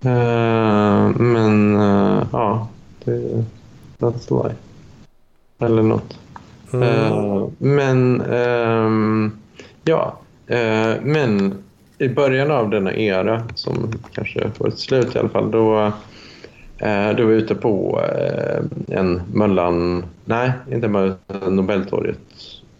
Ehm, 0.00 1.12
men 1.32 1.76
uh, 1.76 2.26
ja, 2.32 2.68
det, 3.04 3.44
That's 3.98 4.44
lie. 4.48 4.54
Eller 5.58 5.82
något. 5.82 6.18
Mm. 6.72 6.88
Eh, 6.88 7.48
men, 7.58 8.20
ehm, 8.20 9.32
ja. 9.84 10.18
Men 11.02 11.54
i 11.98 12.08
början 12.08 12.50
av 12.50 12.70
denna 12.70 12.94
era, 12.94 13.42
som 13.54 13.92
kanske 14.12 14.50
får 14.50 14.68
ett 14.68 14.78
slut 14.78 15.14
i 15.14 15.18
alla 15.18 15.28
fall, 15.28 15.50
då, 15.50 15.92
eh, 16.78 17.16
då 17.16 17.22
var 17.24 17.30
vi 17.30 17.36
ute 17.36 17.54
på 17.54 18.02
eh, 18.16 18.62
en 18.98 19.22
Möllan, 19.32 20.04
nej, 20.24 20.52
inte 20.72 20.88
Möllan, 20.88 21.16
Nobeltorget 21.48 22.18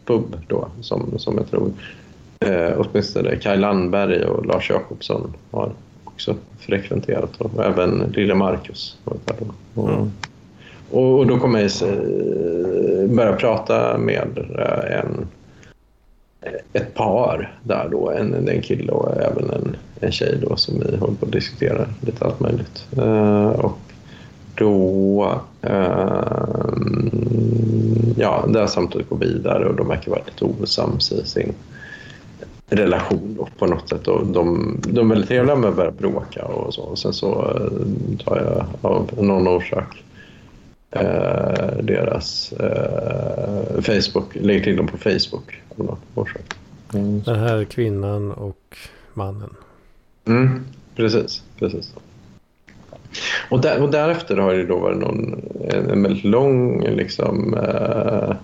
pub 0.05 0.37
då, 0.49 0.69
som, 0.81 1.19
som 1.19 1.37
jag 1.39 1.51
tror 1.51 1.71
eh, 2.41 2.73
åtminstone 2.77 3.37
Kaj 3.37 3.57
Landberg 3.57 4.25
och 4.25 4.47
Lars 4.47 4.71
Jakobsson 4.71 5.33
har 5.51 5.71
också 6.05 6.35
frekventerat 6.59 7.37
och 7.41 7.65
även 7.65 8.13
lille 8.15 8.35
Marcus 8.35 8.97
var 9.05 9.17
där 9.25 9.37
då. 9.39 9.83
Och, 9.83 9.91
Mm. 9.91 10.11
och, 10.91 11.19
och 11.19 11.27
då 11.27 11.39
kom 11.39 11.55
jag 11.55 11.65
eh, 11.65 13.09
börja 13.11 13.33
prata 13.37 13.99
med 13.99 14.39
eh, 14.59 14.99
en, 14.99 15.27
ett 16.73 16.95
par 16.95 17.59
där 17.63 17.89
då, 17.91 18.11
en, 18.11 18.49
en 18.49 18.63
kille 18.63 18.93
och 18.93 19.17
även 19.17 19.51
en, 19.51 19.77
en 20.01 20.13
tjej 20.13 20.39
då 20.49 20.57
som 20.57 20.81
vi 20.81 20.97
håller 20.97 21.15
på 21.15 21.27
att 21.27 21.33
diskutera 21.33 21.87
lite 22.01 22.25
allt 22.25 22.41
möjligt. 22.41 22.87
Eh, 22.97 23.49
och 23.49 23.79
då, 24.55 25.41
eh, 25.63 26.69
ja, 28.17 28.45
det 28.49 28.59
här 28.59 28.67
samtalet 28.67 29.09
går 29.09 29.19
vidare 29.19 29.67
och 29.67 29.75
de 29.75 29.89
verkar 29.89 30.11
vara 30.11 30.23
lite 30.27 30.45
osams 30.45 31.13
i 31.13 31.27
sin 31.27 31.53
relation 32.69 33.35
då, 33.39 33.49
på 33.59 33.67
något 33.67 33.89
sätt. 33.89 34.09
Och 34.09 34.27
de, 34.27 34.77
de 34.89 35.11
är 35.11 35.15
väldigt 35.15 35.29
trevliga 35.29 35.57
med 35.57 35.71
att 35.71 35.77
börja 35.77 35.91
bråka 35.91 36.45
och 36.45 36.75
så. 36.75 36.83
Och 36.83 36.99
sen 36.99 37.13
så 37.13 37.51
eh, 37.51 38.25
tar 38.25 38.41
jag 38.41 38.91
av 38.91 39.11
någon 39.25 39.49
orsak 39.49 40.03
eh, 40.91 41.77
deras 41.83 42.53
eh, 42.53 43.81
Facebook, 43.83 44.35
lägger 44.35 44.65
till 44.65 44.77
dem 44.77 44.87
på 44.87 44.99
Facebook 44.99 45.63
av 45.79 45.87
någon 45.87 45.99
orsak. 46.15 46.55
Mm. 46.95 47.23
Den 47.23 47.39
här 47.39 47.65
kvinnan 47.65 48.33
och 48.33 48.77
mannen. 49.15 49.51
Mm, 50.25 50.65
precis, 50.97 51.43
precis. 51.59 51.95
Och, 53.49 53.61
där, 53.61 53.83
och 53.83 53.91
därefter 53.91 54.37
har 54.37 54.55
det 54.55 54.67
då 54.67 54.79
varit 54.79 54.99
någon, 54.99 55.43
en, 55.71 55.91
en 55.91 56.03
väldigt 56.03 56.25
lång 56.25 56.83
liksom, 56.83 57.55
eh, 57.55 58.37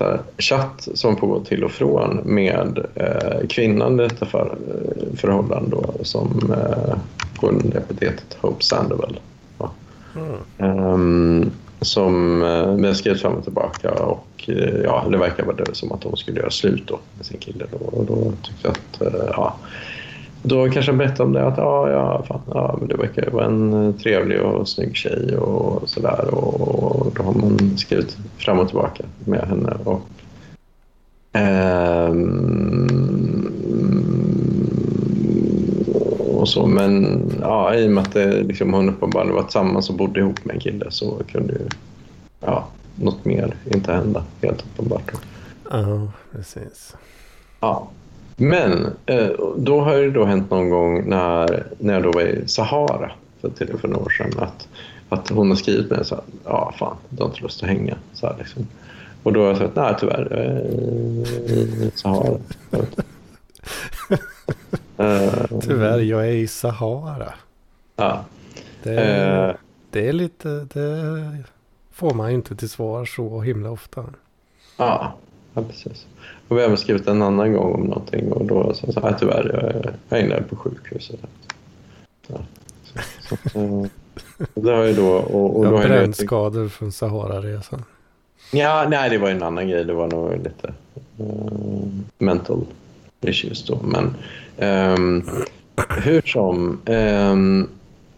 här, 0.00 0.20
chatt 0.38 0.88
som 0.94 1.16
pågår 1.16 1.44
till 1.44 1.64
och 1.64 1.70
från 1.70 2.20
med 2.24 2.86
eh, 2.94 3.46
kvinnan 3.48 4.00
i 4.00 4.02
detta 4.02 4.26
för, 4.26 4.56
eh, 4.68 5.16
förhållande 5.16 5.70
då, 5.70 6.04
som 6.04 6.52
eh, 6.52 6.98
går 7.36 7.48
under 7.48 7.78
epitetet 7.78 8.36
Hope 8.40 8.64
Sandoval. 8.64 9.20
Ja. 9.58 9.72
Mm. 10.14 10.34
Ehm, 10.58 11.50
som 11.80 12.42
eh, 12.42 12.74
vi 12.74 12.86
har 12.86 12.94
skrivit 12.94 13.20
fram 13.22 13.32
och 13.32 13.44
tillbaka 13.44 13.90
och 13.90 14.44
eh, 14.46 14.80
ja, 14.84 15.04
det 15.10 15.16
verkar 15.16 15.44
vara 15.44 15.56
det 15.56 15.74
som 15.74 15.92
att 15.92 16.00
de 16.00 16.16
skulle 16.16 16.40
göra 16.40 16.50
slut 16.50 16.82
då 16.86 16.98
med 17.16 17.26
sin 17.26 17.38
kille. 17.38 17.64
Då, 17.70 17.86
och 17.86 18.04
då 18.04 18.32
tyckte 18.42 18.68
jag 18.68 18.72
att 18.72 19.14
eh, 19.14 19.30
ja, 19.32 19.56
då 20.42 20.70
kanske 20.70 20.90
jag 20.90 20.98
berättade 20.98 21.22
om 21.22 21.32
det 21.32 21.46
att 21.46 21.58
ja, 21.58 21.90
ja, 21.90 22.24
fan, 22.28 22.40
ja, 22.54 22.76
men 22.78 22.88
det 22.88 22.96
verkar 22.96 23.24
ju 23.24 23.30
vara 23.30 23.44
en 23.44 23.86
eh, 23.86 23.94
trevlig 23.94 24.40
och 24.40 24.68
snygg 24.68 24.96
tjej 24.96 25.36
och 25.36 25.88
sådär. 25.88 26.34
Och, 26.34 27.12
då 27.16 27.22
har 27.22 27.32
man 27.32 27.78
skrivit 27.78 28.16
fram 28.38 28.58
och 28.58 28.68
tillbaka 28.68 29.04
med 29.24 29.48
henne. 29.48 29.76
Och, 29.84 30.00
ehm, 31.32 32.86
och 36.36 36.48
så, 36.48 36.66
men 36.66 37.22
ja, 37.40 37.74
i 37.74 37.86
och 37.86 37.90
med 37.90 38.02
att 38.02 38.12
det, 38.12 38.42
liksom, 38.42 38.74
hon 38.74 38.88
uppenbarligen 38.88 39.36
var 39.36 39.42
tillsammans 39.42 39.90
och 39.90 39.96
bodde 39.96 40.20
ihop 40.20 40.44
med 40.44 40.54
en 40.54 40.60
kille 40.60 40.86
så 40.90 41.20
kunde 41.32 41.52
ju 41.52 41.68
ja, 42.40 42.68
något 42.94 43.24
mer 43.24 43.54
inte 43.74 43.92
hända 43.92 44.24
helt 44.42 44.64
uppenbart. 44.66 45.12
Ja, 45.70 46.08
precis. 46.32 46.94
Ja. 47.60 47.88
Men 48.36 48.86
eh, 49.06 49.30
då 49.56 49.80
har 49.80 49.96
det 49.96 50.10
då 50.10 50.24
hänt 50.24 50.50
någon 50.50 50.70
gång 50.70 51.08
när, 51.08 51.66
när 51.78 51.94
jag 51.94 52.02
då 52.02 52.12
var 52.12 52.22
i 52.22 52.48
Sahara 52.48 53.12
för, 53.40 53.50
till, 53.50 53.78
för 53.78 53.88
några 53.88 54.04
år 54.04 54.10
sedan 54.10 54.32
att, 54.38 54.68
att 55.08 55.28
hon 55.28 55.48
har 55.48 55.56
skrivit 55.56 55.90
mig 55.90 56.04
så 56.04 56.14
här, 56.14 56.24
ja 56.44 56.74
fan, 56.78 56.96
du 57.08 57.22
har 57.22 57.30
inte 57.30 57.42
lust 57.42 57.62
att 57.62 57.68
hänga. 57.68 57.96
Så 58.12 58.26
här, 58.26 58.36
liksom. 58.38 58.66
Och 59.22 59.32
då 59.32 59.40
har 59.40 59.48
jag 59.48 59.56
sagt, 59.58 59.76
nej 59.76 59.94
tyvärr, 60.00 60.28
jag 60.30 60.44
är 60.44 61.82
i 61.84 61.90
Sahara. 61.94 62.38
Tyvärr, 65.62 65.98
jag 65.98 66.26
är 66.28 66.32
i 66.32 66.46
Sahara. 66.46 67.34
Ja. 67.96 68.24
Det 68.82 68.94
Eh, 68.94 69.54
det 69.90 70.08
är 70.08 70.12
lite, 70.12 70.48
det 70.48 71.44
får 71.92 72.14
man 72.14 72.28
ju 72.30 72.34
inte 72.34 72.56
till 72.56 72.68
svar 72.68 73.04
så 73.04 73.40
himla 73.40 73.70
ofta. 73.70 74.04
ja, 74.76 75.14
ja, 75.56 75.62
precis. 75.62 76.06
Och 76.48 76.56
vi 76.56 76.60
har 76.60 76.66
även 76.66 76.76
skrivit 76.76 77.08
en 77.08 77.22
annan 77.22 77.52
gång 77.52 77.74
om 77.74 77.80
någonting 77.80 78.32
och 78.32 78.44
då 78.44 78.74
sa 78.74 78.86
jag 78.86 78.94
så 78.94 79.14
tyvärr, 79.18 79.72
jag 79.84 79.94
jag 80.08 80.24
inlagd 80.24 80.48
på 80.50 80.56
sjukhuset. 80.56 81.20
Ja. 82.26 82.38
Så, 83.28 83.36
så, 83.52 83.58
eh, 83.58 83.86
det 84.54 84.70
har 84.70 84.84
jag 84.84 84.96
då... 84.96 85.08
Och, 85.08 85.58
och 85.58 85.64
då 85.64 85.72
jag 85.72 85.88
brännskador 85.88 86.68
från 86.68 86.92
Sahara-resan. 86.92 87.84
Ja, 88.52 88.86
nej, 88.90 89.10
det 89.10 89.18
var 89.18 89.30
en 89.30 89.42
annan 89.42 89.68
grej. 89.68 89.84
Det 89.84 89.92
var 89.92 90.08
nog 90.08 90.32
lite 90.32 90.74
eh, 91.18 91.86
mental 92.18 92.66
issues 93.20 93.66
då. 93.66 93.80
Men 93.82 94.14
ehm, 94.58 95.22
hur 95.88 96.22
som 96.22 96.80
ehm, 96.84 97.68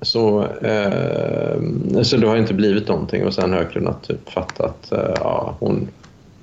så, 0.00 0.46
ehm, 0.62 2.04
så 2.04 2.16
det 2.16 2.26
har 2.26 2.36
inte 2.36 2.54
blivit 2.54 2.88
någonting 2.88 3.26
och 3.26 3.34
sen 3.34 3.52
har 3.52 3.58
jag 3.58 3.72
kunnat 3.72 4.02
typ 4.02 4.30
fatta 4.30 4.64
att 4.64 4.92
eh, 4.92 5.14
ja, 5.14 5.56
hon 5.60 5.88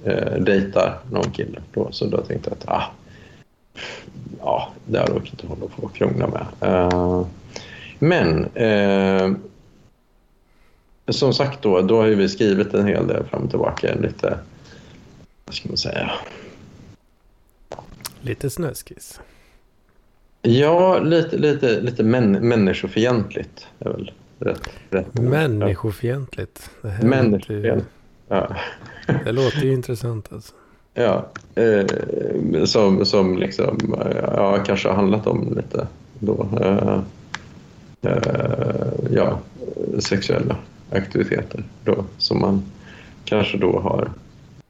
uh, 0.08 0.44
dejtar 0.44 1.00
någon 1.12 1.32
kille. 1.32 1.62
Då, 1.74 1.92
så 1.92 2.06
då 2.06 2.18
tänkte 2.18 2.50
jag 2.50 2.58
att 2.58 2.70
ah, 2.70 2.92
ja, 4.40 4.72
det 4.86 4.98
jag 4.98 5.10
nog 5.10 5.28
inte 5.28 5.48
hålla 5.48 5.68
på 5.68 5.84
och 5.84 5.96
krångla 5.96 6.28
med. 6.28 6.46
Eh, 6.62 7.28
men 8.00 8.46
eh, 8.46 9.32
som 11.08 11.34
sagt 11.34 11.62
då, 11.62 11.82
då 11.82 11.98
har 11.98 12.08
ju 12.08 12.16
vi 12.16 12.30
skrivit 12.30 12.74
en 12.74 12.88
hel 12.88 13.08
del 13.08 13.24
fram 13.24 13.44
och 13.44 13.50
tillbaka. 13.50 13.96
Lite, 13.96 14.38
vad 15.46 15.56
ska 15.56 15.70
man 15.70 15.78
säga? 15.78 16.12
Lite 18.22 18.50
snöskiss. 18.50 19.20
Ja, 20.42 21.00
lite, 21.00 21.38
lite, 21.38 21.82
lite 21.82 22.04
män, 22.04 22.32
människofientligt 22.32 23.68
är 23.80 23.90
väl 23.90 24.12
rätt. 24.40 24.70
rätt 24.90 25.14
Människofientligt. 25.14 26.70
Det, 26.82 26.90
här 26.90 27.04
Människofientligt. 27.04 27.86
Ja. 28.28 28.56
det 29.26 29.32
låter 29.32 29.62
ju 29.62 29.74
intressant 29.74 30.34
alltså. 30.34 30.54
Ja, 30.94 31.26
eh, 31.56 31.86
som, 32.66 33.06
som 33.06 33.38
liksom, 33.38 33.94
eh, 34.06 34.18
ja, 34.18 34.64
kanske 34.66 34.88
har 34.88 34.96
handlat 34.96 35.28
om 35.28 35.54
lite 35.56 35.88
då, 36.20 36.48
eh, 36.62 37.00
eh, 38.02 38.88
ja, 39.12 39.40
sexuella 40.00 40.56
aktiviteter 40.92 41.64
då, 41.84 42.06
som 42.18 42.40
man 42.42 42.64
kanske 43.26 43.58
då 43.58 43.80
har 43.80 44.12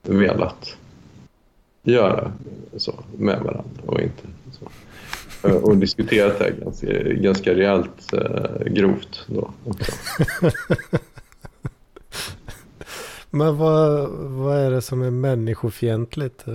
velat 0.02 0.76
göra 1.84 2.32
så 2.78 2.94
med 3.18 3.40
varandra 3.40 3.82
och 3.86 4.00
inte 4.02 4.24
så. 4.60 4.70
Eh, 5.48 5.56
Och 5.56 5.78
diskuterat 5.78 6.40
det 6.40 6.44
här 6.46 6.52
ganska, 6.64 6.88
ganska 7.14 7.54
rejält 7.54 8.14
eh, 8.14 8.66
grovt 8.74 9.26
då 9.28 9.52
också. 9.66 9.92
Men 13.36 13.58
vad, 13.58 14.10
vad 14.10 14.58
är 14.58 14.72
det 14.72 14.82
som 14.82 15.02
är 15.02 15.12
människofientligt? 15.12 16.46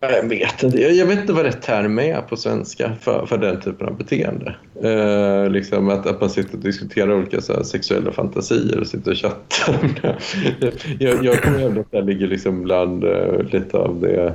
Jag 0.00 0.28
vet 0.28 0.62
inte. 0.62 0.82
Jag, 0.82 0.92
jag 0.92 1.06
vet 1.06 1.20
inte 1.20 1.32
vad 1.32 1.44
rätt 1.44 1.62
term 1.62 1.98
är 1.98 2.20
på 2.20 2.36
svenska 2.36 2.92
för, 3.00 3.26
för 3.26 3.38
den 3.38 3.60
typen 3.60 3.88
av 3.88 3.96
beteende. 3.96 4.54
Eh, 4.82 5.50
liksom 5.50 5.88
att, 5.88 6.06
att 6.06 6.20
man 6.20 6.30
sitter 6.30 6.54
och 6.54 6.62
diskuterar 6.62 7.14
olika 7.14 7.40
så 7.40 7.52
här, 7.52 7.62
sexuella 7.62 8.12
fantasier 8.12 8.80
och 8.80 8.86
sitter 8.86 9.10
och 9.10 9.16
chattar. 9.16 10.18
Jag, 10.98 11.24
jag, 11.24 11.42
kommer 11.42 11.60
ihåg 11.60 11.78
att 11.78 11.90
det 11.90 12.02
ligger 12.02 12.26
liksom 12.26 12.62
bland 12.62 13.04
eh, 13.04 13.42
lite 13.52 13.76
av 13.76 14.00
det 14.00 14.34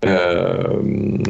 eh, 0.00 0.64
mm, 0.70 1.22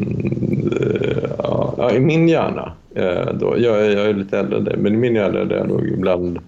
eh 0.80 1.30
ja, 1.38 1.90
i 1.94 2.00
min 2.00 2.28
hjärna. 2.28 2.72
Eh, 2.94 3.34
då, 3.34 3.54
jag, 3.58 3.86
är- 3.86 3.90
jag 3.90 4.06
är 4.06 4.14
lite 4.14 4.38
äldre 4.38 4.58
än 4.58 4.64
dig, 4.64 4.76
men 4.76 4.94
i 4.94 4.96
min 4.96 5.14
hjärna 5.14 5.38
är 5.40 5.44
det 5.44 5.64
nog 5.64 5.98
bland, 5.98 6.38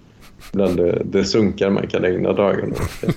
bland 0.51 0.77
det, 0.77 1.01
det 1.05 1.25
sunkar 1.25 1.69
man 1.69 1.87
kan 1.87 2.05
ägna 2.05 2.33
dagen 2.33 2.73
åt. 2.73 3.15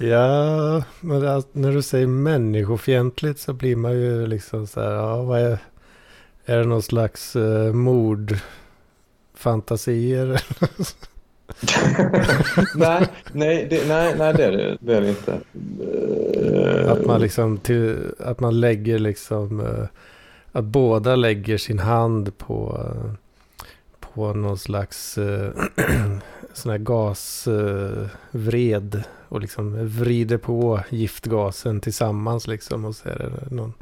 Ja, 0.00 0.82
men 1.00 1.20
det, 1.20 1.42
när 1.52 1.72
du 1.72 1.82
säger 1.82 2.06
människofientligt 2.06 3.40
så 3.40 3.52
blir 3.52 3.76
man 3.76 3.92
ju 3.92 4.26
liksom 4.26 4.66
så 4.66 4.80
här, 4.80 4.90
ja 4.90 5.22
vad 5.22 5.40
är, 5.40 5.58
är 6.44 6.58
det 6.58 6.64
någon 6.64 6.82
slags 6.82 7.36
uh, 7.36 7.72
mordfantasier? 7.72 10.28
nej, 12.76 13.06
nej, 13.32 13.66
det, 13.70 13.88
nej, 13.88 14.14
nej, 14.18 14.34
det 14.34 14.44
är 14.44 14.52
det, 14.52 14.76
det, 14.80 14.96
är 14.96 15.00
det 15.00 15.08
inte. 15.08 15.40
Eh, 16.42 16.92
att 16.92 17.06
man 17.06 17.20
liksom, 17.20 17.58
till, 17.58 17.96
att 18.18 18.40
man 18.40 18.60
lägger 18.60 18.98
liksom, 18.98 19.60
eh, 19.60 19.86
att 20.52 20.64
båda 20.64 21.16
lägger 21.16 21.58
sin 21.58 21.78
hand 21.78 22.38
på, 22.38 22.84
eh, 22.84 23.10
på 24.18 24.32
någon 24.32 24.58
slags 24.58 25.18
eh, 25.18 25.50
sån 26.52 26.70
här 26.70 26.78
gasvred 26.78 28.14
eh, 28.94 29.00
och 29.28 29.40
liksom 29.40 29.88
vrider 29.88 30.38
på 30.38 30.80
giftgasen 30.90 31.80
tillsammans 31.80 32.46
liksom 32.46 32.84
och 32.84 32.94
så 32.94 33.08
är 33.08 33.18
det 33.18 33.30
någon 33.54 33.74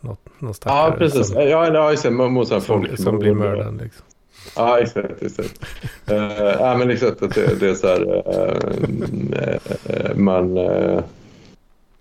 något, 0.00 0.20
någon 0.38 0.54
Ja, 0.64 0.94
precis. 0.98 1.26
Som, 1.26 1.36
ja, 1.36 1.74
ja, 1.74 1.90
just 1.90 2.02
det. 2.02 2.10
Mot 2.10 2.48
som, 2.48 2.60
folk 2.60 2.98
som 2.98 3.18
blir 3.18 3.34
mördad 3.34 3.82
liksom. 3.82 4.04
Ja, 4.56 4.78
exakt. 4.78 5.22
exakt. 5.22 5.66
uh, 6.10 6.16
ja, 6.36 6.76
men 6.78 6.90
exakt 6.90 7.22
att 7.22 7.34
det, 7.34 7.60
det 7.60 7.70
är 7.70 7.74
så 7.74 7.86
här... 7.86 8.00
Uh, 10.08 10.16
man... 10.16 10.58
Uh, 10.58 11.00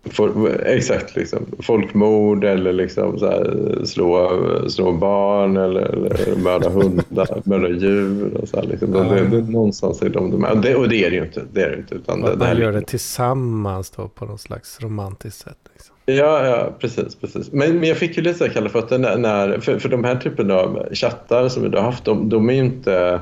For, 0.04 0.62
exakt, 0.66 1.16
liksom. 1.16 1.46
folkmord 1.60 2.44
eller 2.44 2.74
liksom 2.74 3.20
så 3.20 3.26
här, 3.26 3.86
slå, 3.86 4.70
slå 4.70 4.92
barn 4.92 5.58
eller, 5.58 5.82
eller 5.82 6.36
mörda 6.36 6.70
hundar, 6.70 7.42
mörda 7.44 7.70
djur. 7.70 8.34
Och 8.34 8.50
så 8.50 8.58
här, 8.58 8.68
liksom. 8.68 8.94
ja. 8.94 9.04
det, 9.04 9.28
det, 9.28 9.52
någonstans 9.52 10.02
är 10.02 10.10
de, 10.10 10.32
de 10.32 10.44
och, 10.44 10.58
det, 10.58 10.76
och 10.76 10.90
det 10.90 11.06
är 11.06 11.10
det 11.10 11.16
ju 11.16 11.24
inte. 11.24 11.42
Det 11.54 11.62
är 11.62 11.70
det 11.70 11.78
inte 11.78 11.96
utan 11.96 12.22
det, 12.22 12.36
man 12.38 12.58
gör 12.58 12.72
det 12.72 12.82
tillsammans 12.82 13.90
då 13.90 14.08
på 14.08 14.26
något 14.26 14.42
slags 14.42 14.82
romantiskt 14.82 15.42
sätt. 15.42 15.58
Liksom. 15.74 15.96
Ja, 16.06 16.48
ja, 16.48 16.76
precis. 16.80 17.16
precis. 17.16 17.52
Men, 17.52 17.80
men 17.80 17.90
jag 17.90 17.98
fick 17.98 18.18
ju 18.18 18.24
lite 18.24 18.50
kalla 18.50 18.70
fötter 18.70 18.98
när, 18.98 19.18
när, 19.18 19.60
för, 19.60 19.80
för 19.80 19.90
de 19.90 20.04
här 20.04 20.16
typen 20.16 20.52
av 20.52 20.88
chattar 20.94 21.50
som 21.50 21.64
vi 21.64 21.78
har 21.78 21.84
haft, 21.84 22.06
de, 22.06 22.30
de 22.30 22.50
är 22.50 22.54
ju 22.54 22.60
inte 22.60 23.22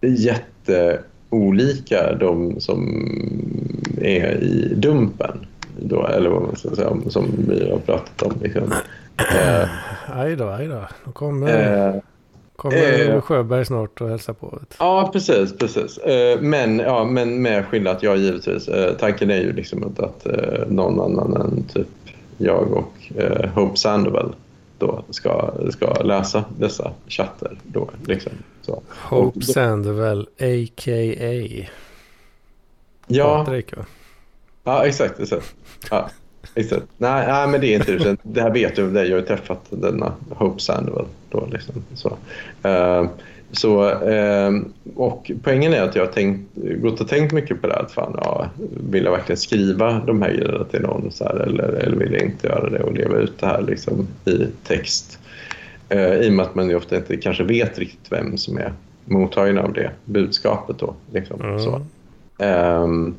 jätteolika 0.00 2.14
de 2.14 2.60
som 2.60 3.04
är 4.00 4.42
i 4.42 4.74
Dumpen 4.74 5.38
då, 5.78 6.06
eller 6.06 6.30
vad 6.30 6.42
man 6.42 6.56
ska 6.56 6.70
säga, 6.70 6.96
som 7.08 7.26
vi 7.48 7.70
har 7.70 7.78
pratat 7.78 8.22
om. 8.22 8.32
Liksom. 8.42 8.72
Eh, 9.18 9.68
aj 10.06 10.36
då, 10.36 10.48
aj 10.48 10.66
då. 10.66 10.82
Då 11.04 11.12
kommer, 11.12 11.88
eh, 11.88 12.00
kommer 12.56 13.10
eh, 13.10 13.20
Sjöberg 13.20 13.64
snart 13.64 14.00
och 14.00 14.08
hälsa 14.08 14.34
på. 14.34 14.58
Ja, 14.78 15.10
precis. 15.12 15.58
precis. 15.58 15.98
Eh, 15.98 16.40
men, 16.40 16.78
ja, 16.78 17.04
men 17.04 17.42
med 17.42 17.66
skillnad, 17.66 17.96
ja 18.00 18.16
givetvis. 18.16 18.68
Eh, 18.68 18.94
tanken 18.94 19.30
är 19.30 19.40
ju 19.40 19.52
liksom 19.52 19.84
att, 19.84 19.98
att 20.00 20.26
eh, 20.26 20.66
någon 20.68 21.00
annan 21.00 21.36
än 21.36 21.62
typ 21.62 21.88
jag 22.38 22.72
och 22.72 23.22
eh, 23.22 23.50
Hope 23.50 23.76
Sandoval 23.76 24.34
då 24.78 25.04
ska, 25.10 25.50
ska 25.70 26.02
läsa 26.02 26.44
dessa 26.58 26.92
chatter. 27.08 27.58
Då, 27.62 27.90
liksom. 28.06 28.32
Så. 28.62 28.82
Hope 28.88 29.42
Sandoval, 29.42 30.20
a.k.a. 30.20 31.66
Ja. 33.06 33.44
Patrik, 33.44 33.76
va? 33.76 33.84
Ja, 34.68 34.86
exakt. 34.86 35.20
exakt. 35.20 35.54
Ja, 35.90 36.10
exakt. 36.54 36.86
Nej, 36.96 37.26
nej, 37.26 37.48
men 37.48 37.60
det 37.60 37.66
är 37.66 37.76
inte 37.76 37.92
det. 37.92 38.16
Det 38.22 38.42
här 38.42 38.50
vet 38.50 38.76
du. 38.76 38.82
Jag 38.82 39.16
har 39.16 39.22
träffat 39.22 39.66
denna 39.70 40.12
Hope 40.30 40.60
Sandoval. 40.60 41.06
Då, 41.30 41.48
liksom. 41.52 41.74
så. 41.94 42.08
Uh, 42.68 43.08
så, 43.52 43.90
uh, 43.90 44.62
och 44.94 45.30
poängen 45.42 45.72
är 45.72 45.82
att 45.82 45.96
jag 45.96 46.06
har 46.06 46.12
tänkt, 46.12 46.54
gått 46.54 47.00
och 47.00 47.08
tänkt 47.08 47.32
mycket 47.32 47.60
på 47.60 47.66
det 47.66 47.74
här. 47.74 47.82
Att 47.82 47.92
fan, 47.92 48.18
ja, 48.22 48.48
vill 48.90 49.04
jag 49.04 49.12
verkligen 49.12 49.36
skriva 49.36 50.02
de 50.06 50.22
här 50.22 50.30
grejerna 50.30 50.64
till 50.64 50.80
någon 50.80 51.10
så 51.10 51.24
här, 51.24 51.34
eller, 51.34 51.68
eller 51.68 51.96
vill 51.96 52.12
jag 52.12 52.22
inte 52.22 52.46
göra 52.46 52.70
det 52.70 52.82
och 52.82 52.92
leva 52.92 53.16
ut 53.16 53.38
det 53.38 53.46
här 53.46 53.62
liksom, 53.62 54.08
i 54.24 54.46
text? 54.66 55.18
Uh, 55.94 56.14
I 56.14 56.28
och 56.28 56.32
med 56.32 56.46
att 56.46 56.54
man 56.54 56.74
ofta 56.74 56.96
inte 56.96 57.16
kanske 57.16 57.44
vet 57.44 57.78
riktigt 57.78 58.12
vem 58.12 58.38
som 58.38 58.58
är 58.58 58.72
mottagaren 59.04 59.58
av 59.58 59.72
det 59.72 59.90
budskapet. 60.04 60.78
Då, 60.78 60.94
liksom, 61.12 61.40
mm. 61.40 61.58
så. 61.58 61.80
Um, 62.44 63.16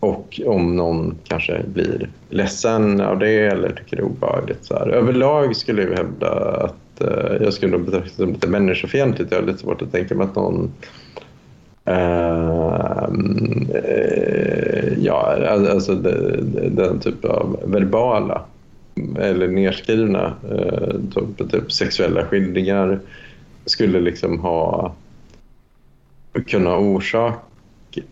och 0.00 0.40
om 0.46 0.76
någon 0.76 1.14
kanske 1.24 1.62
blir 1.66 2.08
ledsen 2.28 3.00
av 3.00 3.18
det 3.18 3.46
eller 3.46 3.68
tycker 3.68 3.96
det 3.96 4.02
är 4.02 4.06
obehagligt. 4.06 4.64
Så 4.64 4.74
här. 4.74 4.88
Överlag 4.88 5.56
skulle 5.56 5.82
jag 5.82 5.96
hävda 5.96 6.30
att 6.64 7.00
eh, 7.00 7.42
jag 7.42 7.52
skulle 7.52 7.78
betrakta 7.78 8.08
det 8.08 8.14
som 8.14 8.32
lite 8.32 8.48
människofientligt. 8.48 9.32
Jag 9.32 9.38
har 9.38 9.46
lite 9.46 9.58
svårt 9.58 9.82
att 9.82 9.92
tänka 9.92 10.14
mig 10.14 10.24
att 10.24 10.36
någon 10.36 10.72
ehm, 11.84 13.68
eh, 13.74 14.98
ja, 14.98 15.36
alltså 15.70 15.94
den, 15.94 16.76
den 16.76 17.00
typ 17.00 17.24
av 17.24 17.60
verbala 17.64 18.42
eller 19.18 19.48
nedskrivna 19.48 20.34
eh, 20.50 20.94
typ, 21.14 21.50
typ 21.50 21.72
sexuella 21.72 22.24
skildringar 22.24 23.00
skulle 23.64 24.00
liksom 24.00 24.38
ha 24.38 24.94
kunna 26.46 26.76
orsak 26.76 27.44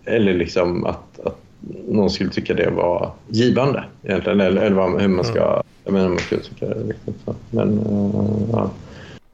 eller 0.05 0.35
liksom 0.35 0.87
att, 0.87 1.21
att 1.21 1.48
någon 1.89 2.11
skulle 2.11 2.31
tycka 2.31 2.55
det 2.55 2.71
var 2.71 3.11
givande 3.29 3.85
egentligen. 4.03 4.41
Eller, 4.41 4.63
eller 4.63 4.99
hur 5.01 5.09
man 5.09 5.25
ska, 5.25 5.45
mm. 5.45 5.63
jag 5.85 5.93
menar, 5.93 6.09
man 6.09 6.19
ska 6.19 6.37
uttrycka 6.37 6.67
det 6.67 6.75
riktigt. 6.75 7.17
Så. 7.25 7.35
Men, 7.51 7.79
uh, 7.79 8.49
ja. 8.53 8.71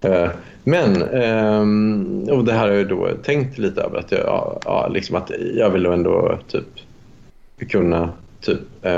Uh, 0.08 0.30
men, 0.64 1.02
um, 1.02 2.28
och 2.30 2.44
det 2.44 2.52
här 2.52 2.68
har 2.68 2.74
jag 2.74 2.88
då 2.88 3.08
tänkt 3.22 3.58
lite 3.58 3.82
över 3.82 3.98
att 3.98 4.12
jag, 4.12 4.58
ja, 4.64 4.88
liksom 4.88 5.16
att 5.16 5.30
jag 5.54 5.70
vill 5.70 5.87
ändå 5.87 6.38
typ 6.48 6.64
kunna 7.68 8.08
typ 8.40 8.60
uh, 8.87 8.92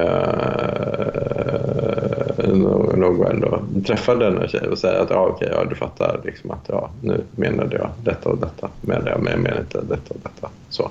nog 2.97 3.27
ändå 3.31 3.63
träffa 3.87 4.15
denna 4.15 4.49
tjej 4.49 4.69
och 4.69 4.79
säga 4.79 5.03
att 5.03 5.11
ja, 5.11 5.27
okej, 5.27 5.49
ja, 5.53 5.65
du 5.65 5.75
fattar 5.75 6.21
liksom 6.25 6.51
att 6.51 6.65
ja, 6.67 6.91
nu 7.03 7.21
menade 7.31 7.77
jag 7.77 7.91
detta 8.05 8.29
och 8.29 8.39
detta 8.39 8.69
med 8.81 9.05
det, 9.05 9.19
men 9.19 9.33
jag 9.33 9.41
menar 9.41 9.61
inte 9.61 9.81
detta 9.81 10.15
och 10.15 10.21
detta. 10.23 10.51
Så. 10.69 10.91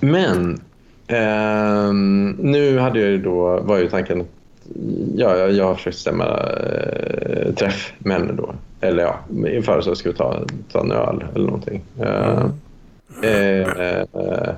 Men 0.00 0.60
eh, 1.06 1.92
nu 2.38 2.78
hade 2.78 3.00
jag 3.00 3.22
då, 3.22 3.60
var 3.60 3.78
ju 3.78 3.88
tanken 3.88 4.20
att 4.20 4.26
ja, 5.16 5.36
jag 5.36 5.64
har 5.64 5.74
försökt 5.74 5.96
stämma 5.96 6.24
eh, 6.24 7.54
träff 7.54 7.92
med 7.98 8.16
henne 8.16 8.32
då. 8.32 8.54
Eller 8.80 9.02
ja, 9.02 9.18
inför 9.48 9.80
så 9.80 9.94
ska 9.94 10.08
vi 10.08 10.16
ta, 10.16 10.40
ta 10.72 10.80
en 10.80 10.92
öl 10.92 11.24
eller 11.34 11.44
någonting. 11.44 11.82
Mm. 11.98 12.50
Eh, 13.22 13.98
eh, 13.98 14.54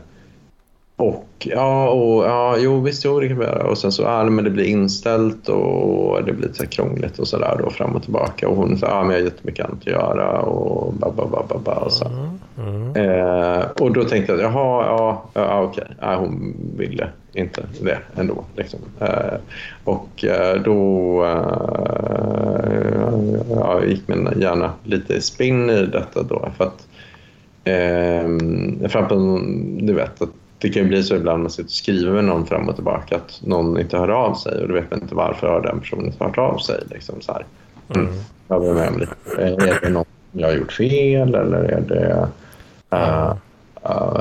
och 0.96 1.25
ja, 1.38 1.88
och, 1.88 2.24
ja, 2.24 2.56
jo 2.58 2.80
visst, 2.80 3.04
jo, 3.04 3.20
det 3.20 3.28
kan 3.28 3.38
vi 3.38 3.44
göra. 3.44 3.66
Och 3.66 3.78
sen 3.78 3.92
så, 3.92 4.02
ja, 4.02 4.24
men 4.24 4.44
det 4.44 4.50
blir 4.50 4.64
inställt 4.64 5.48
och 5.48 6.24
det 6.24 6.32
blir 6.32 6.48
lite 6.48 6.66
krångligt 6.66 7.18
och 7.18 7.28
sådär 7.28 7.60
då 7.64 7.70
fram 7.70 7.96
och 7.96 8.02
tillbaka. 8.02 8.48
Och 8.48 8.56
hon 8.56 8.78
sa, 8.78 8.86
ja, 8.86 9.02
men 9.02 9.10
jag 9.10 9.22
har 9.22 9.24
jättemycket 9.24 9.64
annat 9.64 9.80
att 9.80 9.86
göra 9.86 10.40
och 10.40 10.94
ba, 10.94 11.12
ba, 11.16 11.26
ba, 11.26 11.42
ba, 11.48 11.58
ba 11.64 11.74
och 11.74 11.92
så. 11.92 12.04
Mm, 12.08 12.38
mm. 12.58 12.96
Eh, 12.96 13.64
och 13.80 13.92
då 13.92 14.04
tänkte 14.04 14.32
jag, 14.32 14.40
jaha, 14.40 14.86
ja, 14.86 15.22
ja 15.34 15.62
okej. 15.62 15.86
Ja, 16.00 16.16
hon 16.16 16.56
ville 16.76 17.08
inte 17.32 17.62
det 17.80 17.98
ändå. 18.16 18.44
Liksom. 18.56 18.80
Eh, 19.00 19.38
och 19.84 20.24
eh, 20.24 20.62
då 20.62 21.24
eh, 21.24 21.90
ja, 23.50 23.84
gick 23.84 24.08
min 24.08 24.28
hjärna 24.36 24.72
lite 24.84 25.14
i 25.14 25.20
spinn 25.20 25.70
i 25.70 25.86
detta 25.86 26.22
då. 26.22 26.48
För 26.56 26.64
att 26.64 26.86
eh, 27.64 28.88
framför, 28.88 29.40
du 29.86 29.92
vet, 29.92 30.22
att 30.22 30.30
det 30.58 30.68
kan 30.68 30.82
ju 30.82 30.88
bli 30.88 31.02
så 31.02 31.14
ibland 31.14 31.42
man 31.42 31.50
sitter 31.50 31.64
och 31.64 31.70
skriver 31.70 32.12
med 32.12 32.24
någon 32.24 32.46
fram 32.46 32.68
och 32.68 32.74
tillbaka 32.74 33.16
att 33.16 33.40
någon 33.42 33.80
inte 33.80 33.98
hör 33.98 34.08
av 34.08 34.34
sig 34.34 34.62
och 34.62 34.68
du 34.68 34.74
vet 34.74 34.92
inte 34.92 35.14
varför 35.14 35.46
har 35.46 35.60
den 35.60 35.80
personen 35.80 36.06
inte 36.06 36.24
hört 36.24 36.38
av 36.38 36.58
sig. 36.58 36.82
Liksom 36.90 37.20
så 37.20 37.32
här. 37.32 37.46
Mm. 37.94 38.08
Jag 38.48 38.60
var 38.60 38.74
med 38.74 38.88
om 38.88 38.98
lite. 38.98 39.14
Är 39.38 39.80
det 39.80 39.88
något 39.88 40.08
jag 40.32 40.48
har 40.48 40.54
gjort 40.54 40.72
fel 40.72 41.34
eller 41.34 41.58
är 41.58 41.80
det... 41.80 42.28
Uh, 42.92 43.30
uh, 43.30 43.36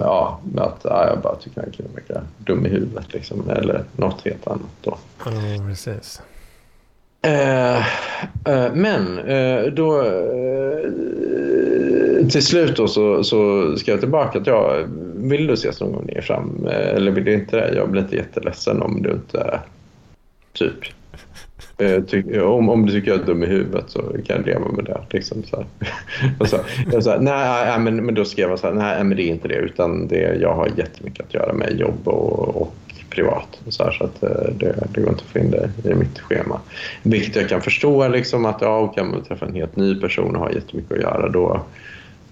ja, 0.02 0.40
att 0.58 0.86
uh, 0.86 0.92
jag 0.92 1.20
bara 1.24 1.36
tycker 1.36 1.62
han 1.62 1.94
verkar 1.94 2.24
dum 2.38 2.66
i 2.66 2.70
huvudet 2.70 3.14
liksom, 3.14 3.50
eller 3.50 3.84
något 3.96 4.22
helt 4.26 4.48
annat. 4.48 4.62
Då. 4.82 4.98
Ja, 5.26 5.32
precis. 5.68 6.22
Eh, 7.26 7.78
eh, 8.46 8.74
men 8.74 9.20
eh, 9.20 9.62
då 9.62 10.02
eh, 10.02 10.90
till 12.30 12.46
slut 12.46 12.78
då 12.78 12.88
så, 12.88 13.24
så 13.24 13.72
ska 13.78 13.92
jag 13.92 14.00
tillbaka 14.00 14.40
att 14.40 14.48
jag 14.48 14.84
vill 15.16 15.48
du 15.48 15.54
ses 15.54 15.82
någon 15.82 15.94
gång 15.94 16.06
ner 16.06 16.22
fram 16.22 16.68
eh, 16.68 16.90
eller 16.96 17.12
vill 17.12 17.24
du 17.24 17.34
inte 17.34 17.58
det? 17.58 17.76
Jag 17.76 17.90
blir 17.90 18.02
inte 18.02 18.16
jätteledsen 18.16 18.82
om 18.82 19.02
du 19.02 19.12
inte 19.12 19.60
typ 20.54 20.76
ty, 22.08 22.40
om, 22.40 22.70
om 22.70 22.86
du 22.86 22.92
tycker 22.92 23.12
jag 23.12 23.20
är 23.20 23.26
dum 23.26 23.44
i 23.44 23.48
huvudet 23.48 23.86
så 23.88 24.02
kan 24.02 24.36
jag 24.36 24.46
leva 24.46 24.68
med 24.68 24.86
det. 24.86 25.02
Liksom, 25.10 25.44
så 25.44 25.66
och 26.40 26.48
så, 26.48 26.58
jag 26.92 27.04
så 27.04 27.18
nej, 27.20 27.80
men, 27.80 28.06
men 28.06 28.16
då 28.16 28.26
skrev 28.26 28.50
jag 28.50 28.60
så 28.60 28.68
här, 28.68 28.74
nej 28.74 29.04
men 29.04 29.18
det 29.18 29.24
är 29.24 29.30
inte 29.30 29.48
det 29.48 29.56
utan 29.56 30.08
det, 30.08 30.38
jag 30.42 30.56
har 30.56 30.70
jättemycket 30.78 31.26
att 31.26 31.34
göra 31.34 31.54
med 31.54 31.80
jobb 31.80 32.08
och, 32.08 32.62
och 32.62 32.74
privat. 33.16 33.60
Så, 33.68 33.84
här, 33.84 33.92
så 33.92 34.04
att 34.04 34.22
det, 34.60 34.88
det 34.94 35.02
går 35.02 35.10
inte 35.10 35.24
att 35.24 35.32
få 35.32 35.40
in 35.40 35.52
det 35.52 35.92
i 35.92 35.94
mitt 35.94 36.20
schema. 36.20 36.60
Vilket 37.04 37.36
jag 37.36 37.50
kan 37.50 37.62
förstå 37.62 38.08
liksom 38.08 38.46
att 38.46 38.62
ja, 38.62 38.88
kan 38.88 39.12
man 39.12 39.24
träffa 39.24 39.46
en 39.46 39.54
helt 39.54 39.76
ny 39.76 39.96
person 39.96 40.36
och 40.36 40.42
ha 40.42 40.52
jättemycket 40.52 40.92
att 40.92 41.02
göra 41.04 41.30
då 41.30 41.62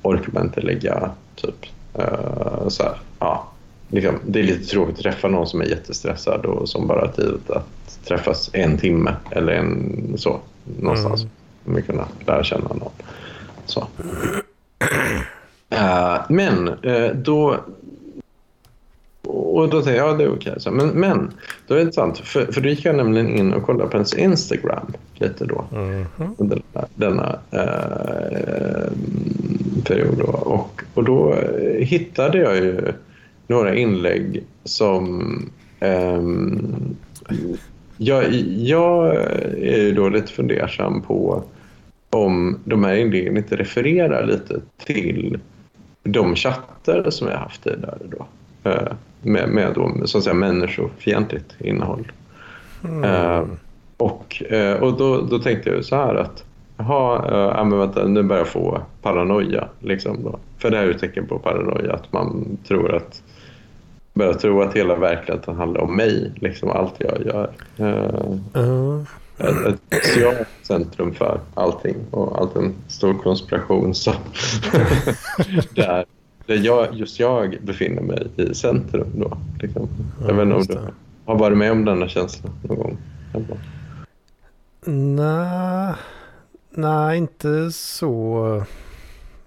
orkar 0.02 0.32
man 0.32 0.44
inte 0.44 0.62
lägga 0.62 1.12
typ 1.36 1.66
uh, 2.00 2.68
så 2.68 2.84
här, 2.84 2.96
ja, 3.20 3.48
liksom, 3.90 4.20
det 4.26 4.40
är 4.40 4.44
lite 4.44 4.66
tråkigt 4.66 4.96
att 4.96 5.02
träffa 5.02 5.28
någon 5.28 5.48
som 5.48 5.62
är 5.62 5.66
jättestressad 5.66 6.46
och 6.46 6.70
som 6.70 6.88
bara 6.88 7.00
har 7.00 7.08
tid 7.08 7.40
att 7.50 8.00
träffas 8.06 8.50
en 8.54 8.78
timme 8.78 9.16
eller 9.32 9.54
en 9.54 10.14
så 10.18 10.40
någonstans. 10.80 11.22
Mm. 11.22 11.76
Vi 11.76 11.82
kunna 11.82 12.08
lära 12.28 12.44
känna 12.44 12.68
någon. 12.68 12.92
Så. 13.66 13.88
Uh, 15.74 16.22
men 16.30 16.70
uh, 16.86 17.16
då 17.16 17.58
och 19.28 19.70
då 19.70 19.82
tänkte 19.82 19.96
jag, 19.96 20.10
ja 20.10 20.14
det 20.14 20.24
är 20.24 20.34
okej. 20.34 20.58
Men, 20.72 20.88
men, 20.88 21.32
då 21.68 21.74
är 21.74 21.78
det 21.78 21.82
intressant, 21.82 22.18
för, 22.18 22.46
för 22.46 22.62
då 22.62 22.70
gick 22.70 22.86
jag 22.86 22.96
nämligen 22.96 23.30
in 23.30 23.54
och 23.54 23.64
kollade 23.64 23.90
på 23.90 23.98
hennes 23.98 24.14
Instagram 24.14 24.94
lite 25.16 25.46
då. 25.46 25.66
Mm. 25.74 26.06
Under 26.38 26.62
denna 26.96 27.40
eh, 27.52 28.92
period. 29.84 30.18
Då. 30.18 30.26
Och, 30.26 30.82
och 30.94 31.04
då 31.04 31.36
hittade 31.80 32.38
jag 32.38 32.56
ju 32.56 32.94
några 33.48 33.76
inlägg 33.76 34.44
som 34.64 35.40
eh, 35.80 36.22
jag, 37.98 38.32
jag 38.58 39.16
är 39.62 39.82
ju 39.82 39.94
då 39.94 40.10
lite 40.10 40.32
fundersam 40.32 41.02
på 41.02 41.44
om 42.10 42.60
de 42.64 42.84
här 42.84 42.96
inläggen 42.96 43.38
inte 43.38 43.56
refererar 43.56 44.26
lite 44.26 44.60
till 44.86 45.40
de 46.04 46.36
chatter 46.36 47.10
som 47.10 47.28
jag 47.28 47.38
haft 47.38 47.64
tidigare 47.64 47.98
då. 48.10 48.26
Eh, 49.24 49.32
med, 49.32 49.50
med 49.50 49.74
då, 49.74 50.08
så 50.08 50.18
att 50.18 50.24
säga, 50.24 50.34
människofientligt 50.34 51.56
innehåll. 51.60 52.12
Mm. 52.84 53.04
Uh, 53.04 53.48
och 53.98 54.44
uh, 54.52 54.74
och 54.74 54.98
då, 54.98 55.22
då 55.22 55.40
tänkte 55.40 55.70
jag 55.70 55.86
så 55.86 55.96
här 55.96 56.16
att 56.16 56.44
jaha, 56.78 57.18
uh, 57.62 57.66
men 57.66 57.80
vänta, 57.80 58.08
nu 58.08 58.24
börjar 58.24 58.42
jag 58.42 58.48
få 58.48 58.82
paranoia. 59.02 59.68
Liksom 59.80 60.24
då. 60.24 60.40
För 60.58 60.72
det 60.72 60.78
här 60.78 60.86
är 60.86 60.92
ett 60.92 61.00
tecken 61.00 61.28
på 61.28 61.40
paranoia, 61.40 61.94
att 61.94 62.14
man 62.14 62.58
tror 62.68 62.96
att 62.96 63.22
börjar 64.14 64.34
tro 64.34 64.62
att 64.62 64.76
hela 64.76 64.96
verkligheten 64.96 65.56
handlar 65.56 65.82
om 65.82 65.96
mig, 65.96 66.32
liksom 66.36 66.70
allt 66.70 66.94
jag 66.98 67.26
gör. 67.26 67.50
Uh, 67.80 69.02
ett, 69.38 69.66
ett 69.90 70.06
socialt 70.06 70.48
centrum 70.62 71.14
för 71.14 71.40
allting 71.54 71.96
och 72.12 72.42
allt 72.42 72.56
en 72.56 72.74
stor 72.88 73.14
konspiration 73.14 73.94
som 73.94 74.14
där 75.76 76.06
där 76.46 76.56
jag, 76.56 76.94
just 76.94 77.20
jag 77.20 77.58
befinner 77.62 78.02
mig 78.02 78.28
i 78.36 78.54
centrum 78.54 79.08
då. 79.14 79.38
Liksom. 79.62 79.90
Ja, 80.22 80.28
jag 80.28 80.34
vet 80.34 80.44
inte 80.44 80.56
om 80.56 80.64
du 80.68 80.94
har 81.26 81.40
varit 81.40 81.58
med 81.58 81.72
om 81.72 81.86
denna 81.86 82.08
känsla 82.08 82.50
någon 82.64 82.78
gång? 82.78 82.98
Nej, 85.16 85.94
nej 86.70 87.18
inte 87.18 87.72
så 87.72 88.64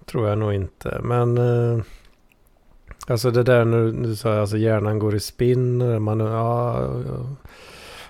tror 0.05 0.27
jag 0.27 0.37
nog 0.37 0.53
inte. 0.53 0.99
Men 1.03 1.37
eh, 1.37 1.83
alltså 3.07 3.31
det 3.31 3.43
där 3.43 3.65
när 3.65 4.07
du 4.07 4.15
sa 4.15 4.39
alltså 4.39 4.57
hjärnan 4.57 4.99
går 4.99 5.15
i 5.15 5.19
spinn. 5.19 6.03
Man, 6.03 6.19
ja, 6.19 6.77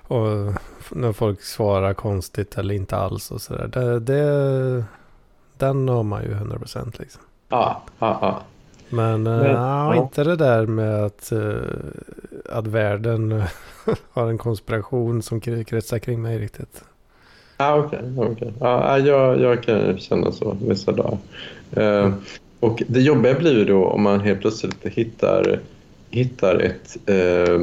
och 0.08 0.54
när 0.92 1.12
folk 1.14 1.42
svarar 1.42 1.94
konstigt 1.94 2.58
eller 2.58 2.74
inte 2.74 2.98
alls 2.98 3.32
och 3.32 3.42
sådär. 3.42 3.68
Det, 3.68 4.00
det, 4.00 4.84
den 5.58 5.90
har 5.90 6.04
man 6.04 6.24
ju 6.24 6.34
100% 6.34 7.00
liksom. 7.00 7.22
Ja, 7.50 7.84
ja, 8.00 8.18
ja. 8.22 8.42
Men, 8.90 9.28
eh, 9.28 9.38
Men 9.38 9.52
ja, 9.52 9.96
inte 9.96 10.24
det 10.24 10.36
där 10.36 10.66
med 10.66 11.04
att, 11.04 11.30
uh, 11.34 11.56
att 12.50 12.68
världen 12.68 13.44
har 14.12 14.28
en 14.28 14.38
konspiration 14.38 15.22
som 15.22 15.42
kretsar 15.42 16.00
kring 16.00 16.22
mig 16.22 16.40
riktigt. 16.40 16.84
Ah, 17.58 17.76
Okej, 17.76 18.00
okay, 18.18 18.32
okay. 18.32 18.52
ah, 18.62 18.98
jag, 18.98 19.42
jag 19.42 19.64
kan 19.64 19.98
känna 19.98 20.32
så 20.32 20.58
vissa 20.62 20.92
dagar. 20.92 21.18
Uh, 21.78 22.14
och 22.60 22.84
det 22.88 23.02
jobbiga 23.02 23.34
blir 23.34 23.58
ju 23.58 23.66
då 23.66 23.86
om 23.86 24.04
man 24.04 24.20
helt 24.20 24.42
plötsligt 24.42 24.86
hittar, 24.86 25.60
hittar 26.10 26.60
ett 26.60 26.98
uh, 27.10 27.60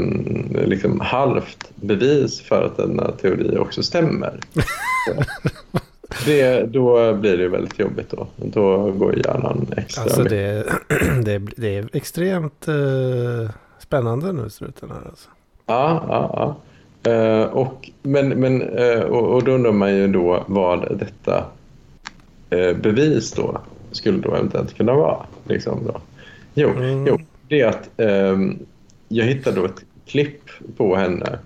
liksom 0.67 1.01
halvt 1.01 1.71
bevis 1.75 2.41
för 2.41 2.63
att 2.63 2.77
denna 2.77 3.11
teori 3.11 3.59
också 3.59 3.83
stämmer. 3.83 4.41
Det, 6.25 6.73
då 6.73 7.15
blir 7.15 7.37
det 7.37 7.49
väldigt 7.49 7.79
jobbigt 7.79 8.11
då. 8.11 8.27
Då 8.37 8.91
går 8.91 9.17
hjärnan 9.17 9.67
extra 9.77 10.03
alltså 10.03 10.23
det, 10.23 10.67
det, 11.25 11.39
det 11.57 11.77
är 11.77 11.89
extremt 11.93 12.69
uh, 12.69 13.51
spännande 13.79 14.33
nu 14.33 14.47
i 14.47 14.51
slutet 14.51 14.91
här 14.91 15.09
alltså. 15.09 15.29
Ja, 15.67 16.05
ja, 16.09 16.31
ja. 16.37 16.57
Uh, 17.13 17.45
och, 17.45 17.91
men, 18.03 18.29
men, 18.29 18.63
uh, 18.63 19.01
och, 19.01 19.35
och 19.35 19.45
då 19.45 19.53
undrar 19.53 19.73
man 19.73 19.97
ju 19.97 20.09
då 20.09 20.45
vad 20.47 20.99
detta 20.99 21.45
bevis 22.83 23.33
då 23.33 23.61
skulle 23.93 24.19
då 24.19 24.35
eventuellt 24.35 24.77
kunna 24.77 24.95
vara. 24.95 25.27
Liksom 25.49 25.81
då. 25.87 26.01
Jo, 26.55 26.69
mm. 26.69 27.07
jo, 27.07 27.19
det 27.49 27.61
är 27.61 27.69
att 27.69 27.91
um, 27.97 28.59
jag 29.09 29.25
hittade 29.25 29.61
då 29.61 29.65
ett 29.65 29.85
klipp 30.07 30.41
på 30.77 30.97
henne 30.97 31.39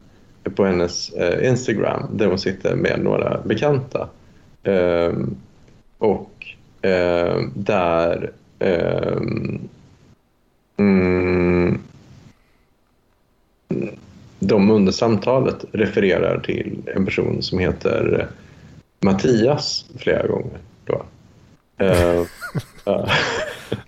på 0.55 0.65
hennes 0.65 1.13
Instagram 1.43 2.03
där 2.13 2.27
hon 2.27 2.39
sitter 2.39 2.77
med 2.77 3.01
några 3.03 3.41
bekanta. 3.45 4.09
Um, 4.63 5.37
och 5.99 6.47
um, 6.83 7.53
där 7.55 8.33
um, 8.59 9.69
mm, 10.77 11.79
de 14.39 14.71
under 14.71 14.93
samtalet 14.93 15.65
refererar 15.73 16.41
till 16.41 16.79
en 16.87 17.05
person 17.05 17.43
som 17.43 17.59
heter 17.59 18.29
Mattias 19.01 19.85
flera 19.99 20.27
gånger. 20.27 20.59
Då. 20.85 21.03
Uh, 21.83 22.21
uh, 22.89 23.13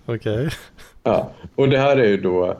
Okej. 0.05 0.49
Ja, 1.03 1.31
och 1.55 1.69
det 1.69 1.77
här 1.77 1.97
är 1.97 2.07
ju 2.07 2.17
då 2.17 2.57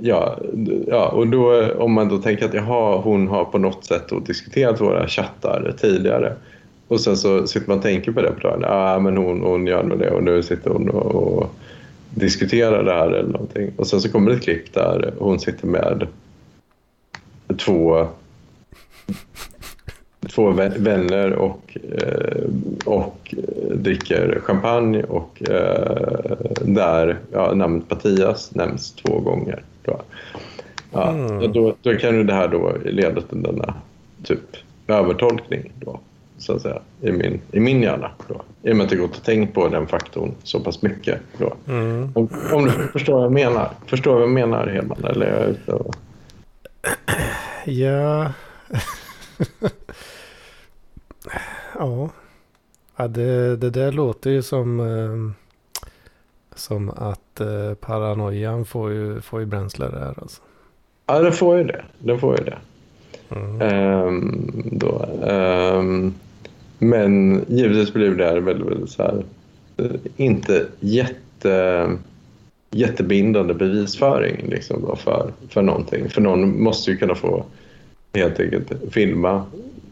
Ja, 0.00 0.38
ja, 0.86 1.08
och 1.08 1.26
då 1.26 1.72
om 1.72 1.92
man 1.92 2.08
då 2.08 2.18
tänker 2.18 2.44
att 2.44 2.54
jaha, 2.54 2.96
hon 2.96 3.28
har 3.28 3.44
på 3.44 3.58
något 3.58 3.84
sätt 3.84 4.26
diskuterat 4.26 4.80
våra 4.80 5.08
chattar 5.08 5.74
tidigare 5.78 6.36
och 6.88 7.00
sen 7.00 7.16
så 7.16 7.46
sitter 7.46 7.68
man 7.68 7.76
och 7.76 7.82
tänker 7.82 8.12
på 8.12 8.22
det 8.22 8.32
på 8.32 8.48
dagen. 8.48 8.64
Ah, 8.64 8.98
men 8.98 9.16
hon, 9.16 9.40
hon 9.40 9.66
gör 9.66 9.82
nog 9.82 9.98
det 9.98 10.10
och 10.10 10.22
nu 10.22 10.42
sitter 10.42 10.70
hon 10.70 10.88
och, 10.88 11.14
och 11.14 11.54
diskuterar 12.10 12.84
det 12.84 12.92
här 12.92 13.10
eller 13.10 13.32
någonting. 13.32 13.70
Och 13.76 13.86
sen 13.86 14.00
så 14.00 14.10
kommer 14.10 14.30
det 14.30 14.36
ett 14.36 14.42
klipp 14.42 14.74
där 14.74 15.14
hon 15.18 15.40
sitter 15.40 15.66
med 15.66 16.06
två, 17.56 18.06
två 20.34 20.50
vänner 20.76 21.32
och, 21.32 21.78
eh, 21.98 22.44
och 22.84 23.34
dricker 23.74 24.40
champagne 24.42 25.02
och 25.02 25.50
eh, 25.50 26.36
där 26.62 27.18
ja, 27.32 27.54
namnet 27.54 27.90
Mattias 27.90 28.54
nämns 28.54 28.92
två 28.92 29.20
gånger. 29.20 29.62
Då. 29.82 30.00
Ja, 30.92 31.10
mm. 31.10 31.52
då, 31.52 31.74
då 31.82 31.96
kan 31.96 32.16
ju 32.16 32.24
det 32.24 32.34
här 32.34 32.48
då 32.48 32.72
leda 32.84 33.20
till 33.20 33.42
denna 33.42 33.74
typ 34.24 34.56
övertolkning. 34.86 35.72
Då 35.80 36.00
så 36.38 36.56
att 36.56 36.62
säga, 36.62 36.78
i 37.00 37.12
min, 37.12 37.40
i 37.52 37.60
min 37.60 37.82
hjärna. 37.82 38.10
Då. 38.28 38.42
I 38.62 38.72
och 38.72 38.76
med 38.76 38.86
att 38.86 38.92
jag 38.92 39.00
gått 39.00 39.16
och 39.16 39.22
tänkt 39.22 39.54
på 39.54 39.68
den 39.68 39.86
faktorn 39.86 40.34
så 40.42 40.60
pass 40.60 40.82
mycket. 40.82 41.20
Då. 41.38 41.54
Mm. 41.68 42.12
Om, 42.14 42.28
om, 42.52 42.64
du 42.64 42.70
förstår 42.70 43.14
vad 43.14 43.24
jag 43.24 43.32
menar. 43.32 43.70
Förstår 43.86 44.14
vad 44.14 44.22
jag 44.22 44.30
menar, 44.30 44.66
Hedman? 44.66 45.04
Eller 45.04 45.26
är 45.26 45.40
jag 45.40 45.50
ute 45.50 45.72
och... 45.72 45.94
Ja... 47.64 48.32
ja. 51.78 52.10
ja 52.96 53.08
det, 53.08 53.56
det 53.56 53.70
där 53.70 53.92
låter 53.92 54.30
ju 54.30 54.42
som... 54.42 54.80
Eh, 54.80 55.44
som 56.54 56.90
att 56.90 57.40
eh, 57.40 57.74
paranoian 57.74 58.64
får 58.64 58.90
ju, 58.90 59.20
får 59.20 59.40
ju 59.40 59.46
bränsle 59.46 59.88
där 59.88 60.14
alltså. 60.20 60.42
Ja, 61.06 61.18
den 61.18 61.32
får 61.32 61.58
ju 61.58 61.64
det. 61.64 61.84
Den 61.98 62.18
får 62.18 62.38
ju 62.38 62.44
det. 62.44 62.58
Mm. 63.30 63.60
Um, 64.06 64.52
då, 64.72 65.08
um, 65.30 66.14
men 66.78 67.44
givetvis 67.48 67.92
blir 67.92 68.10
det 68.10 68.24
här 68.24 68.36
väldigt, 68.36 68.66
väldigt 68.66 68.90
så 68.90 69.02
här, 69.02 69.24
eh, 69.76 69.90
inte 70.16 70.66
jätte, 70.80 71.88
jättebindande 72.70 73.54
bevisföring 73.54 74.48
liksom 74.48 74.96
för, 74.96 75.32
för 75.48 75.62
någonting. 75.62 76.10
För 76.10 76.20
någon 76.20 76.62
måste 76.62 76.90
ju 76.90 76.96
kunna 76.96 77.14
få 77.14 77.44
helt 78.14 78.40
enkelt 78.40 78.72
filma 78.90 79.44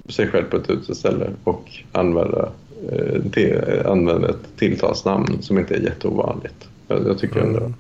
sig 0.09 0.27
själv 0.27 0.45
på 0.45 0.57
ett 0.57 0.71
uteställe 0.71 1.31
och 1.45 1.71
använda, 1.93 2.53
eh, 2.93 3.23
till, 3.33 3.61
använda 3.87 4.29
ett 4.29 4.57
tilltalsnamn 4.57 5.43
som 5.43 5.59
inte 5.59 5.75
är 5.75 5.81
jätteovanligt. 5.81 6.69
Jag, 6.89 7.07
jag 7.07 7.19
tycker 7.19 7.41
ändå 7.41 7.59
mm. 7.59 7.75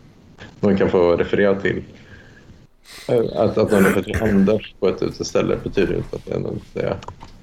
man 0.60 0.76
kan 0.76 0.90
få 0.90 1.16
referera 1.16 1.60
till 1.60 1.82
eh, 3.08 3.20
att, 3.36 3.58
att 3.58 3.70
någon 3.70 3.84
heter 3.84 4.22
Anders 4.22 4.74
på 4.80 4.88
ett 4.88 5.02
uteställe 5.02 5.56
betyder 5.64 5.96
inte 5.96 6.16
att 6.16 6.24
det 6.74 6.80
är 6.80 6.96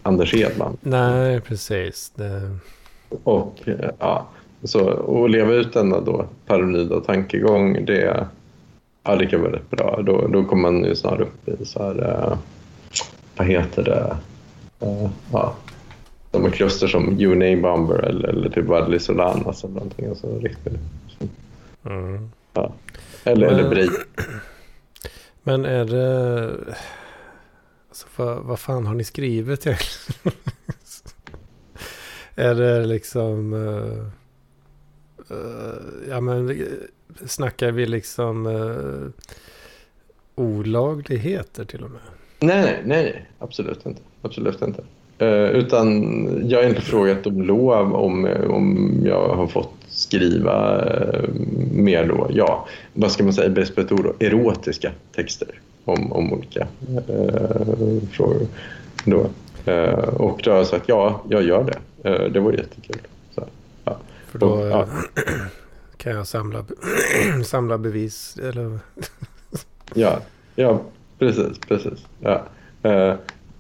Anders 0.10 0.34
Edman. 0.34 0.78
Nej, 0.82 1.42
precis. 1.42 2.12
Det... 2.16 2.58
Och 3.24 3.60
ja, 4.00 4.28
så 4.64 4.90
att 5.24 5.32
leva 5.32 5.54
ut 5.54 5.74
denna 5.74 6.00
då 6.00 6.26
paranoida 6.46 7.00
tankegång, 7.00 7.86
det, 7.86 8.28
ja, 9.04 9.16
det 9.16 9.26
kan 9.26 9.42
vara 9.42 9.52
rätt 9.52 9.70
bra. 9.70 10.02
Då, 10.06 10.28
då 10.28 10.44
kommer 10.44 10.72
man 10.72 10.84
ju 10.84 10.96
snarare 10.96 11.24
upp 11.24 11.62
i 11.62 11.66
så 11.66 11.84
här, 11.84 11.98
uh, 12.00 12.38
vad 13.36 13.48
heter 13.48 13.84
det, 13.84 14.18
uh, 14.88 15.10
ja, 15.32 15.56
de 16.32 16.52
kluster 16.52 16.88
som 16.88 17.18
Unay 17.20 17.56
Bomber 17.56 18.00
eller, 18.00 18.28
eller 18.30 18.50
typ 18.50 18.66
Wadley 18.66 19.00
Solanas 19.00 19.48
alltså 19.48 19.68
eller 19.68 19.76
någonting. 19.76 20.08
Alltså, 20.08 20.40
riktigt. 20.40 20.80
Mm. 21.86 22.30
Ja. 22.54 22.72
Eller, 23.24 23.48
Men... 23.48 23.60
eller 23.60 23.70
Bri. 23.70 23.90
Men 25.44 25.66
är 25.66 25.86
det... 25.86 26.56
Alltså, 28.00 28.24
vad, 28.24 28.44
vad 28.44 28.60
fan 28.60 28.86
har 28.86 28.96
ni 28.96 29.04
skrivit 29.04 29.68
egentligen? 29.68 30.34
är 32.36 32.56
det 32.56 32.86
liksom... 32.86 33.54
Uh, 33.54 34.06
uh, 35.32 36.10
ja 36.10 36.22
men 36.22 36.50
eh, 36.50 36.66
snackar 37.26 37.72
vi 37.72 37.86
liksom... 37.86 38.46
Uh, 38.46 39.10
olagligheter 40.36 41.66
till 41.66 41.84
och 41.84 41.92
med. 41.92 42.02
Nej, 42.40 42.82
nej, 42.86 43.26
absolut 43.40 43.86
inte. 43.86 44.02
Absolut 44.22 44.62
inte. 44.62 44.84
Uh, 45.22 45.50
utan 45.50 46.50
jag 46.50 46.64
har 46.64 46.70
inte 46.70 46.82
frågat 46.82 47.28
om 47.28 47.42
lov 47.42 47.96
om, 47.96 48.26
om 48.50 48.94
jag 49.06 49.36
har 49.36 49.48
fått 49.48 49.74
skriva 49.88 50.86
uh, 50.86 51.30
mer 51.72 52.08
då, 52.08 52.28
ja, 52.30 52.68
vad 52.94 53.12
ska 53.12 53.24
man 53.24 53.34
säga, 53.34 53.50
bäst 53.50 53.76
på 53.76 53.82
ett 53.82 53.92
ord, 53.92 54.16
erotiska 54.20 54.92
texter 55.16 55.60
om, 55.90 56.12
om 56.12 56.34
olika 56.34 56.68
uh, 57.10 58.02
frågor. 58.12 58.48
Då. 59.06 59.18
och 60.18 60.42
då 60.44 60.52
har 60.52 60.58
jag 60.58 60.68
sagt 60.68 60.84
ja, 60.88 61.22
jag 61.30 61.44
gör 61.44 61.64
det. 61.64 62.30
det 62.30 62.40
vore 62.40 62.58
jättekul. 62.58 63.02
Så, 63.36 63.44
ja. 63.86 63.98
För 64.28 64.40
då 64.40 64.48
och, 64.48 64.68
ja. 64.68 64.88
kan 65.98 66.16
jag 66.16 66.28
samla, 66.28 66.66
samla 67.46 67.78
bevis 67.78 68.38
eller? 68.44 68.80
ja, 69.94 70.20
ja, 70.56 70.82
precis, 71.20 71.60
precis. 71.60 72.06
Ja. 72.20 72.46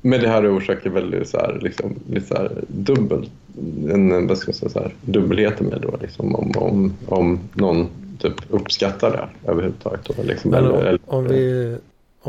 Men 0.01 0.21
det 0.21 0.27
här 0.27 0.57
orsakar 0.57 0.89
väl 0.89 1.25
så 1.25 1.37
här, 1.37 1.59
liksom, 1.61 1.95
lite 2.09 2.27
så 2.27 2.35
här 2.35 2.51
dubbel, 2.67 3.29
en, 3.89 4.27
vad 4.27 4.37
ska 4.37 4.49
jag 4.49 4.55
säga, 4.55 4.69
så 4.69 4.79
här, 4.79 4.93
dubbelhet 5.01 5.59
med 5.59 5.81
då, 5.81 5.97
liksom, 6.01 6.35
om, 6.35 6.51
om, 6.55 6.93
om 7.05 7.39
någon 7.53 7.87
typ 8.19 8.35
uppskattar 8.49 9.11
det 9.11 9.51
överhuvudtaget. 9.51 10.05
Då, 10.05 10.23
liksom, 10.23 10.53
eller, 10.53 10.99
om, 11.05 11.27
vi, 11.27 11.77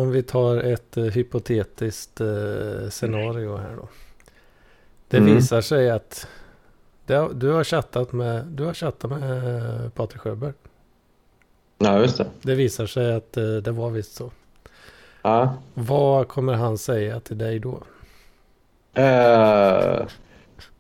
om 0.01 0.11
vi 0.11 0.23
tar 0.23 0.57
ett 0.57 0.97
uh, 0.97 1.05
hypotetiskt 1.05 2.21
uh, 2.21 2.89
scenario 2.89 3.57
här 3.57 3.77
då. 3.77 3.89
Det 5.09 5.17
mm. 5.17 5.35
visar 5.35 5.61
sig 5.61 5.91
att 5.91 6.29
det, 7.07 7.29
du 7.35 7.51
har 7.51 7.65
chattat 7.65 8.13
med, 8.13 8.45
du 8.47 8.65
har 8.65 8.75
chattat 8.75 9.11
med 9.11 9.45
uh, 9.45 9.89
Patrik 9.89 10.21
Sjöberg. 10.21 10.53
Ja, 11.79 12.01
just 12.01 12.19
det. 12.19 12.27
Det 12.43 12.55
visar 12.55 12.87
sig 12.87 13.15
att 13.15 13.33
det 13.33 13.71
var 13.71 13.91
visst 13.91 14.15
så. 14.15 14.31
Ja. 15.23 15.55
Vad 15.75 16.29
kommer 16.29 16.53
han 16.53 16.79
säga 16.79 17.21
till 17.21 17.39
dig 17.39 17.59
då? 17.59 17.83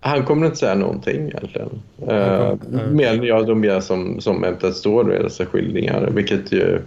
Han 0.01 0.25
kommer 0.25 0.47
inte 0.47 0.59
säga 0.59 0.75
någonting 0.75 1.27
egentligen. 1.27 1.83
Uh, 2.03 2.53
uh, 2.75 2.91
mer 2.91 3.23
ja, 3.23 3.43
de 3.43 3.61
mer 3.61 3.81
som, 3.81 4.21
som 4.21 4.45
eventuellt 4.45 4.77
står 4.77 5.15
i 5.15 5.23
dessa 5.23 5.47
skildringar. 5.47 6.11
Vilket 6.11 6.53
ju 6.53 6.83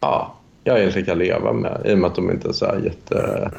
ja, 0.00 0.35
jag 0.66 0.78
egentligen 0.78 1.06
kan 1.06 1.18
leva 1.18 1.52
med 1.52 1.82
i 1.84 1.94
och 1.94 1.98
med 1.98 2.08
att 2.08 2.14
de 2.14 2.30
inte 2.30 2.48
är 2.48 2.52
så 2.52 2.66
här 2.66 2.80
jätte 2.84 3.50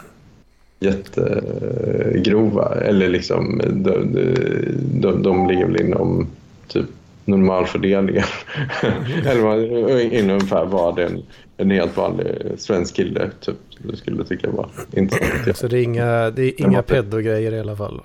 jättegrova. 0.79 2.75
Eller 2.75 3.09
liksom, 3.09 3.61
de, 3.73 4.13
de, 5.01 5.23
de 5.23 5.47
ligger 5.47 5.65
väl 5.65 5.81
inom 5.81 6.27
typ 6.67 6.85
normalfördelningen. 7.25 8.23
Eller 9.25 9.99
inom 10.13 10.29
ungefär 10.29 10.65
vad 10.65 10.99
en, 10.99 11.23
en 11.57 11.71
helt 11.71 11.97
vanlig 11.97 12.27
svensk 12.57 12.95
kille 12.95 13.31
typ, 13.41 13.57
du 13.77 13.95
skulle 13.95 14.23
tycka 14.23 14.49
var 14.49 14.69
intressant. 14.91 15.57
Så 15.57 15.67
det 15.67 15.79
är 15.79 15.83
inga, 15.83 16.29
det 16.29 16.43
är 16.43 16.61
inga 16.61 16.81
pedogrejer 16.81 17.51
i 17.51 17.59
alla 17.59 17.75
fall? 17.75 18.01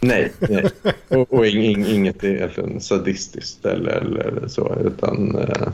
Nej, 0.00 0.32
nej. 0.38 0.64
Och, 1.08 1.32
och 1.32 1.46
ing, 1.46 1.86
inget 1.86 2.24
egentligen 2.24 2.80
sadistiskt 2.80 3.66
eller, 3.66 3.92
eller 3.92 4.48
så. 4.48 4.76
Utan, 4.84 5.38
eh, 5.38 5.68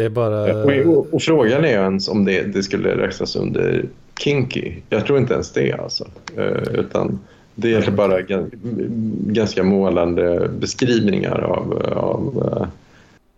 det 0.00 0.06
är 0.06 0.10
bara... 0.10 0.64
Och, 0.88 1.14
och, 1.14 1.22
frågan 1.22 1.64
är 1.64 1.68
ens 1.68 2.08
om 2.08 2.24
det, 2.24 2.42
det 2.42 2.62
skulle 2.62 2.96
räknas 2.96 3.36
under 3.36 3.84
kinky. 4.20 4.72
Jag 4.88 5.06
tror 5.06 5.18
inte 5.18 5.34
ens 5.34 5.52
det 5.52 5.72
alltså. 5.72 6.06
Eh, 6.36 6.74
utan 6.74 7.18
det 7.54 7.74
är 7.74 7.90
bara 7.90 8.20
ganska 9.32 9.62
målande 9.62 10.50
beskrivningar 10.58 11.40
av, 11.40 11.82
av, 11.96 12.68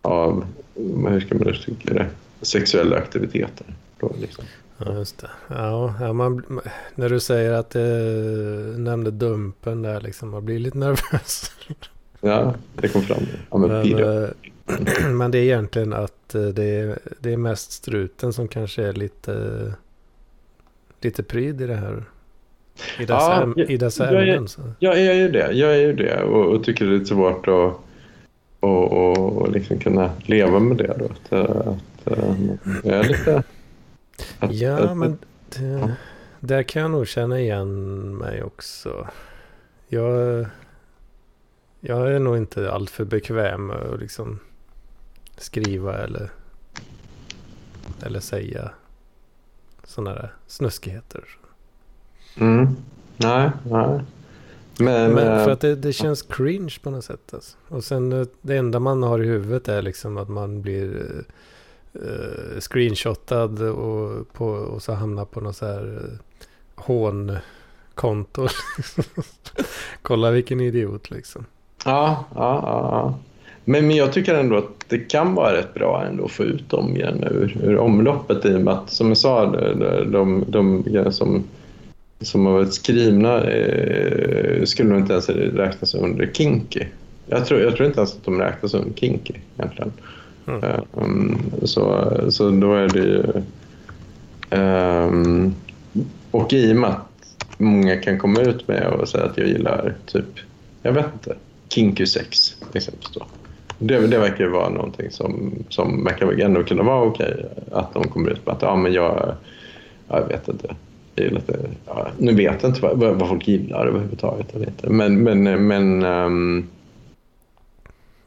av 0.03 0.45
hur 1.09 1.21
ska 1.21 1.35
man 1.35 1.49
uttrycka 1.49 1.95
det, 1.95 2.07
sexuella 2.43 2.97
aktiviteter. 2.97 3.67
Då, 4.01 4.13
liksom. 4.21 4.45
Ja, 4.79 4.93
just 4.95 5.19
det. 5.19 5.31
Ja, 5.49 6.13
man, 6.13 6.61
när 6.95 7.09
du 7.09 7.21
säger 7.21 7.53
att 7.53 7.71
det 7.71 7.89
nämnde 8.79 9.11
Dumpen 9.11 9.83
där, 9.83 10.01
liksom, 10.01 10.31
man 10.31 10.45
blir 10.45 10.59
lite 10.59 10.79
nervös. 10.79 11.53
Ja, 12.21 12.55
det 12.75 12.89
kom 12.89 13.03
fram. 13.03 13.23
Ja, 13.51 13.59
men, 13.59 13.71
men, 13.71 14.23
eh, 14.23 14.29
men, 15.11 15.31
det 15.31 15.39
är 15.39 15.43
egentligen 15.43 15.93
att 15.93 16.35
eh, 16.35 16.43
det 16.43 16.65
är, 16.65 16.99
det 17.21 17.33
är 17.33 17.37
mest 17.37 17.73
struten 17.73 18.33
som 18.33 18.49
kanske 18.49 18.83
är 18.83 18.93
lite, 18.93 19.75
lite 21.01 21.23
pryd 21.23 21.61
i 21.61 21.67
det 21.67 21.77
här. 21.77 22.05
I 22.99 23.05
dessa, 23.05 23.53
ja, 23.57 23.65
i 23.65 23.77
dessa 23.77 24.13
jag, 24.13 24.29
ämnen? 24.29 24.49
Så. 24.49 24.61
Jag 24.79 24.99
är 24.99 25.15
ju 25.15 25.29
det. 25.29 25.53
Jag 25.53 25.75
är 25.75 25.81
ju 25.81 25.93
det 25.93 26.23
och, 26.23 26.57
och 26.57 26.65
tycker 26.65 26.87
det 26.87 26.97
är 26.97 27.05
svårt 27.05 27.49
att 27.49 27.77
och, 28.63 28.93
och, 28.93 29.37
och 29.37 29.51
liksom 29.51 29.79
kunna 29.79 30.11
leva 30.23 30.59
med 30.59 30.77
det. 30.77 30.97
Då. 30.99 31.05
Att, 31.05 31.33
att, 31.33 31.79
jag 32.85 32.95
är 32.95 33.09
lite... 33.09 33.43
Att, 34.39 34.53
ja, 34.53 34.79
att, 34.79 34.97
men 34.97 35.19
det, 35.49 35.65
ja. 35.65 35.91
där 36.41 36.63
kan 36.63 36.83
jag 36.83 36.91
nog 36.91 37.09
känna 37.09 37.41
igen 37.41 38.17
mig 38.17 38.43
också. 38.43 39.09
Jag, 39.89 40.47
jag 41.81 42.13
är 42.13 42.19
nog 42.19 42.37
inte 42.37 42.73
alltför 42.73 43.05
bekväm 43.05 43.71
att 43.71 44.01
liksom 44.01 44.39
skriva 45.37 45.99
eller, 45.99 46.31
eller 48.03 48.21
säga 48.21 48.71
sådana 49.85 50.15
där 50.15 50.35
snuskigheter. 50.47 51.25
Mm. 52.37 52.77
Nej, 53.17 53.51
nej. 53.65 54.01
Men, 54.79 55.13
Men 55.13 55.15
för 55.15 55.49
eh, 55.49 55.53
att 55.53 55.61
det, 55.61 55.75
det 55.75 55.93
känns 55.93 56.23
cringe 56.23 56.77
på 56.83 56.91
något 56.91 57.05
sätt. 57.05 57.35
Alltså. 57.35 57.57
Och 57.69 57.85
sen 57.85 58.13
eh, 58.13 58.27
det 58.43 58.57
enda 58.57 58.81
man 58.81 59.03
har 59.03 59.23
i 59.23 59.27
huvudet 59.27 59.69
är 59.69 59.83
liksom 59.83 60.17
att 60.17 60.29
man 60.29 60.63
blir 60.63 60.87
uh, 61.97 62.61
screenshotad 62.61 63.63
och, 63.63 64.33
på, 64.33 64.47
och 64.47 64.83
så 64.83 64.93
hamnar 64.93 65.25
på 65.25 65.41
något 65.41 65.57
så 65.57 65.67
här 65.67 65.87
uh, 65.87 66.19
hånkonto. 66.75 68.49
Kolla 70.03 70.31
vilken 70.31 70.61
idiot 70.61 71.11
liksom. 71.11 71.47
Ja, 71.85 72.25
ja, 72.35 72.61
ja. 72.63 73.19
Men, 73.65 73.87
men 73.87 73.97
jag 73.97 74.13
tycker 74.13 74.35
ändå 74.35 74.57
att 74.57 74.89
det 74.89 74.99
kan 74.99 75.35
vara 75.35 75.57
rätt 75.57 75.75
bra 75.75 76.05
ändå 76.05 76.25
att 76.25 76.31
få 76.31 76.43
ut 76.43 76.71
dem 76.71 76.97
igen 76.97 77.25
ur, 77.31 77.57
ur 77.63 77.77
omloppet 77.79 78.45
i 78.45 78.55
och 78.55 78.61
med 78.61 78.75
att, 78.75 78.91
som 78.91 79.09
jag 79.09 79.17
sa, 79.17 79.47
de, 79.47 80.45
de, 80.51 80.85
de, 80.87 81.13
som 81.13 81.45
som 82.25 82.47
har 82.47 82.53
varit 82.53 82.75
skrivna 82.75 83.41
eh, 83.41 84.65
skulle 84.65 84.89
nog 84.89 84.99
inte 84.99 85.13
ens 85.13 85.29
räknas 85.29 85.95
under 85.95 86.31
kinky. 86.33 86.85
Jag 87.27 87.47
tror, 87.47 87.61
jag 87.61 87.77
tror 87.77 87.87
inte 87.87 88.01
ens 88.01 88.17
att 88.17 88.25
de 88.25 88.41
räknas 88.41 88.75
under 88.75 88.93
kinky 88.95 89.35
egentligen. 89.59 89.93
Mm. 90.47 90.81
Um, 90.95 91.41
så, 91.63 92.11
så 92.29 92.51
då 92.51 92.75
är 92.75 92.89
det 92.89 92.99
ju... 92.99 93.23
Um, 94.59 95.55
och 96.31 96.53
i 96.53 96.73
och 96.73 96.77
med 96.77 96.91
att 96.91 97.37
många 97.59 97.97
kan 97.97 98.19
komma 98.19 98.41
ut 98.41 98.69
med 98.69 98.87
och 98.87 99.09
säga 99.09 99.25
att 99.25 99.39
jag 99.39 99.49
gillar 99.49 99.95
typ, 100.07 100.25
jag 100.83 100.93
vet 100.93 101.07
inte, 101.13 101.37
kinky 101.69 102.07
sex 102.07 102.57
exempelvis 102.73 103.15
då. 103.15 103.27
Det, 103.83 104.07
det 104.07 104.19
verkar 104.19 104.45
ju 104.45 104.51
vara 104.51 104.69
någonting 104.69 105.11
som, 105.11 105.53
som 105.69 106.05
verkar 106.05 106.41
ändå 106.41 106.63
kunna 106.63 106.83
vara 106.83 107.03
okej. 107.03 107.47
Att 107.73 107.95
de 107.95 108.09
kommer 108.09 108.31
ut 108.31 108.47
med 108.47 108.55
att 108.55 108.63
ja, 108.63 108.77
men 108.77 108.93
jag, 108.93 109.35
jag 110.09 110.29
vet 110.29 110.49
inte, 110.49 110.75
lite, 111.17 111.59
ja, 111.87 112.09
nu 112.19 112.35
vet 112.35 112.63
jag 112.63 112.71
inte 112.71 112.83
vad, 112.83 112.99
vad 112.99 113.29
folk 113.29 113.49
gillar 113.49 113.87
överhuvudtaget. 113.87 114.47
Jag 114.53 114.61
vet 114.61 114.89
Men, 114.89 115.23
men, 115.23 115.67
men 115.67 116.05
um, 116.05 116.69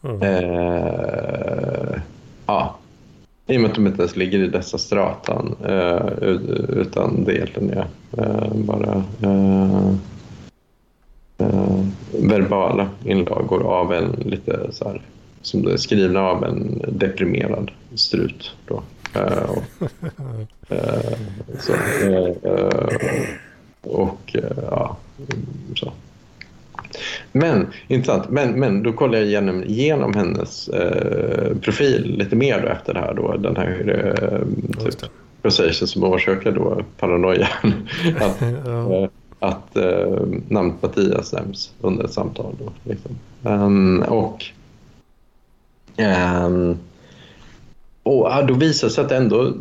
mm. 0.03 0.21
uh, 0.21 1.99
ja. 2.45 2.75
I 3.47 3.57
och 3.57 3.61
med 3.61 3.69
att 3.69 3.75
de 3.75 3.87
inte 3.87 4.01
ens 4.01 4.15
ligger 4.15 4.39
i 4.39 4.47
dessa 4.47 4.77
stratan 4.77 5.55
uh, 5.69 6.23
utan 6.69 7.23
det 7.23 7.35
egentligen 7.35 7.69
är 7.69 7.87
uh, 8.19 8.53
bara 8.53 9.03
verbala 12.11 12.89
inlagor 13.03 13.63
av 13.63 13.93
en 13.93 14.11
lite 14.11 14.71
så 14.71 14.89
här, 14.89 15.01
som 15.45 15.67
är 15.67 15.77
skrivna 15.77 16.21
av 16.21 16.43
en 16.43 16.81
deprimerad 16.87 17.71
strut. 17.95 18.51
Då. 18.67 18.83
Uh, 19.15 19.49
och, 19.49 19.63
uh, 20.71 21.17
så, 21.59 21.73
uh, 22.07 22.35
och 23.81 24.35
ja, 24.71 24.97
så. 25.75 25.91
Men, 27.31 27.67
intressant. 27.87 28.29
Men, 28.29 28.59
men 28.59 28.83
då 28.83 28.93
kollade 28.93 29.17
jag 29.17 29.27
igenom, 29.27 29.63
igenom 29.63 30.13
hennes 30.13 30.69
profil 31.61 32.15
lite 32.17 32.35
mer 32.35 32.61
då 32.61 32.67
efter 32.67 32.93
det 32.93 32.99
här. 32.99 33.13
Då, 33.13 33.37
den 33.37 33.55
här 33.55 33.89
eh, 33.89 34.85
typ, 34.85 35.11
procession 35.41 35.87
som 35.87 36.03
orsakar 36.03 36.51
då 36.51 36.83
paranoian. 36.99 37.47
att 38.19 38.41
ja. 38.65 39.09
att 39.39 39.77
namnet 40.47 40.81
Mattias 40.81 41.33
nämns 41.33 41.73
under 41.81 42.03
ett 42.03 42.13
samtal. 42.13 42.55
Då, 42.59 42.71
liksom. 42.83 43.11
um, 43.43 44.01
och 44.01 44.45
um, 45.97 46.79
och 48.03 48.25
ja, 48.25 48.41
då 48.41 48.53
visar 48.53 48.87
det 48.87 48.93
sig 48.93 49.05
att 49.05 49.11
ändå 49.11 49.53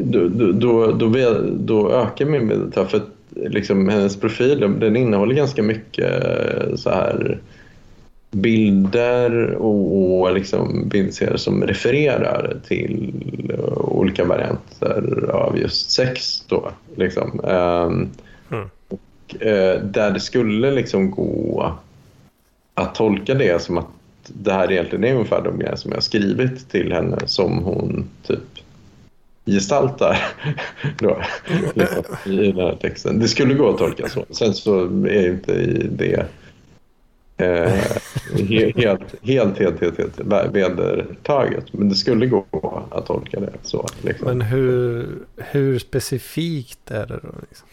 då, 0.00 0.28
då, 0.28 0.92
då, 0.92 1.36
då 1.50 1.90
ökar 1.92 2.24
min 2.24 2.46
medeltid 2.46 2.88
för 2.88 2.96
att 2.96 3.10
liksom, 3.34 3.88
hennes 3.88 4.20
profil 4.20 4.60
den 4.80 4.96
innehåller 4.96 5.34
ganska 5.34 5.62
mycket 5.62 6.24
eh, 6.24 6.74
så 6.74 6.90
här 6.90 7.38
bilder 8.30 9.54
och, 9.54 10.20
och 10.20 10.34
liksom 10.34 10.88
bildserier 10.88 11.36
som 11.36 11.62
refererar 11.62 12.56
till 12.68 13.12
olika 13.76 14.24
varianter 14.24 15.30
av 15.30 15.58
just 15.58 15.90
sex. 15.90 16.44
Då, 16.48 16.70
liksom. 16.96 17.40
Um, 17.42 18.08
mm. 18.50 18.68
och, 18.88 19.34
uh, 19.34 19.82
där 19.82 20.10
det 20.10 20.20
skulle 20.20 20.70
liksom 20.70 21.10
gå 21.10 21.72
att 22.74 22.94
tolka 22.94 23.34
det 23.34 23.62
som 23.62 23.78
att 23.78 23.86
det 24.34 24.52
här 24.52 24.72
egentligen 24.72 25.04
är 25.04 25.14
ungefär 25.14 25.42
de 25.42 25.58
grejer 25.58 25.76
som 25.76 25.92
jag 25.92 26.02
skrivit 26.02 26.70
till 26.70 26.92
henne 26.92 27.18
som 27.26 27.58
hon 27.58 28.10
typ 28.26 28.40
gestaltar 29.46 30.18
då, 30.98 31.22
liksom, 31.74 32.04
i 32.24 32.36
den 32.36 32.56
här 32.56 32.76
texten. 32.80 33.18
Det 33.18 33.28
skulle 33.28 33.54
gå 33.54 33.70
att 33.70 33.78
tolka 33.78 34.08
så. 34.08 34.24
Sen 34.30 34.54
så 34.54 34.80
är 35.06 35.28
inte 35.28 35.52
det 35.90 36.26
eh, 37.36 37.72
helt, 38.48 38.76
helt, 38.76 39.00
helt, 39.22 39.58
helt, 39.58 39.80
helt, 39.80 39.98
helt 39.98 40.54
vedertaget. 40.54 41.72
Men 41.72 41.88
det 41.88 41.94
skulle 41.94 42.26
gå 42.26 42.46
att 42.90 43.06
tolka 43.06 43.40
det 43.40 43.52
så. 43.62 43.88
Liksom. 44.02 44.28
Men 44.28 44.40
hur, 44.40 45.08
hur 45.36 45.78
specifikt 45.78 46.90
är 46.90 47.06
det 47.06 47.20
då? 47.22 47.34
Liksom? 47.48 47.68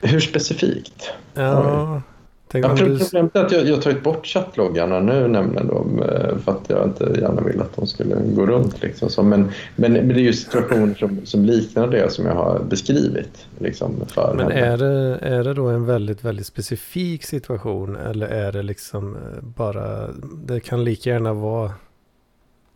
Hur 0.00 0.20
specifikt? 0.20 1.10
Ja, 1.34 2.02
Tänk 2.48 2.64
ja, 2.64 2.74
du... 2.74 2.98
Problemet 2.98 3.36
är 3.36 3.44
att 3.44 3.52
jag, 3.52 3.66
jag 3.66 3.82
tagit 3.82 4.02
bort 4.02 4.26
chattloggarna 4.26 5.00
nu 5.00 5.28
nämligen 5.28 5.66
då, 5.66 6.04
eh, 6.04 6.38
för 6.38 6.52
att 6.52 6.64
jag 6.70 6.84
inte 6.84 7.20
gärna 7.20 7.40
vill 7.40 7.60
att 7.60 7.76
de 7.76 7.86
skulle 7.86 8.14
gå 8.14 8.46
runt. 8.46 8.82
Liksom. 8.82 9.10
Så, 9.10 9.22
men, 9.22 9.50
men, 9.76 9.92
men 9.92 10.08
det 10.08 10.14
är 10.14 10.18
ju 10.18 10.32
situationer 10.32 10.94
som, 10.94 11.26
som 11.26 11.44
liknar 11.44 11.86
det 11.86 12.12
som 12.12 12.26
jag 12.26 12.34
har 12.34 12.60
beskrivit. 12.68 13.46
Liksom, 13.58 14.04
för 14.06 14.34
men 14.34 14.52
är 14.52 14.76
det, 14.76 15.18
är 15.22 15.44
det 15.44 15.54
då 15.54 15.66
en 15.66 15.86
väldigt, 15.86 16.24
väldigt 16.24 16.46
specifik 16.46 17.24
situation 17.24 17.96
eller 17.96 18.26
är 18.26 18.52
det 18.52 18.62
liksom 18.62 19.16
eh, 19.16 19.42
bara, 19.42 20.08
det 20.46 20.60
kan 20.60 20.84
lika 20.84 21.10
gärna 21.10 21.32
vara 21.32 21.72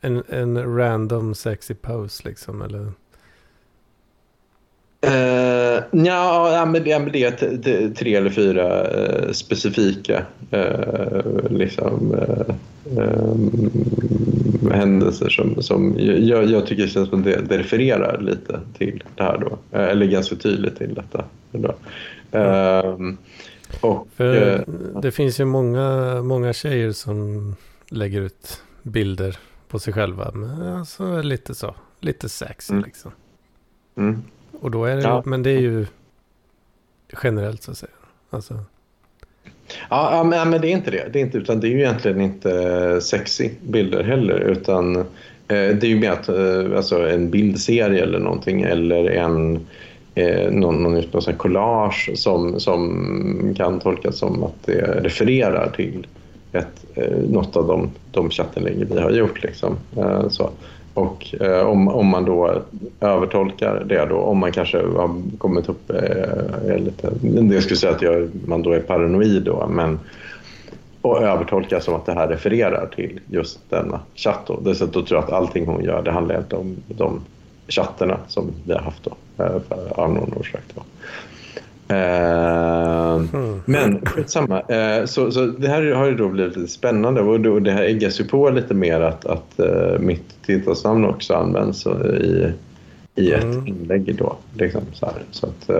en, 0.00 0.22
en 0.28 0.76
random 0.76 1.34
sexy 1.34 1.74
pose 1.74 2.28
liksom 2.28 2.62
eller? 2.62 2.92
Uh, 5.06 5.37
ja, 5.90 6.64
men 6.72 6.84
det, 6.84 6.98
men 6.98 7.12
det 7.12 7.42
är 7.42 7.94
tre 7.94 8.14
eller 8.14 8.30
fyra 8.30 8.82
uh, 8.82 9.32
specifika 9.32 10.22
uh, 10.54 11.50
liksom, 11.50 12.14
uh, 12.14 12.54
händelser 14.72 15.28
som, 15.28 15.62
som 15.62 15.94
jag, 15.98 16.50
jag 16.50 16.66
tycker 16.66 16.86
känns 16.86 17.08
som 17.08 17.22
det, 17.22 17.40
det 17.48 17.58
refererar 17.58 18.20
lite 18.20 18.60
till 18.78 19.04
det 19.16 19.22
här 19.22 19.38
då. 19.38 19.78
eller 19.78 20.06
ganska 20.06 20.36
tydligt 20.36 20.78
till 20.78 20.94
detta. 20.94 21.24
Då. 21.52 21.74
Mm. 22.30 23.16
och, 23.80 24.08
För 24.16 24.64
det 25.02 25.10
finns 25.10 25.40
ju 25.40 25.44
många, 25.44 26.22
många 26.22 26.52
tjejer 26.52 26.92
som 26.92 27.54
lägger 27.88 28.20
ut 28.20 28.62
bilder 28.82 29.38
på 29.68 29.78
sig 29.78 29.92
själva. 29.92 30.30
Men 30.34 30.62
alltså 30.62 31.22
lite 31.22 31.54
så, 31.54 31.74
lite 32.00 32.28
sexy 32.28 32.72
mm. 32.72 32.84
liksom. 32.84 33.10
Mm. 33.96 34.22
Och 34.60 34.70
då 34.70 34.84
är 34.84 34.96
det, 34.96 35.02
ja. 35.02 35.22
men 35.26 35.42
det 35.42 35.50
är 35.50 35.60
ju 35.60 35.86
generellt 37.22 37.62
så 37.62 37.70
att 37.70 37.78
säga. 37.78 37.90
Alltså. 38.30 38.54
Ja, 39.90 40.24
men 40.24 40.60
det 40.60 40.68
är 40.68 40.72
inte 40.72 40.90
det. 40.90 41.08
det 41.12 41.18
är 41.18 41.22
inte, 41.22 41.38
utan 41.38 41.60
det 41.60 41.66
är 41.66 41.70
ju 41.70 41.78
egentligen 41.78 42.20
inte 42.20 43.00
sexy 43.00 43.50
bilder 43.62 44.04
heller. 44.04 44.40
Utan 44.40 44.96
eh, 44.96 45.04
det 45.48 45.82
är 45.82 45.86
ju 45.86 46.00
mer 46.00 46.10
att, 46.10 46.28
eh, 46.28 46.76
alltså 46.76 47.08
en 47.08 47.30
bildserie 47.30 48.02
eller 48.02 48.18
någonting 48.18 48.62
eller 48.62 49.10
en 49.10 49.66
eh, 50.14 50.50
någon, 50.50 50.82
någon, 50.82 50.94
någon 50.94 51.34
collage 51.36 52.10
som, 52.14 52.60
som 52.60 53.54
kan 53.56 53.80
tolkas 53.80 54.18
som 54.18 54.44
att 54.44 54.66
det 54.66 55.00
refererar 55.02 55.70
till 55.76 56.06
ett, 56.52 56.84
något 57.28 57.56
av 57.56 57.66
de, 57.66 57.90
de 58.12 58.30
chattinlägg 58.30 58.86
vi 58.90 59.00
har 59.00 59.10
gjort. 59.10 59.42
Liksom. 59.42 59.76
Så. 60.30 60.50
Och 60.98 61.34
eh, 61.40 61.60
om, 61.60 61.88
om 61.88 62.06
man 62.06 62.24
då 62.24 62.62
övertolkar 63.00 63.84
det 63.84 64.06
då, 64.06 64.16
om 64.16 64.38
man 64.38 64.52
kanske 64.52 64.78
har 64.78 65.38
kommit 65.38 65.68
upp 65.68 65.90
eh, 65.90 66.76
lite, 66.76 67.12
jag 67.54 67.62
skulle 67.62 67.76
säga 67.76 67.92
att 67.92 68.02
jag, 68.02 68.30
man 68.46 68.62
då 68.62 68.72
är 68.72 68.80
paranoid 68.80 69.42
då, 69.42 69.66
men 69.66 69.98
och 71.02 71.22
övertolkar 71.22 71.80
som 71.80 71.94
att 71.94 72.06
det 72.06 72.12
här 72.12 72.28
refererar 72.28 72.86
till 72.86 73.20
just 73.26 73.70
denna 73.70 74.00
chatt. 74.14 74.46
Då. 74.46 74.60
Då 74.62 74.74
tror 74.74 75.04
jag 75.08 75.24
att 75.24 75.32
allting 75.32 75.66
hon 75.66 75.84
gör, 75.84 76.02
det 76.02 76.10
handlar 76.10 76.38
inte 76.38 76.56
om 76.56 76.76
de 76.88 77.20
chatterna 77.68 78.18
som 78.28 78.50
vi 78.66 78.72
har 78.72 78.80
haft 78.80 79.02
då, 79.04 79.44
eh, 79.44 79.56
av 79.90 80.12
någon 80.14 80.32
orsak. 80.40 80.62
Eh, 81.88 83.14
mm. 83.14 83.62
Men 83.64 84.06
skitsamma. 84.06 84.60
Eh, 84.60 85.04
så, 85.04 85.30
så 85.30 85.46
det 85.46 85.68
här 85.68 85.92
har 85.92 86.06
ju 86.06 86.14
då 86.14 86.28
blivit 86.28 86.56
lite 86.56 86.72
spännande 86.72 87.20
och, 87.20 87.40
då, 87.40 87.58
det 87.58 87.72
här 87.72 87.82
äggas 87.82 88.20
ju 88.20 88.24
på 88.24 88.50
lite 88.50 88.74
mer 88.74 89.00
att, 89.00 89.26
att 89.26 89.60
uh, 89.60 89.98
mitt 89.98 90.42
tilltalsnamn 90.46 91.04
också 91.04 91.34
används 91.34 91.86
i, 91.86 92.52
i 93.14 93.32
ett 93.32 93.44
mm. 93.44 93.66
inlägg 93.66 94.16
då. 94.18 94.36
Liksom, 94.54 94.82
så 94.92 95.06
här. 95.06 95.14
Så 95.30 95.46
att, 95.46 95.70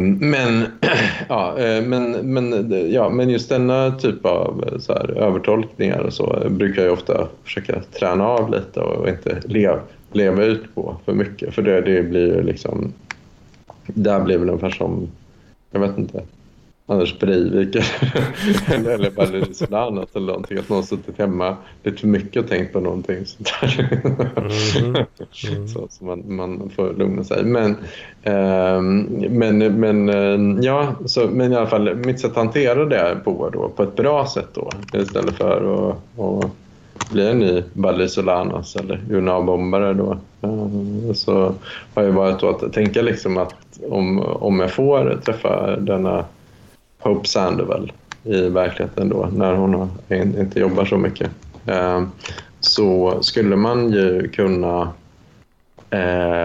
men, 0.00 0.66
ja, 1.28 1.54
men, 1.84 2.12
men, 2.12 2.72
ja, 2.92 3.08
men 3.08 3.30
just 3.30 3.48
denna 3.48 3.90
typ 3.90 4.26
av 4.26 4.78
så 4.80 4.92
här, 4.92 5.10
övertolkningar 5.10 5.98
och 5.98 6.12
så 6.12 6.42
brukar 6.50 6.82
jag 6.82 6.92
ofta 6.92 7.28
försöka 7.44 7.80
träna 7.98 8.26
av 8.26 8.50
lite 8.50 8.80
och 8.80 9.08
inte 9.08 9.40
leva, 9.44 9.80
leva 10.16 10.44
ut 10.44 10.74
på 10.74 10.96
för 11.04 11.12
mycket. 11.12 11.54
För 11.54 11.62
det, 11.62 11.80
det 11.80 12.02
blir 12.02 12.26
ju 12.26 12.42
liksom... 12.42 12.92
Där 13.86 14.20
blir 14.20 14.38
väl 14.38 14.48
ungefär 14.48 14.70
som, 14.70 15.08
jag 15.70 15.80
vet 15.80 15.98
inte, 15.98 16.22
Anders 16.86 17.18
Breivik 17.18 17.76
eller, 18.66 18.90
eller 18.90 19.10
Valerie 19.10 19.54
Solanas 19.54 20.08
eller 20.14 20.26
någonting. 20.26 20.58
Att 20.58 20.68
någon 20.68 20.84
suttit 20.84 21.18
hemma 21.18 21.56
lite 21.82 21.98
för 21.98 22.06
mycket 22.06 22.42
och 22.42 22.50
tänkt 22.50 22.72
på 22.72 22.80
någonting 22.80 23.26
sånt 23.26 23.52
där. 23.60 24.00
Mm. 24.76 24.94
Mm. 24.94 25.68
så, 25.68 25.86
så 25.90 26.04
man, 26.04 26.22
man 26.26 26.70
får 26.76 26.94
lugna 26.94 27.24
sig. 27.24 27.44
Men, 27.44 27.70
eh, 28.22 28.80
men, 29.30 29.58
men, 29.58 30.08
eh, 30.08 30.64
ja, 30.64 30.94
så, 31.06 31.28
men 31.28 31.52
i 31.52 31.56
alla 31.56 31.66
fall 31.66 31.94
mitt 31.94 32.20
sätt 32.20 32.30
att 32.30 32.36
hantera 32.36 32.84
det 32.84 33.16
på, 33.24 33.50
då, 33.52 33.68
på 33.68 33.82
ett 33.82 33.96
bra 33.96 34.26
sätt 34.26 34.48
då 34.54 34.70
istället 34.92 35.34
för 35.34 35.90
att, 35.90 35.96
att 36.20 36.50
blir 37.12 37.30
en 37.30 37.38
ny 37.38 37.62
Balli 37.72 38.08
Solanas 38.08 38.76
eller 38.76 39.00
UNA-bombare 39.10 39.94
då. 39.94 40.18
Eh, 40.42 41.12
så 41.14 41.54
har 41.94 42.02
jag 42.02 42.12
varit 42.12 42.42
att 42.42 42.72
tänka 42.72 43.02
liksom 43.02 43.38
att 43.38 43.54
om, 43.90 44.18
om 44.18 44.60
jag 44.60 44.70
får 44.70 45.20
träffa 45.24 45.76
denna 45.76 46.24
Hope 46.98 47.28
Sandoval 47.28 47.92
i 48.24 48.48
verkligheten 48.48 49.08
då 49.08 49.28
när 49.32 49.54
hon 49.54 49.90
inte 50.10 50.60
jobbar 50.60 50.84
så 50.84 50.96
mycket 50.96 51.30
eh, 51.66 52.02
så 52.60 53.18
skulle 53.22 53.56
man 53.56 53.92
ju 53.92 54.28
kunna 54.28 54.92
eh, 55.90 56.42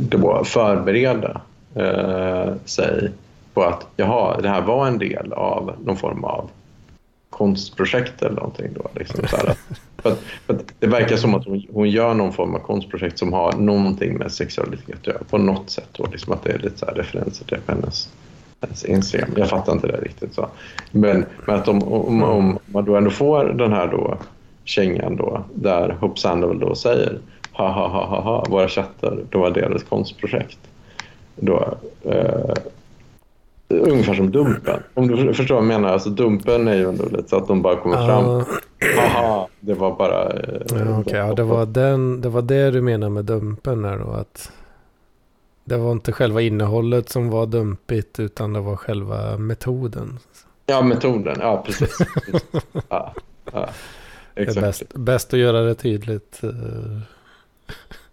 då 0.00 0.42
förbereda 0.44 1.40
sig 2.64 3.10
på 3.54 3.62
att 3.62 3.86
jaha, 3.96 4.40
det 4.40 4.48
här 4.48 4.62
var 4.62 4.86
en 4.86 4.98
del 4.98 5.32
av 5.32 5.74
någon 5.84 5.96
form 5.96 6.24
av 6.24 6.50
konstprojekt 7.30 8.22
eller 8.22 8.36
någonting. 8.36 8.68
Då, 8.74 8.88
liksom, 8.94 9.26
så 9.28 9.36
här, 9.36 9.54
för 10.02 10.12
att, 10.12 10.20
för 10.46 10.54
att 10.54 10.72
det 10.78 10.86
verkar 10.86 11.16
som 11.16 11.34
att 11.34 11.44
hon, 11.44 11.62
hon, 11.72 11.90
gör 11.90 12.14
någon 12.14 12.32
form 12.32 12.54
av 12.54 12.58
konstprojekt 12.58 13.18
som 13.18 13.32
har 13.32 13.52
någonting 13.52 14.18
med 14.18 14.32
sexualitet 14.32 14.94
att 15.00 15.06
göra 15.06 15.18
på 15.30 15.38
något 15.38 15.70
sätt. 15.70 15.88
Då, 15.92 16.06
liksom 16.12 16.32
att 16.32 16.42
det 16.44 16.52
är 16.52 16.58
lite 16.58 16.78
så 16.78 16.86
referenser 16.86 17.44
till 17.44 17.58
hennes, 17.66 18.08
hennes 18.60 18.84
Instagram. 18.84 19.30
Jag 19.36 19.48
fattar 19.48 19.72
inte 19.72 19.86
det 19.86 20.00
riktigt. 20.00 20.34
så. 20.34 20.48
Men, 20.90 21.24
men 21.46 21.56
att 21.56 21.68
om, 21.68 21.82
om, 21.82 22.22
om, 22.22 22.58
man 22.66 22.84
då 22.84 22.96
ändå 22.96 23.10
får 23.10 23.44
den 23.44 23.72
här 23.72 23.86
då, 23.86 24.18
kängan 24.64 25.16
då, 25.16 25.44
där 25.54 25.96
Hope 26.00 26.20
Sandoval 26.20 26.58
då 26.58 26.74
säger 26.74 27.18
ha 27.52 27.68
ha 27.68 27.88
ha 27.88 28.06
ha 28.06 28.20
ha, 28.20 28.44
våra 28.48 28.68
chattar, 28.68 29.18
då 29.30 29.38
var 29.38 29.76
ett 29.76 29.88
konstprojekt. 29.88 30.58
Då, 31.36 31.74
eh, 32.04 32.54
Ungefär 33.80 34.14
som 34.14 34.30
Dumpen. 34.30 34.82
Om 34.94 35.08
du 35.08 35.34
förstår 35.34 35.54
vad 35.54 35.64
jag 35.64 35.68
menar. 35.68 35.88
Alltså 35.88 36.10
Dumpen 36.10 36.68
är 36.68 36.74
ju 36.74 36.88
ändå 36.88 37.04
lite 37.04 37.28
så 37.28 37.36
att 37.36 37.48
de 37.48 37.62
bara 37.62 37.76
kommer 37.76 38.06
fram. 38.06 38.44
Haha, 38.96 39.48
det 39.60 39.74
var 39.74 39.96
bara... 39.96 40.30
Eh, 40.30 40.60
ja, 40.68 40.98
okay, 40.98 41.18
ja, 41.18 41.34
det, 41.34 41.42
var 41.42 41.66
den, 41.66 42.20
det 42.20 42.28
var 42.28 42.42
det 42.42 42.70
du 42.70 42.82
menar 42.82 43.08
med 43.08 43.24
Dumpen 43.24 43.84
här 43.84 43.98
då. 43.98 44.10
Att 44.10 44.52
det 45.64 45.76
var 45.76 45.92
inte 45.92 46.12
själva 46.12 46.40
innehållet 46.40 47.08
som 47.08 47.30
var 47.30 47.46
dumpigt 47.46 48.20
utan 48.20 48.52
det 48.52 48.60
var 48.60 48.76
själva 48.76 49.38
metoden. 49.38 50.18
Ja, 50.66 50.82
metoden. 50.82 51.36
Ja, 51.40 51.62
precis. 51.66 51.98
ja, 52.88 53.14
ja, 53.52 53.68
det 54.34 54.56
är 54.56 54.60
bäst, 54.60 54.82
bäst 54.94 55.32
att 55.34 55.40
göra 55.40 55.60
det 55.60 55.74
tydligt. 55.74 56.40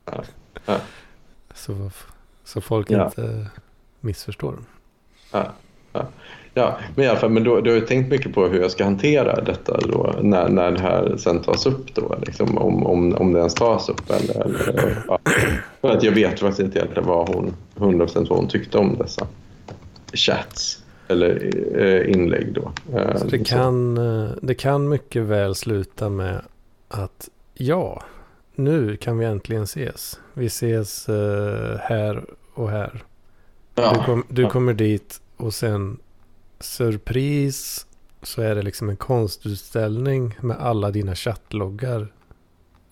Ja, 0.05 0.24
ja. 0.66 0.78
Så, 1.53 1.91
så 2.43 2.62
folk 2.62 2.91
inte 2.91 3.47
missförstår. 3.99 4.55
Ja, 5.32 5.51
ja. 5.93 6.07
ja, 6.53 6.77
men 6.95 7.05
i 7.05 7.07
alla 7.07 7.19
fall, 7.19 7.30
men 7.30 7.43
då, 7.43 7.61
då 7.61 7.71
har 7.71 7.77
jag 7.77 7.88
tänkt 7.88 8.11
mycket 8.11 8.34
på 8.34 8.47
hur 8.47 8.61
jag 8.61 8.71
ska 8.71 8.84
hantera 8.84 9.41
detta 9.41 9.77
då, 9.77 10.15
när, 10.21 10.49
när 10.49 10.71
det 10.71 10.82
här 10.82 11.17
sen 11.17 11.41
tas 11.41 11.65
upp. 11.65 11.95
Då, 11.95 12.15
liksom, 12.25 12.57
om, 12.57 12.86
om, 12.86 13.15
om 13.15 13.34
det 13.34 13.39
ens 13.39 13.53
tas 13.53 13.89
upp. 13.89 14.09
Eller, 14.09 14.69
eller, 14.69 15.03
ja. 15.07 15.19
För 15.82 15.89
att 15.89 16.03
jag 16.03 16.11
vet 16.11 16.39
faktiskt 16.39 16.59
inte 16.59 16.80
egentligen 16.80 17.07
vad 17.07 17.30
hon, 17.30 17.53
100% 17.75 18.30
vad 18.30 18.39
hon 18.39 18.47
tyckte 18.47 18.77
om 18.77 18.97
dessa 18.97 19.27
chats. 20.13 20.84
eller 21.07 21.51
eh, 21.77 22.11
inlägg 22.11 22.53
då. 22.53 22.71
Eh, 22.97 23.17
så 23.17 23.27
det, 23.27 23.43
kan, 23.43 23.97
eh, 23.97 24.30
det 24.41 24.55
kan 24.55 24.89
mycket 24.89 25.21
väl 25.21 25.55
sluta 25.55 26.09
med 26.09 26.41
att 26.88 27.30
ja, 27.53 28.03
nu 28.55 28.97
kan 28.97 29.17
vi 29.17 29.25
äntligen 29.25 29.63
ses. 29.63 30.19
Vi 30.34 30.45
ses 30.45 31.09
uh, 31.09 31.75
här 31.80 32.23
och 32.53 32.69
här. 32.69 33.03
Ja. 33.82 33.93
Du, 33.93 34.05
kom, 34.05 34.23
du, 34.27 34.49
kommer 34.49 34.73
dit 34.73 35.21
och 35.38 35.53
sen 35.53 35.97
surpris 36.59 37.86
så 38.21 38.41
är 38.41 38.55
det 38.55 38.61
liksom 38.61 38.89
en 38.89 38.97
konstutställning 38.97 40.36
med 40.41 40.57
alla 40.57 40.91
dina 40.91 41.15
chattloggar 41.15 42.07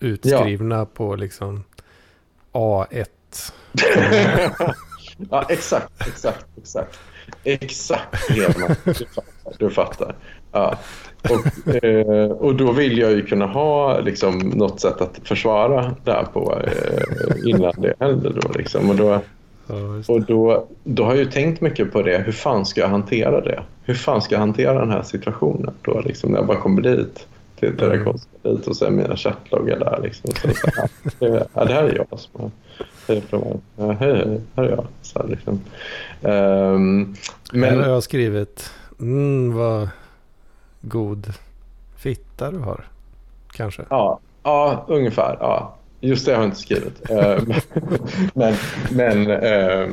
utskrivna 0.00 0.76
ja. 0.76 0.86
på 0.94 1.16
liksom 1.16 1.64
A1. 2.52 3.06
ja, 5.30 5.46
exakt, 5.48 6.08
exakt, 6.08 6.46
exakt. 6.56 6.98
Exakt. 7.44 8.28
Du 8.28 8.52
fattar. 8.52 9.58
Du 9.58 9.70
fattar. 9.70 10.14
Ja. 10.52 10.78
Och, 11.22 11.74
eh, 11.84 12.30
och 12.30 12.54
då 12.54 12.72
vill 12.72 12.98
jag 12.98 13.12
ju 13.12 13.26
kunna 13.26 13.46
ha 13.46 14.00
liksom, 14.00 14.38
något 14.38 14.80
sätt 14.80 15.00
att 15.00 15.20
försvara 15.24 15.96
det 16.04 16.12
här 16.12 16.24
på 16.24 16.60
eh, 16.64 17.50
innan 17.50 17.72
det 17.78 17.94
händer. 18.00 18.40
Då, 18.42 18.52
liksom. 18.52 18.90
Och, 18.90 18.96
då, 18.96 19.20
och 20.06 20.22
då, 20.22 20.66
då 20.84 21.04
har 21.04 21.10
jag 21.10 21.24
ju 21.24 21.30
tänkt 21.30 21.60
mycket 21.60 21.92
på 21.92 22.02
det. 22.02 22.18
Hur 22.18 22.32
fan 22.32 22.66
ska 22.66 22.80
jag 22.80 22.88
hantera 22.88 23.40
det? 23.40 23.62
Hur 23.84 23.94
fan 23.94 24.22
ska 24.22 24.34
jag 24.34 24.40
hantera 24.40 24.78
den 24.78 24.90
här 24.90 25.02
situationen 25.02 25.74
då, 25.82 26.00
liksom, 26.00 26.30
när 26.30 26.38
jag 26.38 26.46
bara 26.46 26.60
kommer 26.60 26.82
dit? 26.82 27.26
Till, 27.58 27.76
till 27.76 27.86
mm. 27.86 28.08
och 28.66 28.76
ser 28.76 28.90
mina 28.90 29.16
chattloggar 29.16 29.78
där. 29.78 30.00
Liksom. 30.02 30.30
Så, 30.30 30.48
så 30.48 30.70
här, 30.76 30.90
det, 31.18 31.46
ja, 31.54 31.64
det 31.64 31.72
här 31.72 31.84
är 31.84 31.96
jag 32.10 32.20
som 32.20 32.40
har 32.40 32.50
hej, 33.94 34.16
hej, 34.16 34.40
här 34.56 34.64
är 34.64 34.70
jag. 34.70 34.86
Så 35.02 35.18
här, 35.18 35.28
liksom. 35.28 35.60
Um, 36.22 37.16
men... 37.52 37.70
Här 37.70 37.76
har 37.76 37.88
jag 37.88 38.02
skrivit, 38.02 38.70
mm, 39.00 39.54
vad 39.54 39.88
god 40.80 41.32
fitta 41.96 42.50
du 42.50 42.58
har. 42.58 42.84
Kanske. 43.52 43.82
Ja, 43.90 44.20
ja 44.42 44.84
ungefär. 44.88 45.36
Ja. 45.40 45.77
Just 46.00 46.26
det 46.26 46.32
har 46.32 46.42
jag 46.42 46.48
inte 46.48 46.60
skrivit. 46.60 47.10
Eh, 47.10 47.38
men 48.34 48.54
men 48.90 49.30
äh, 49.30 49.88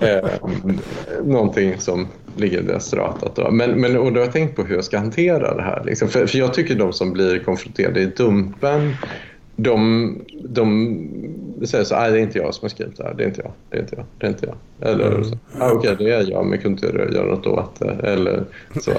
äh, 0.00 0.30
någonting 1.24 1.78
som 1.78 2.06
ligger 2.36 2.62
deseratat. 2.62 3.36
Då. 3.36 3.50
Men, 3.50 3.70
men, 3.70 3.96
och 3.96 4.12
då 4.12 4.20
har 4.20 4.24
jag 4.24 4.32
tänkt 4.32 4.56
på 4.56 4.62
hur 4.62 4.74
jag 4.74 4.84
ska 4.84 4.98
hantera 4.98 5.54
det 5.54 5.62
här. 5.62 5.82
Liksom. 5.84 6.08
För, 6.08 6.26
för 6.26 6.38
jag 6.38 6.54
tycker 6.54 6.74
de 6.74 6.92
som 6.92 7.12
blir 7.12 7.38
konfronterade 7.38 8.00
i 8.00 8.06
Dumpen 8.06 8.96
de, 9.56 10.18
de 10.44 10.98
säger 11.66 11.84
så 11.84 11.94
här, 11.94 12.10
det 12.10 12.18
är 12.18 12.22
inte 12.22 12.38
jag 12.38 12.54
som 12.54 12.64
har 12.64 12.68
skrivit 12.68 12.96
det 12.96 13.04
här, 13.04 13.14
det 13.14 13.24
är 13.24 13.28
inte 13.28 13.40
jag, 13.44 13.52
det 13.70 13.76
är 13.76 13.80
inte 13.80 13.96
jag, 13.96 14.06
det 14.18 14.26
är 14.26 14.30
inte 14.30 14.46
jag. 14.46 14.90
Eller 14.90 15.12
mm. 15.12 15.24
så, 15.24 15.38
ah, 15.58 15.72
okej, 15.72 15.92
okay, 15.92 16.06
det 16.06 16.14
är 16.14 16.30
jag, 16.30 16.46
men 16.46 16.58
kunde 16.58 16.86
inte 16.86 17.14
göra 17.14 17.26
något 17.26 17.46
åt 17.46 17.80
det. 17.80 17.92
Eller 18.02 18.44
så. 18.80 18.92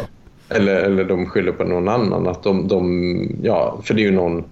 Eller, 0.49 0.75
eller 0.75 1.03
de 1.03 1.25
skyller 1.25 1.51
på 1.51 1.63
någon 1.63 1.87
annan. 1.87 2.27
Att 2.27 2.43
de, 2.43 2.67
de, 2.67 3.37
ja, 3.43 3.79
för 3.83 3.93
det 3.93 4.01
är 4.01 4.05
ju 4.05 4.11
någon 4.11 4.43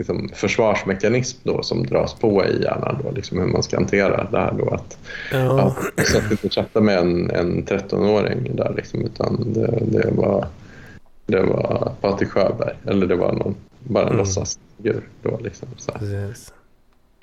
liksom, 0.00 0.28
försvarsmekanism 0.34 1.38
då 1.42 1.62
som 1.62 1.86
dras 1.86 2.14
på 2.14 2.44
i 2.44 2.62
hjärnan. 2.62 3.00
Då, 3.04 3.10
liksom 3.10 3.38
hur 3.38 3.46
man 3.46 3.62
ska 3.62 3.76
hantera 3.76 4.28
det 4.30 4.38
här. 4.38 4.52
Då, 4.52 4.70
att, 4.70 4.98
ja. 5.32 5.74
så 5.96 6.18
att 6.18 6.30
inte 6.30 6.48
chatta 6.48 6.80
med 6.80 6.98
en, 6.98 7.30
en 7.30 7.64
13-åring 7.64 8.56
där. 8.56 8.74
Liksom, 8.76 9.00
utan 9.00 9.52
det, 9.52 9.78
det, 9.80 10.10
var, 10.10 10.46
det 11.26 11.42
var 11.42 11.92
Patrik 12.00 12.28
Sjöberg. 12.28 12.76
Eller 12.86 13.06
det 13.06 13.16
var 13.16 13.32
någon, 13.32 13.54
bara 13.78 14.02
en 14.02 14.08
mm. 14.08 14.18
låtsasfigur. 14.18 15.02
Då, 15.22 15.38
liksom, 15.42 15.68
så. 15.76 16.04
Yes. 16.04 16.52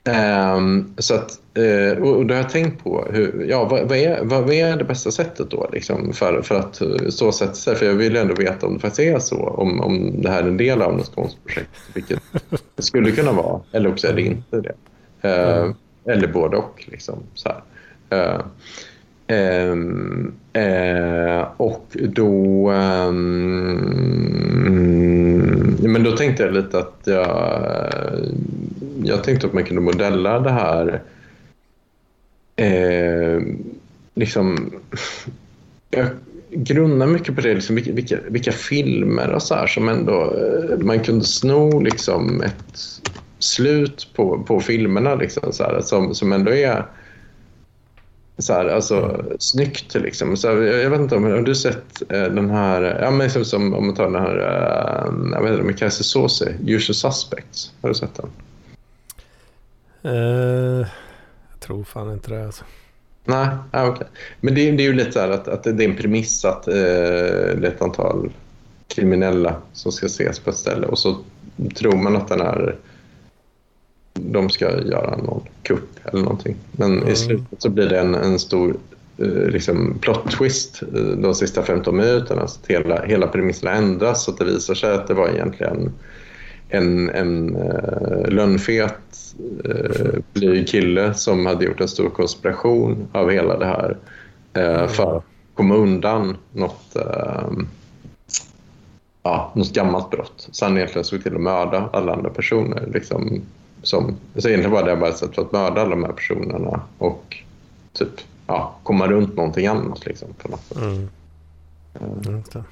Um, 0.08 0.94
så 0.98 1.16
att, 1.16 1.40
uh, 1.58 2.04
och 2.04 2.26
då 2.26 2.34
har 2.34 2.42
jag 2.42 2.50
tänkt 2.50 2.84
på 2.84 3.08
hur, 3.12 3.46
ja, 3.50 3.66
vad, 3.66 3.90
vad, 3.90 3.98
är, 3.98 4.24
vad, 4.24 4.54
är 4.54 4.78
det 4.78 4.84
bästa 4.84 5.12
sättet 5.12 5.52
då 5.52 5.70
liksom, 5.74 6.14
för, 6.14 6.42
för 6.42 6.56
att 6.56 6.82
eh, 6.82 7.08
så 7.10 7.32
sätta 7.32 7.54
sig? 7.54 7.76
För 7.76 7.86
jag 7.86 7.94
vill 7.94 8.16
ändå 8.16 8.36
veta 8.36 8.68
om 8.68 8.74
det 8.74 8.80
faktiskt 8.80 9.00
är 9.00 9.20
så, 9.20 9.36
om, 9.38 9.82
om 9.82 10.22
det 10.22 10.30
här 10.30 10.44
är 10.44 10.48
en 10.48 10.58
del 10.58 10.82
av 10.82 10.98
något 10.98 11.16
konstprojekt, 11.16 11.70
vilket 11.94 12.20
det 12.76 12.84
skulle 12.84 13.12
kunna 13.12 13.32
vara, 13.32 13.62
eller 13.72 13.90
också 13.90 14.08
är 14.08 14.14
det 14.14 14.22
inte 14.22 14.62
det. 14.62 14.76
Uh, 15.30 15.58
mm. 15.58 15.74
Eller 16.06 16.28
både 16.28 16.58
och. 16.58 16.86
Liksom, 16.88 17.24
så 17.34 17.50
uh, 18.14 18.42
um, 19.28 20.34
och 21.58 21.98
då... 22.00 22.72
Um, 22.72 24.28
men 25.80 26.04
då 26.04 26.12
tänkte 26.12 26.44
jag 26.44 26.54
lite 26.54 26.80
att 26.80 27.02
jag 27.06 27.28
jag 29.04 29.24
tänkte 29.24 29.48
att 29.48 29.54
man 29.54 29.64
kunde 29.64 29.82
modella 29.82 30.40
det 30.40 30.52
här 30.52 31.02
eh, 32.56 33.42
liksom 34.16 34.72
jag 35.90 36.08
grunnar 36.50 37.08
mycket 37.08 37.36
på 37.36 37.42
det, 37.42 37.54
liksom, 37.54 37.76
vilka, 37.76 38.18
vilka 38.28 38.52
filmer 38.52 39.32
och 39.34 39.44
så 39.44 39.56
här, 39.56 39.68
som 39.68 39.90
ändå 39.90 40.22
eh, 40.22 40.78
man 40.78 41.00
kunde 41.00 41.26
sno 41.26 41.80
liksom 41.80 42.42
ett 42.42 42.80
slut 43.40 44.08
på, 44.16 44.44
på 44.44 44.60
filmerna 44.60 45.16
liksom, 45.16 45.54
så 45.54 45.64
här, 45.64 45.82
som, 45.82 46.16
som 46.16 46.34
ändå 46.34 46.52
är 46.52 46.86
så 48.38 48.54
här, 48.54 48.66
alltså, 48.66 49.26
snyggt. 49.40 49.96
Liksom. 49.96 50.38
Så, 50.38 50.48
jag 50.48 50.90
vet 50.90 51.00
inte 51.00 51.16
om 51.16 51.24
har 51.24 51.42
du 51.42 51.56
sett 51.56 52.02
eh, 52.10 52.24
den 52.24 52.50
här, 52.50 53.00
ja, 53.02 53.12
men 53.12 53.20
liksom, 53.20 53.46
som, 53.46 53.74
om 53.74 53.86
man 53.86 53.96
tar 53.96 54.04
den 54.04 54.22
här, 54.22 54.38
eh, 54.38 55.32
jag 55.32 55.44
vet 55.44 55.52
inte, 55.52 55.64
med 55.64 55.80
Cassie 55.80 56.04
Saucy, 56.04 56.46
Usual 56.66 56.96
Suspects. 56.96 57.72
Har 57.82 57.90
du 57.90 57.96
sett 57.96 58.16
den? 58.16 58.30
Uh, 60.14 60.88
jag 61.52 61.60
tror 61.60 61.84
fan 61.84 62.14
inte 62.14 62.30
det 62.30 62.46
alltså. 62.46 62.64
Nej, 63.26 63.48
ah, 63.72 63.88
okej. 63.88 63.94
Okay. 63.94 64.08
Men 64.42 64.56
det, 64.56 64.72
det, 64.72 64.84
är 64.84 64.88
ju 64.88 64.94
lite 64.94 65.12
så 65.12 65.20
här 65.20 65.30
att, 65.30 65.48
att 65.48 65.64
det 65.64 65.70
är 65.70 65.90
en 65.90 65.96
premiss 65.96 66.46
att 66.46 66.68
uh, 66.68 66.74
det 66.74 67.68
är 67.68 67.72
ett 67.72 67.82
antal 67.82 68.30
kriminella 68.88 69.56
som 69.74 69.92
ska 69.92 70.06
ses 70.06 70.40
på 70.40 70.50
ett 70.50 70.58
ställe 70.58 70.88
och 70.88 71.00
så 71.00 71.18
tror 71.76 71.96
man 71.96 72.16
att 72.16 72.28
den 72.28 72.42
är 72.42 72.76
de 74.22 74.50
ska 74.50 74.66
göra 74.66 75.18
någon 75.18 75.42
kupp 75.64 75.90
eller 76.06 76.22
någonting. 76.22 76.56
Men 76.72 76.98
mm. 76.98 77.08
i 77.08 77.16
slutet 77.16 77.62
så 77.62 77.70
blir 77.70 77.90
det 77.90 78.00
en, 78.00 78.16
en 78.16 78.40
stor 78.40 78.76
uh, 79.22 79.50
liksom 79.50 79.98
plot 80.02 80.32
twist 80.32 80.84
de 81.18 81.36
sista 81.36 81.64
15 81.64 81.98
minuterna. 81.98 82.48
Så 82.48 82.60
att 82.62 82.68
hela, 82.68 83.06
hela 83.06 83.28
premissen 83.28 83.68
ändras 83.68 84.24
så 84.24 84.32
att 84.32 84.38
det 84.38 84.46
visar 84.46 84.74
sig 84.74 84.94
att 84.94 85.08
det 85.08 85.14
var 85.14 85.30
egentligen 85.30 85.92
en, 86.70 87.10
en 87.10 87.56
uh, 87.56 88.30
lönnfet 88.30 88.98
eh, 89.66 90.20
blyg 90.34 90.68
kille 90.68 91.14
som 91.14 91.46
hade 91.46 91.66
gjort 91.66 91.82
en 91.82 91.88
stor 91.88 92.10
konspiration 92.10 93.08
av 93.12 93.30
hela 93.30 93.58
det 93.58 93.66
här 93.66 93.98
eh, 94.54 94.88
för 94.88 95.18
att 95.18 95.24
komma 95.54 95.76
undan 95.76 96.38
något, 96.54 96.96
eh, 96.96 97.50
ja, 99.24 99.52
något 99.56 99.74
gammalt 99.74 100.10
brott. 100.10 100.48
Sen 100.52 100.78
egentligen 100.78 101.06
såg 101.06 101.24
till 101.24 101.36
att 101.36 101.42
mörda 101.42 101.90
alla 101.94 102.14
andra 102.14 102.30
personer. 102.30 102.90
Liksom, 102.94 103.42
som, 103.88 104.16
så 104.36 104.48
egentligen 104.48 104.72
var 104.72 104.84
det 104.84 104.96
bara 104.96 105.10
ett 105.10 105.18
sätt 105.18 105.36
för 105.36 105.42
att 105.42 105.52
mörda 105.52 105.82
alla 105.82 105.90
de 105.90 106.04
här 106.04 106.12
personerna 106.12 106.82
och 106.98 107.38
typ 107.94 108.10
ja, 108.48 108.76
komma 108.84 109.08
runt 109.08 109.36
någonting 109.36 109.68
annat. 109.68 110.06
Liksom, 110.06 110.28
på 110.38 110.48
något 110.48 110.64
sätt. 110.64 110.78
Mm. 110.78 111.10
Uh, 112.02 112.64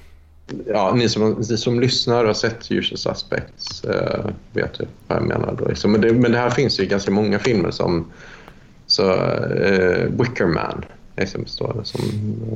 ja, 0.66 0.92
ni 0.94 1.08
som, 1.08 1.44
ni 1.50 1.56
som 1.56 1.80
lyssnar 1.80 2.20
och 2.20 2.26
har 2.26 2.34
sett 2.34 2.72
Usual 2.72 2.98
Suspects 2.98 3.84
uh, 3.84 4.30
vet 4.52 4.80
ju 4.80 4.86
vad 5.08 5.18
jag 5.18 5.28
menar. 5.28 5.56
Då. 5.58 5.68
Liksom. 5.68 5.92
Men, 5.92 6.00
det, 6.00 6.12
men 6.12 6.32
det 6.32 6.38
här 6.38 6.50
finns 6.50 6.80
ju 6.80 6.86
ganska 6.86 7.10
många 7.10 7.38
filmer 7.38 7.70
som 7.70 8.06
så, 8.86 9.12
uh, 9.12 10.10
Wicker 10.10 10.46
Man 10.46 10.84
exempelvis 11.16 11.88
som 11.88 12.00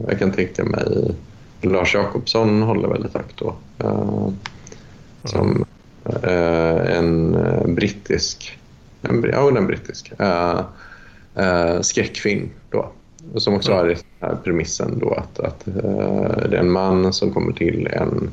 jag 0.08 0.18
kan 0.18 0.32
tänka 0.32 0.64
mig 0.64 1.14
Lars 1.60 1.94
Jakobsson 1.94 2.62
håller 2.62 2.88
väldigt 2.88 3.14
högt 3.14 3.38
då. 3.38 3.54
Uh, 3.84 4.28
som 5.24 5.64
en 6.24 7.74
brittisk, 7.74 8.58
en, 9.02 9.24
ja, 9.32 9.48
en 9.48 9.66
brittisk 9.66 10.12
skräckfilm 11.80 12.50
då 12.70 12.92
som 13.36 13.54
också 13.54 13.72
har 13.72 13.86
den 13.86 13.96
här 14.20 14.36
premissen 14.44 14.98
då 14.98 15.14
att, 15.14 15.40
att 15.40 15.64
det 16.50 16.56
är 16.56 16.60
en 16.60 16.70
man 16.70 17.12
som 17.12 17.34
kommer 17.34 17.52
till 17.52 17.86
en 17.92 18.30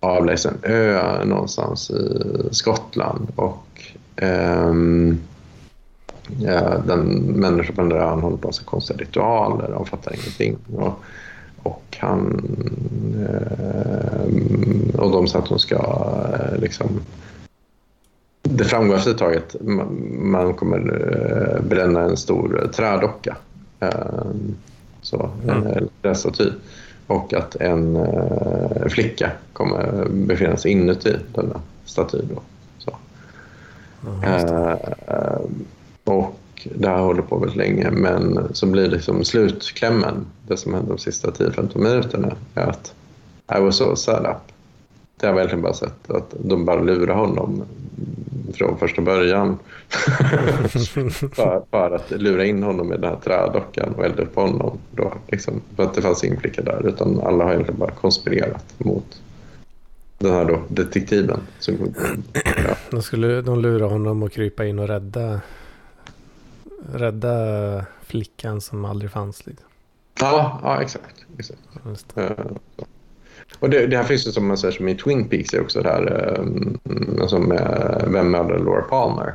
avlägsen 0.00 0.54
ö 0.62 1.24
någonstans 1.24 1.90
i 1.90 2.48
Skottland 2.50 3.32
och 3.36 3.66
um, 4.22 5.20
ja, 6.40 6.82
den 6.86 7.06
människan 7.16 7.74
på 7.74 7.80
den 7.80 7.90
där 7.90 7.96
ön 7.96 8.20
håller 8.20 8.36
på 8.36 8.48
med 8.48 8.66
konstiga 8.66 8.98
ritualer, 8.98 9.70
de 9.70 9.86
fattar 9.86 10.14
ingenting. 10.14 10.56
Och, 10.76 11.04
och 11.64 11.96
han 12.00 12.42
uh, 13.18 15.00
och 15.00 15.12
de 15.12 15.28
säger 15.28 15.42
att 15.42 15.48
hon 15.48 15.58
ska 15.58 15.76
uh, 15.76 16.58
liksom 16.60 17.00
det 18.42 18.64
framgår 18.64 18.96
efter 18.96 19.10
ett 19.10 19.18
tag 19.18 19.36
att 19.36 19.56
man 20.18 20.54
kommer 20.54 20.80
bränna 21.68 22.00
en 22.00 22.16
stor 22.16 22.70
trädocka 22.74 23.36
så, 25.02 25.30
mm. 25.42 25.66
en 25.66 25.88
lässtaty. 26.02 26.50
Och 27.06 27.34
att 27.34 27.56
en 27.56 28.06
flicka 28.88 29.30
kommer 29.52 30.06
befinna 30.10 30.56
sig 30.56 30.70
inuti 30.70 31.16
denna 31.34 31.60
staty. 31.84 32.18
Då. 32.34 32.42
Så. 32.78 32.90
Och 34.00 34.24
det 36.74 36.88
här 36.88 36.98
håller 36.98 37.22
på 37.22 37.38
väldigt 37.38 37.56
länge 37.56 37.90
men 37.90 38.48
så 38.52 38.66
blir 38.66 38.88
liksom 38.88 39.24
slutklämmen, 39.24 40.26
det 40.46 40.56
som 40.56 40.74
händer 40.74 40.90
de 40.90 40.98
sista 40.98 41.30
10-15 41.30 41.78
minuterna, 41.78 42.36
är 42.54 42.66
att 42.66 42.94
I 43.58 43.60
was 43.60 43.76
so 43.76 43.96
set 43.96 44.20
up. 44.20 44.52
Det 45.16 45.26
har 45.26 45.34
jag 45.34 45.40
verkligen 45.40 45.62
bara 45.62 45.74
sett 45.74 46.10
att 46.10 46.34
de 46.38 46.64
bara 46.64 46.82
lurar 46.82 47.14
honom 47.14 47.62
från 48.54 48.78
första 48.78 49.02
början 49.02 49.58
för, 49.88 51.70
för, 51.70 51.90
att 51.94 52.10
lura 52.10 52.44
in 52.44 52.62
honom 52.62 52.92
i 52.92 52.96
den 52.96 53.10
här 53.10 53.16
trädockan 53.24 53.94
och 53.94 54.04
elda 54.04 54.22
upp 54.22 54.36
honom. 54.36 54.78
Då, 54.90 55.14
liksom, 55.28 55.60
för 55.76 55.82
att 55.82 55.94
det 55.94 56.02
fanns 56.02 56.24
ingen 56.24 56.40
flicka 56.40 56.62
där 56.62 56.86
utan 56.86 57.20
alla 57.20 57.44
har 57.44 57.52
egentligen 57.52 57.80
bara 57.80 57.90
konspirerat 57.90 58.74
mot 58.78 59.22
den 60.18 60.32
här 60.32 60.44
då, 60.44 60.62
detektiven. 60.68 61.40
Som, 61.58 61.94
ja. 62.44 62.76
de 62.90 63.02
skulle 63.02 63.42
de 63.42 63.60
lura 63.60 63.86
honom 63.86 64.22
att 64.22 64.32
krypa 64.32 64.66
in 64.66 64.78
och 64.78 64.88
rädda, 64.88 65.40
rädda 66.92 67.86
flickan 68.02 68.60
som 68.60 68.84
aldrig 68.84 69.10
fanns. 69.10 69.46
Liksom. 69.46 69.66
Ja, 70.20 70.60
ja, 70.62 70.82
exakt. 70.82 71.24
exakt. 71.38 71.60
Det. 72.14 72.36
och 73.58 73.70
det, 73.70 73.86
det, 73.86 73.96
här 73.96 74.04
finns 74.04 74.26
ju 74.26 74.32
som 74.32 74.46
man 74.46 74.58
säger 74.58 74.74
som 74.74 74.88
i 74.88 74.94
Twin 74.94 75.28
Peaks 75.28 75.54
också 75.54 75.82
det 75.82 75.88
här 75.88 76.38
um, 76.40 76.78
som 77.28 77.52
uh, 77.52 78.06
Vem 78.06 78.30
mördade 78.30 78.64
Laura 78.64 78.82
Palmer? 78.82 79.34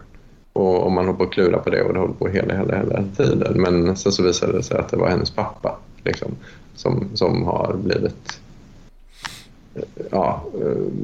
Och, 0.53 0.83
och 0.83 0.91
man 0.91 1.05
håller 1.05 1.17
på 1.17 1.23
att 1.23 1.31
klura 1.31 1.57
på 1.57 1.69
det 1.69 1.83
och 1.83 1.93
det 1.93 1.99
håller 1.99 2.13
på 2.13 2.27
hela, 2.27 2.57
hela, 2.57 2.77
hela 2.77 3.03
tiden. 3.17 3.61
Men 3.61 3.97
sen 3.97 4.11
så 4.11 4.23
visade 4.23 4.53
det 4.53 4.63
sig 4.63 4.77
att 4.77 4.89
det 4.89 4.97
var 4.97 5.09
hennes 5.09 5.31
pappa 5.31 5.77
liksom, 6.03 6.31
som, 6.75 7.09
som 7.13 7.43
har 7.43 7.73
blivit 7.73 8.39
ja, 10.11 10.43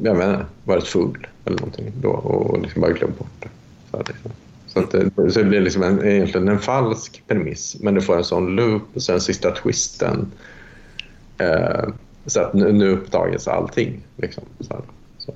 jag 0.02 0.16
menar, 0.16 0.46
varit 0.64 0.84
full 0.84 1.26
eller 1.44 1.56
någonting 1.56 1.92
då 2.00 2.10
och 2.10 2.62
liksom 2.62 2.82
bara 2.82 2.92
glömt 2.92 3.18
bort 3.18 3.28
det. 3.40 3.48
Så, 3.90 3.98
liksom. 3.98 4.30
Så, 4.76 4.82
att 4.82 4.90
det, 4.90 5.32
så 5.32 5.38
det 5.38 5.44
blir 5.44 5.60
liksom 5.60 5.82
en, 5.82 6.04
egentligen 6.04 6.48
en 6.48 6.58
falsk 6.58 7.22
premiss 7.26 7.76
men 7.80 7.94
du 7.94 8.00
får 8.00 8.16
en 8.16 8.24
sån 8.24 8.56
loop 8.56 8.82
och 8.94 9.02
sen 9.02 9.20
sista 9.20 9.50
twisten. 9.50 10.32
Eh, 11.38 11.88
så 12.26 12.40
att 12.40 12.54
nu, 12.54 12.72
nu 12.72 12.90
uppdagas 12.90 13.48
allting. 13.48 14.00
Liksom, 14.16 14.44
så, 14.60 14.82
så. 15.18 15.34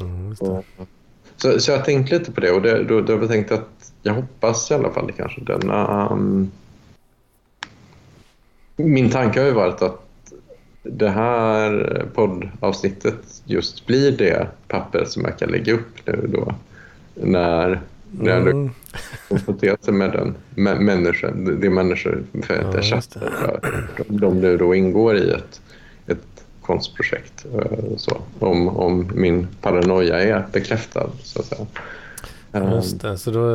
Mm, 0.00 0.36
så, 0.36 1.60
så, 1.60 1.70
jag 1.70 1.84
tänkte 1.84 2.18
lite 2.18 2.32
på 2.32 2.40
det 2.40 2.50
och 2.50 2.62
det, 2.62 2.84
då, 2.84 3.00
då 3.00 3.12
har 3.12 3.20
jag 3.20 3.30
tänkt 3.30 3.52
att 3.52 3.92
jag 4.02 4.14
hoppas 4.14 4.70
i 4.70 4.74
alla 4.74 4.90
fall 4.90 5.12
kanske 5.16 5.40
denna... 5.40 6.08
Um, 6.12 6.50
min 8.76 9.10
tanke 9.10 9.40
har 9.40 9.46
ju 9.46 9.52
varit 9.52 9.82
att 9.82 10.00
det 10.82 11.08
här 11.08 12.06
poddavsnittet 12.14 13.42
just 13.44 13.86
blir 13.86 14.12
det 14.12 14.48
papper 14.68 15.04
som 15.04 15.24
jag 15.24 15.38
kan 15.38 15.48
lägga 15.48 15.72
upp 15.72 16.06
nu 16.06 16.30
då. 16.32 16.54
När, 17.14 17.80
när 18.18 18.30
jag 18.30 18.40
mm. 18.40 18.70
konfronterar 19.28 19.76
sig 19.80 19.94
med 19.94 20.12
den 20.12 20.34
med 20.54 20.80
människan, 20.80 21.60
det 21.60 21.66
är 21.66 21.70
människor 21.70 22.22
för 22.42 22.54
att 22.54 22.74
jag 22.74 22.84
chattar 22.84 23.60
de, 23.96 24.20
de 24.20 24.40
nu 24.40 24.56
då 24.56 24.74
ingår 24.74 25.16
i 25.16 25.30
ett, 25.30 25.60
ett 26.06 26.46
konstprojekt. 26.62 27.46
Eh, 27.54 27.96
så, 27.96 28.20
om, 28.38 28.68
om 28.68 29.10
min 29.14 29.46
paranoia 29.60 30.20
är 30.20 30.46
bekräftad 30.52 31.10
så 31.22 31.40
att 31.40 31.46
säga. 31.46 31.66
Just 32.74 33.00
det, 33.00 33.18
så 33.18 33.30
då 33.30 33.46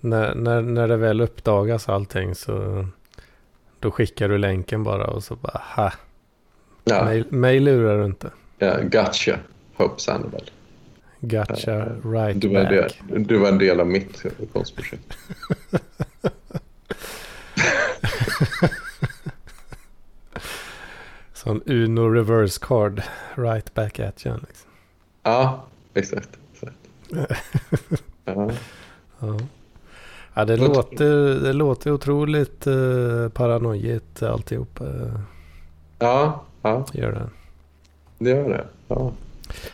när, 0.00 0.34
när, 0.34 0.62
när 0.62 0.88
det 0.88 0.96
väl 0.96 1.20
uppdagas 1.20 1.88
allting 1.88 2.34
så 2.34 2.86
då 3.80 3.90
skickar 3.90 4.28
du 4.28 4.38
länken 4.38 4.84
bara 4.84 5.06
och 5.06 5.24
så 5.24 5.36
bara 5.36 5.62
ha 5.76 5.92
Ja. 6.84 7.04
Mig, 7.04 7.24
mig 7.28 7.60
lurar 7.60 7.98
du 7.98 8.04
inte. 8.04 8.30
Ja, 8.58 8.76
gotcha, 8.82 9.38
Hope 9.76 10.00
Sandoval. 10.00 10.50
Gotcha, 11.28 11.76
uh, 11.76 12.12
right 12.12 12.40
du 12.40 12.48
var 12.48 12.64
back. 12.64 13.02
Del, 13.08 13.24
du 13.26 13.38
var 13.38 13.48
en 13.48 13.58
del 13.58 13.80
av 13.80 13.86
mitt 13.86 14.22
konstprojekt. 14.52 15.12
Sån 21.32 21.62
Uno 21.66 22.08
reverse 22.08 22.60
card, 22.62 23.02
right 23.34 23.74
back 23.74 24.00
at 24.00 24.26
you. 24.26 24.36
Liksom. 24.40 24.70
Ja, 25.22 25.64
exakt. 25.94 26.30
exakt. 26.52 26.76
ja. 28.24 28.50
ja. 29.20 29.38
Ja, 30.36 30.44
det, 30.44 30.56
låter, 30.56 31.40
det 31.40 31.52
låter 31.52 31.90
otroligt 31.90 32.66
uh, 32.66 33.28
paranoigt 33.28 34.22
alltihop. 34.22 34.80
Uh. 34.80 35.20
Ja, 35.98 36.44
Ja. 36.64 36.84
Gör 36.92 37.12
det. 37.12 37.28
Det 38.18 38.30
gör 38.30 38.48
det. 38.48 38.64
Ja. 38.88 39.12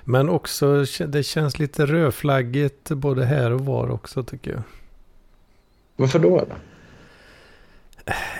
Men 0.05 0.29
också 0.29 0.85
det 1.07 1.23
känns 1.23 1.59
lite 1.59 1.87
rödflaggigt 1.87 2.91
både 2.91 3.25
här 3.25 3.51
och 3.51 3.61
var 3.61 3.91
också 3.91 4.23
tycker 4.23 4.51
jag. 4.51 4.63
Varför 5.97 6.19
då? 6.19 6.47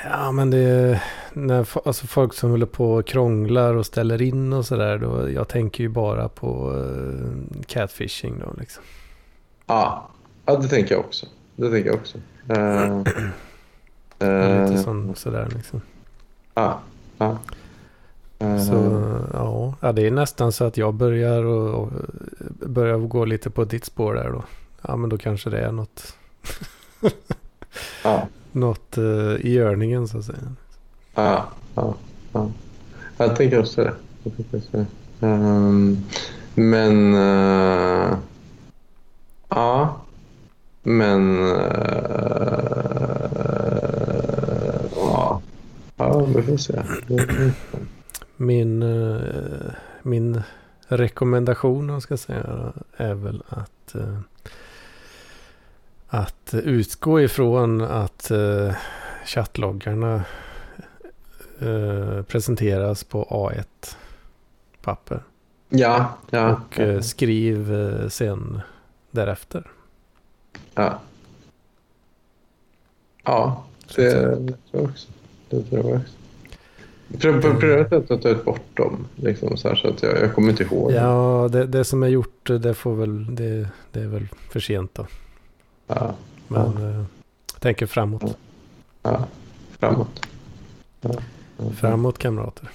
Ja 0.05 0.33
men 0.33 0.51
det 0.51 0.59
är 0.59 1.03
när 1.33 1.67
alltså 1.85 2.07
folk 2.07 2.35
som 2.35 2.51
håller 2.51 2.67
på 2.67 2.93
och 2.93 3.07
krånglar 3.07 3.75
och 3.75 3.87
ställer 3.87 4.23
in 4.23 4.53
och 4.53 4.67
sådär. 4.67 5.29
Jag 5.29 5.49
tänker 5.49 5.83
ju 5.83 5.89
bara 5.89 6.29
på 6.29 6.73
uh, 6.73 7.63
catfishing 7.67 8.39
då 8.39 8.55
liksom. 8.61 8.83
Ja. 9.67 10.09
ja, 10.47 10.57
det 10.57 10.69
tänker 10.69 10.95
jag 10.95 11.05
också. 11.05 11.27
Det 11.57 11.71
tänker 11.71 11.91
jag 11.91 11.99
också. 11.99 12.19
Uh, 14.23 14.29
uh, 14.29 14.71
lite 14.71 14.83
sån, 14.83 15.15
sådär 15.17 15.49
liksom. 15.57 15.81
Ja, 16.55 16.81
ja. 17.19 17.39
Så 18.41 19.03
ja, 19.33 19.75
ja, 19.81 19.93
det 19.93 20.07
är 20.07 20.11
nästan 20.11 20.53
så 20.53 20.65
att 20.65 20.77
jag 20.77 20.95
börjar 20.95 21.45
och, 21.45 21.83
och 21.83 21.91
börjar 22.67 22.99
gå 22.99 23.25
lite 23.25 23.51
på 23.51 23.65
ditt 23.65 23.85
spår 23.85 24.15
där 24.15 24.31
då. 24.31 24.45
Ja, 24.83 24.97
men 24.97 25.11
då 25.11 25.19
kanske 25.19 25.51
det 25.51 25.59
är 25.59 25.73
något. 25.73 26.17
ja. 28.05 28.29
Något 28.53 28.99
uh, 28.99 29.35
i 29.41 29.53
görningen 29.53 30.09
så 30.09 30.19
att 30.19 30.25
säga. 30.25 30.39
Ja, 31.15 31.49
ja, 31.75 31.95
ja. 32.33 32.51
Jag 33.17 33.37
tänker 33.37 33.61
också 33.61 33.85
det. 33.85 33.95
Jag 34.23 34.37
tänker 34.37 34.57
också 34.57 34.71
det. 34.71 34.87
Um, 35.27 36.05
men 36.55 37.15
uh, 37.15 38.17
ja, 39.49 40.01
men 40.83 41.39
uh, 41.39 41.51
ja, 44.97 45.41
ja, 45.97 46.25
vi 46.25 46.43
får 46.43 46.57
se 46.57 46.83
min, 48.41 48.83
eh, 48.83 49.73
min 50.03 50.43
rekommendation 50.89 51.91
om 51.91 52.01
ska 52.01 52.17
säga 52.17 52.73
är 52.97 53.15
väl 53.15 53.43
att 53.49 53.95
eh, 53.95 54.19
att 56.09 56.55
utgå 56.55 57.21
ifrån 57.21 57.81
att 57.81 58.31
uh, 58.31 58.75
chattloggarna 59.25 60.25
presenteras 62.27 63.05
på 63.05 63.25
A1 63.25 63.97
papper. 64.83 65.23
Ja, 65.69 66.19
ja. 66.31 66.51
Och 66.51 67.05
skriv 67.05 67.69
sen 68.09 68.61
därefter. 69.11 69.71
Ja. 70.75 71.01
Ja, 73.25 73.65
det 73.97 74.11
tror 74.11 74.55
jag 74.71 74.83
också. 74.83 75.09
Det 75.51 75.63
tror 75.63 75.87
jag 75.91 76.01
också. 76.01 76.20
Pröva 77.19 77.97
att 77.97 78.23
ta 78.23 78.29
ut 78.29 78.45
bort 78.45 78.77
dem. 78.77 79.07
Liksom, 79.17 79.57
så, 79.57 79.77
så 79.77 79.89
att 79.89 80.03
jag, 80.03 80.23
jag 80.23 80.35
kommer 80.35 80.51
inte 80.51 80.63
ihåg. 80.63 80.93
Ja, 80.93 81.49
det, 81.53 81.67
det 81.67 81.85
som 81.85 82.03
är 82.03 82.09
gjort 82.09 82.51
det, 82.61 82.75
får 82.75 82.95
väl, 82.95 83.35
det, 83.35 83.69
det 83.93 84.01
är 84.01 84.07
väl 84.07 84.29
för 84.51 84.61
sent 84.61 84.95
då. 84.95 85.07
Ja. 85.87 86.15
Men 86.49 86.73
ja. 86.83 86.89
Eh, 86.89 87.05
jag 87.53 87.61
tänker 87.61 87.87
framåt. 87.87 88.37
Ja, 89.03 89.27
framåt. 89.79 90.27
Ja. 91.01 91.15
Framåt 91.77 92.19
kamrater. 92.19 92.69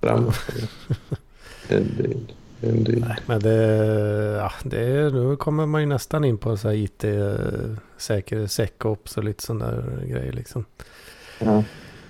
Framåt. 0.00 0.34
Indeed. 1.70 2.32
Indeed. 2.60 3.00
Nej, 3.00 3.16
men 3.26 3.40
det, 3.40 3.54
ja, 4.36 4.52
det, 4.62 5.10
nu 5.12 5.36
kommer 5.36 5.66
man 5.66 5.80
ju 5.80 5.86
nästan 5.86 6.24
in 6.24 6.38
på 6.38 6.56
så 6.56 6.68
här 6.68 6.74
IT, 6.74 7.04
säker, 7.96 8.46
SecOps 8.46 9.16
och 9.16 9.24
lite 9.24 9.42
sådana 9.42 9.82
grejer 10.04 10.32
liksom. 10.32 10.64
Ja. 11.38 11.64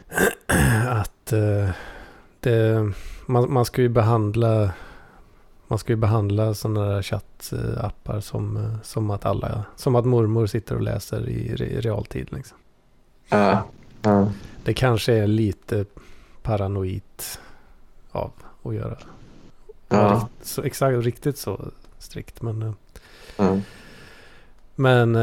att 0.87 1.33
uh, 1.33 1.71
det, 2.41 2.93
man, 3.27 3.53
man 3.53 3.65
ska 3.65 3.83
ju 3.83 3.89
behandla 3.89 4.73
man 5.69 5.79
ska 5.79 5.93
ju 5.93 5.97
behandla 5.97 6.55
sådana 6.55 6.85
där 6.85 7.03
chattappar 7.03 8.21
som, 8.21 8.77
som 8.83 9.11
att 9.11 9.25
alla, 9.25 9.65
som 9.77 9.97
att 9.97 10.05
mormor 10.05 10.47
sitter 10.47 10.75
och 10.75 10.83
läser 10.83 11.29
i, 11.29 11.49
i 11.49 11.81
realtid. 11.81 12.29
Liksom. 12.33 12.59
Uh, 13.33 13.61
uh. 14.07 14.31
Det 14.65 14.75
kanske 14.75 15.13
är 15.13 15.27
lite 15.27 15.85
paranoid 16.43 17.03
av 18.13 18.33
att 18.63 18.75
göra. 18.75 18.99
Uh. 19.93 20.25
Så, 20.43 20.63
exakt, 20.63 21.05
riktigt 21.05 21.39
så 21.39 21.61
strikt. 21.99 22.43
Men, 22.43 22.75
men 24.75 25.15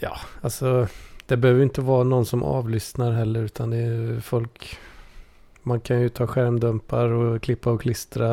ja, 0.00 0.16
alltså 0.40 0.88
det 1.26 1.36
behöver 1.36 1.62
inte 1.62 1.80
vara 1.80 2.04
någon 2.04 2.26
som 2.26 2.42
avlyssnar 2.42 3.12
heller 3.12 3.42
utan 3.42 3.70
det 3.70 3.76
är 3.76 4.20
folk. 4.20 4.78
Man 5.62 5.80
kan 5.80 6.00
ju 6.00 6.08
ta 6.08 6.26
skärmdumpar 6.26 7.08
och 7.08 7.42
klippa 7.42 7.70
och 7.70 7.82
klistra 7.82 8.30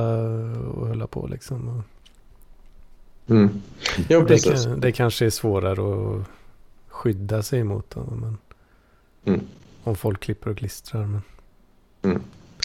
och 0.58 0.88
hålla 0.88 1.08
på 1.08 1.28
liksom. 1.28 1.84
Mm. 3.28 3.50
Ja, 4.08 4.20
det, 4.20 4.44
kan, 4.44 4.80
det 4.80 4.92
kanske 4.92 5.26
är 5.26 5.30
svårare 5.30 5.82
att 5.82 6.26
skydda 6.88 7.44
sig 7.44 7.64
mot 7.64 7.90
dem. 7.90 8.20
Men 8.22 8.38
Mm. 9.26 9.42
Om 9.84 9.96
folk 9.96 10.20
klipper 10.20 10.50
och 10.50 10.58
klistrar. 10.58 11.06
Men 11.06 11.22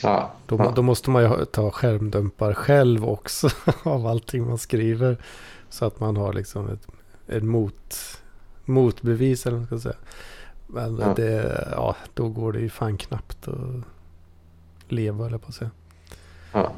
Ja, 0.02 0.32
då, 0.46 0.56
ja. 0.58 0.72
då 0.76 0.82
måste 0.82 1.10
man 1.10 1.22
ju 1.22 1.44
ta 1.44 1.70
skärmdumpar 1.70 2.54
själv 2.54 3.04
också 3.08 3.48
av 3.82 4.06
allting 4.06 4.46
man 4.46 4.58
skriver. 4.58 5.16
Så 5.70 5.84
att 5.84 6.00
man 6.00 6.16
har 6.16 6.32
liksom 6.32 6.68
ett, 6.68 6.86
ett 7.26 7.42
mot, 7.42 7.96
motbevis 8.64 9.46
eller 9.46 9.56
vad 9.58 9.70
man 9.70 9.80
ska 9.80 9.88
säga. 9.90 10.00
Men 10.66 10.98
Ja. 10.98 11.12
det, 11.16 11.64
ja, 11.72 11.96
då 12.14 12.28
går 12.28 12.52
det 12.52 12.60
ju 12.60 12.70
fan 12.70 12.96
knappt 12.98 13.48
att 13.48 13.84
leva 14.88 15.26
eller 15.26 15.38
på 15.38 15.48
att 15.48 15.54
säga. 15.54 15.70
Ja. 16.52 16.72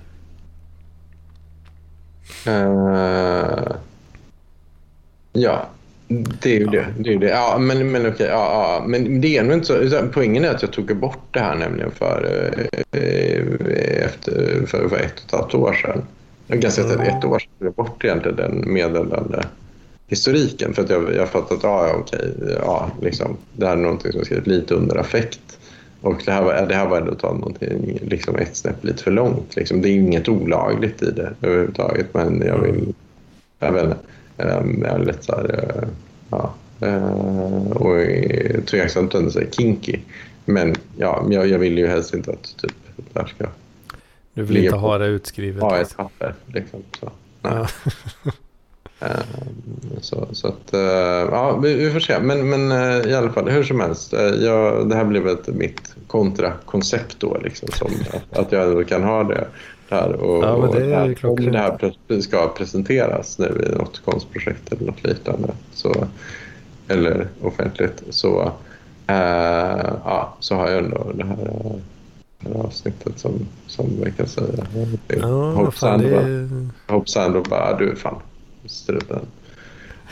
Eh, 2.47 3.77
ja, 5.33 5.67
det 6.09 6.57
är 6.57 6.61
ju 6.61 6.67
det. 6.67 6.87
det, 6.99 7.13
är 7.15 7.19
det. 7.19 7.29
Ja, 7.29 7.59
men, 7.61 7.91
men 7.93 8.07
okej. 8.09 8.27
Ja, 8.27 8.79
ja. 8.81 8.85
Men 8.87 9.21
det 9.21 9.37
är 9.39 9.43
nog 9.45 9.53
inte 9.53 9.91
så. 9.91 10.09
Poängen 10.13 10.45
är 10.45 10.51
att 10.55 10.63
jag 10.63 10.73
tog 10.73 10.97
bort 10.97 11.23
det 11.31 11.41
här 11.41 11.55
nämligen 11.55 11.91
för, 11.91 12.29
eh, 12.91 14.05
efter, 14.05 14.67
för, 14.67 14.89
för 14.89 14.97
ett 14.97 15.13
och 15.19 15.25
ett 15.25 15.33
halvt 15.41 15.55
år 15.55 15.73
sedan. 15.73 16.03
Ganska 16.49 16.83
Mm. 16.83 17.01
ett 17.01 17.25
år 17.25 17.39
sedan 17.39 17.51
tog 17.59 17.67
jag 17.69 17.75
bort 17.75 18.05
egentligen 18.05 18.37
den 18.37 18.73
meddelande 18.73 19.45
historiken 20.07 20.75
för 20.75 20.83
att 20.85 20.91
jag, 20.91 21.15
jag 21.15 21.29
fattat 21.29 21.53
att 21.53 21.63
ja, 21.63 21.87
ja, 21.89 21.95
okej, 21.99 22.35
ja, 22.61 22.91
liksom, 23.03 23.37
det 23.53 23.67
här 23.67 23.73
är 23.73 23.81
någonting 23.81 24.13
som 24.13 24.19
jag 24.19 24.27
skrivit 24.27 24.47
lite 24.47 24.75
under 24.75 24.97
affekt. 24.97 25.59
Och 26.01 26.23
det 26.25 26.33
här 26.33 26.43
var, 26.43 26.67
det 26.69 26.75
här 26.75 26.89
var 26.89 26.99
ändå 27.01 27.13
att 27.13 27.19
ta 27.19 27.33
någonting 27.33 27.99
liksom 28.03 28.37
ett 28.37 28.57
snäpp 28.57 28.85
lite 28.85 29.03
för 29.03 29.11
långt. 29.11 29.57
Liksom. 29.57 29.83
Det 29.83 29.89
är 29.89 29.93
inget 29.93 30.29
olagligt 30.29 31.03
i 31.03 31.11
det 31.11 31.35
överhuvudtaget 31.43 32.07
men 32.15 32.43
jag 32.47 32.59
vill... 32.59 32.95
Jag 33.59 33.73
vet 33.73 33.85
inte. 33.85 33.97
ehm, 34.37 34.83
Jag 34.83 34.95
är 34.95 34.99
lite 35.05 35.23
så 35.23 35.33
här... 35.37 35.75
eh, 35.83 35.89
Ja, 36.31 36.55
eh, 36.81 37.71
och 37.71 37.97
är 38.01 38.61
tveksamt 38.67 39.15
att 39.15 39.33
säga 39.33 39.51
kinky. 39.51 39.99
Men 40.45 40.75
ja, 40.97 41.27
jag, 41.31 41.47
jag 41.49 41.59
vill 41.59 41.79
ju 41.79 41.87
helst 41.87 42.15
inte 42.15 42.31
att 42.31 42.57
typ, 42.57 42.73
det 43.13 43.21
här 43.21 43.27
ska 43.27 43.47
Du 44.35 44.43
vill 44.43 44.57
inte 44.57 44.77
ha 44.77 44.99
det 44.99 45.07
utskrivet. 45.07 45.63
ha 45.63 45.77
ett 45.79 45.97
papper. 45.97 46.35
Liksom, 46.47 46.83
så. 47.01 47.11
Ja. 47.43 47.69
Ehm, 49.01 50.01
Så, 50.01 50.29
så 50.33 50.49
att, 50.49 50.75
eh, 50.75 50.81
ja, 51.31 51.57
vi, 51.57 51.91
får 51.91 52.01
se. 52.01 52.21
Men, 52.21 52.51
men 52.51 52.73
eh, 52.73 53.11
i 53.11 53.15
alla 53.15 53.31
fall, 53.33 53.49
hur 53.49 53.63
som 53.63 53.81
helst. 53.81 54.13
eh, 54.13 54.21
Jag, 54.21 54.89
det 54.89 54.95
här 54.97 55.05
blev 55.05 55.29
ett, 55.29 55.47
mitt 55.49 55.95
kontrakoncept 56.07 57.17
då. 57.21 57.37
Liksom, 57.45 57.69
som, 57.73 57.91
att, 58.13 58.39
att 58.39 58.53
jag 58.53 58.89
kan 58.89 59.03
ha 59.03 59.25
det 59.25 59.47
där. 59.89 60.13
Och, 60.13 60.45
Ja, 60.45 60.59
men 60.59 60.71
det 60.71 60.95
är 60.95 61.25
och 61.27 61.31
om 61.31 61.53
det 61.53 61.59
här 61.59 62.21
ska 62.21 62.49
presenteras 62.49 63.39
nu 63.39 63.69
i 63.73 63.77
något 63.77 64.03
konstprojekt 64.05 64.73
eller 64.73 64.87
något 64.87 65.05
liknande. 65.05 65.49
Så, 65.75 66.07
eller 66.89 67.29
offentligt. 67.43 68.03
Så, 68.11 68.53
eh, 69.07 69.91
ja, 70.05 70.37
så 70.41 70.55
har 70.55 70.69
jag 70.71 70.85
ändå 70.85 71.13
det 71.15 71.25
här, 71.25 71.49
eh, 71.65 71.73
det 72.41 72.49
här 72.59 72.65
avsnittet 72.65 73.19
som, 73.19 73.33
som 73.67 73.87
vi 74.05 74.13
kan 74.13 74.27
säga. 74.27 74.65
Ja. 75.07 75.51
Hope 76.89 77.11
Sandro 77.11 77.43
bara, 77.43 77.79
du 77.79 77.97
fan 77.97 78.21
struten. 78.69 79.27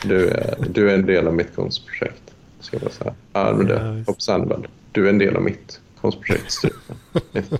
Du 0.03 0.27
är, 0.29 0.55
du 0.69 0.89
är 0.89 0.93
en 0.93 1.05
del 1.05 1.27
av 1.27 1.33
mitt 1.33 1.55
konstprojekt. 1.55 2.21
Ska 2.59 2.77
jag 2.81 2.91
säga. 2.91 3.13
Ja, 3.33 3.53
men 3.57 3.67
det. 3.67 4.03
Hope 4.07 4.21
Sandberg, 4.21 4.59
du 4.91 5.05
är 5.05 5.09
en 5.09 5.17
del 5.17 5.35
av 5.35 5.41
mitt 5.43 5.81
konstprojekt 6.01 6.51
struten. 6.51 6.95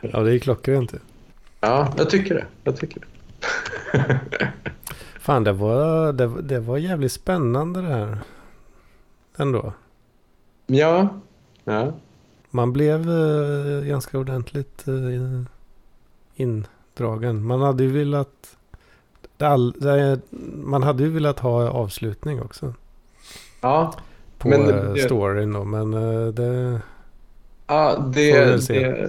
Ja, 0.00 0.20
det 0.20 0.34
är 0.34 0.38
klockrent. 0.38 0.92
Ja, 1.60 1.94
jag 1.98 2.10
tycker 2.10 2.34
det. 2.34 2.46
Jag 2.64 2.76
tycker 2.76 3.00
det. 3.92 4.50
Fan, 5.20 5.44
det 5.44 5.52
var, 5.52 6.12
det, 6.12 6.26
var- 6.26 6.42
det 6.42 6.60
var 6.60 6.78
jävligt 6.78 7.12
spännande 7.12 7.80
det 7.82 7.88
här. 7.88 8.18
Ändå. 9.36 9.72
ja, 10.66 11.08
ja, 11.64 11.92
Man 12.50 12.72
blev 12.72 13.00
eh, 13.10 13.82
ganska 13.84 14.18
ordentligt 14.18 14.88
eh, 14.88 15.42
indragen. 16.34 17.44
Man 17.46 17.60
hade 17.60 17.82
ju 17.84 17.90
velat... 17.92 18.56
All, 19.42 19.72
det, 19.72 20.20
man 20.64 20.82
hade 20.82 21.02
ju 21.02 21.10
velat 21.10 21.38
ha 21.38 21.68
avslutning 21.70 22.42
också. 22.42 22.74
ja. 23.60 23.92
På 24.38 24.48
Men 24.48 24.66
det- 24.94 25.00
storyn 25.00 25.52
då. 25.52 25.64
Men 25.64 25.94
eh, 25.94 26.26
det... 26.28 26.80
ja 27.66 28.10
det, 28.14 28.68
det, 28.68 29.08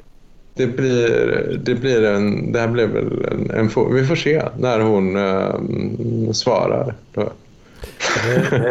det, 0.54 0.68
blir, 0.68 1.60
det 1.64 1.76
blir 1.76 2.04
en... 2.04 2.52
Det 2.52 2.60
här 2.60 2.68
blir 2.68 2.88
väl 2.88 3.26
en, 3.26 3.52
en... 3.52 3.94
Vi 3.94 4.06
får 4.06 4.16
se 4.16 4.46
när 4.58 4.80
hon 4.80 5.16
ehm, 5.16 6.34
svarar. 6.34 6.96
Det 7.14 7.30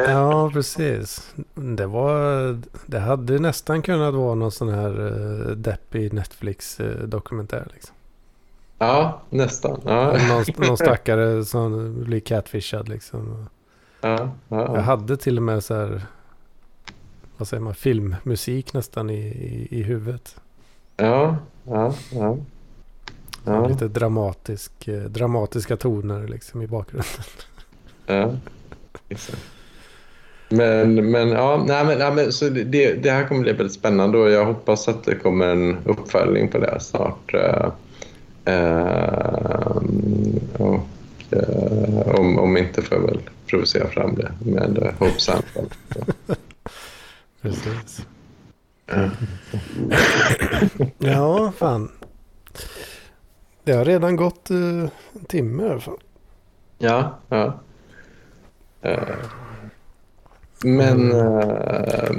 ja, 0.09 0.51
precis. 0.53 1.35
Det 1.55 1.87
var... 1.87 2.61
Det 2.87 2.99
hade 2.99 3.39
nästan 3.39 3.83
kunnat 3.83 4.15
vara 4.15 4.35
någon 4.35 4.53
sån 4.53 4.69
här 4.69 4.93
deppig 5.57 6.13
Netflix-dokumentär. 6.13 7.67
Liksom. 7.73 7.95
Ja, 8.79 9.20
nästan. 9.31 9.81
Ja. 9.85 10.16
Någon, 10.29 10.45
någon 10.68 10.76
stackare 10.76 11.45
som 11.45 11.95
blir 12.05 12.20
catfishad 12.20 12.89
liksom. 12.89 13.49
Ja, 14.01 14.31
ja. 14.49 14.76
Jag 14.76 14.83
hade 14.83 15.16
till 15.16 15.37
och 15.37 15.43
med 15.43 15.64
så 15.64 15.74
här, 15.74 16.03
vad 17.37 17.49
säger 17.49 17.62
man, 17.62 17.74
filmmusik 17.74 18.72
nästan 18.72 19.11
i, 19.11 19.18
i, 19.18 19.68
i 19.70 19.83
huvudet. 19.83 20.37
Ja, 20.97 21.37
ja, 21.64 21.95
ja. 22.12 22.37
ja. 23.45 23.68
Lite 23.68 23.89
dramatisk, 23.89 24.89
eh, 24.89 25.03
dramatiska 25.03 25.76
toner 25.76 26.29
liksom 26.29 26.62
i 26.62 26.66
bakgrunden. 26.66 27.11
ja. 28.07 28.33
Exakt. 29.09 29.43
Men, 30.49 31.11
men, 31.11 31.29
ja, 31.29 31.64
nej, 31.66 31.85
men, 31.85 31.99
ja, 32.01 32.11
men 32.11 32.33
så 32.33 32.49
det, 32.49 32.95
det 33.03 33.11
här 33.11 33.29
kommer 33.29 33.43
bli 33.43 33.53
väldigt 33.53 33.72
spännande 33.72 34.18
och 34.18 34.31
jag 34.31 34.45
hoppas 34.45 34.89
att 34.89 35.05
det 35.05 35.14
kommer 35.14 35.47
en 35.47 35.79
uppföljning 35.85 36.49
på 36.49 36.59
det 36.59 36.81
snart. 36.81 37.35
Eh, 38.49 38.55
eh, 38.55 39.76
och, 40.59 40.80
eh, 41.30 42.18
om, 42.18 42.38
om 42.38 42.57
inte 42.57 42.82
får 42.82 42.99
jag 42.99 43.07
väl 43.07 43.20
provocera 43.46 43.88
fram 43.88 44.14
det 44.14 44.32
med 44.40 44.78
eh, 44.78 44.92
Hope 44.99 45.20
Sample. 45.20 45.62
Precis. 47.42 48.07
Ja, 50.99 51.53
fan. 51.57 51.90
Det 53.64 53.72
har 53.72 53.84
redan 53.84 54.16
gått 54.16 54.51
eh, 54.51 54.57
en 54.57 54.90
timme 55.28 55.62
i 55.62 55.68
alla 55.70 55.80
fall. 55.80 55.99
Ja, 56.78 57.18
ja. 57.28 57.61
Eh, 58.82 58.99
Men 60.65 61.13
eh, 61.13 62.17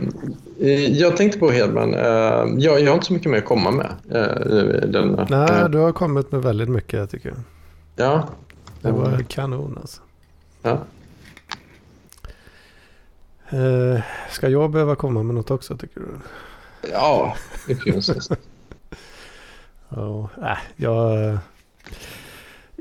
jag 0.98 1.18
tänkte 1.18 1.40
på 1.40 1.52
Hedman, 1.52 1.94
eh, 1.94 2.02
jag, 2.58 2.80
jag 2.82 2.88
har 2.88 2.94
inte 2.94 3.06
så 3.06 3.14
mycket 3.14 3.32
mer 3.32 3.38
att 3.38 3.46
komma 3.46 3.72
med. 3.72 3.92
eh, 4.12 4.84
i 4.84 4.88
denna. 4.88 5.28
Nej, 5.30 5.70
du 5.70 5.78
har 5.78 5.92
kommit 5.92 6.32
med 6.32 6.42
väldigt 6.42 6.70
mycket 6.70 7.10
tycker 7.12 7.30
jag. 7.30 7.38
Ja, 7.96 8.28
Det 8.82 8.92
var 8.92 9.24
kanon 9.28 9.78
alltså. 9.82 10.02
ja. 10.62 10.78
Eh, 13.50 14.02
ska 14.30 14.50
jag 14.50 14.72
behöva 14.72 14.96
komma 14.96 15.24
med 15.24 15.36
något 15.36 15.52
också 15.52 15.78
tycker 15.78 16.00
du? 16.02 16.08
ja 16.92 17.36
det 17.68 17.76
finns. 17.76 18.30
Ja, 19.96 20.30
äh, 20.42 20.58
jag, 20.76 21.38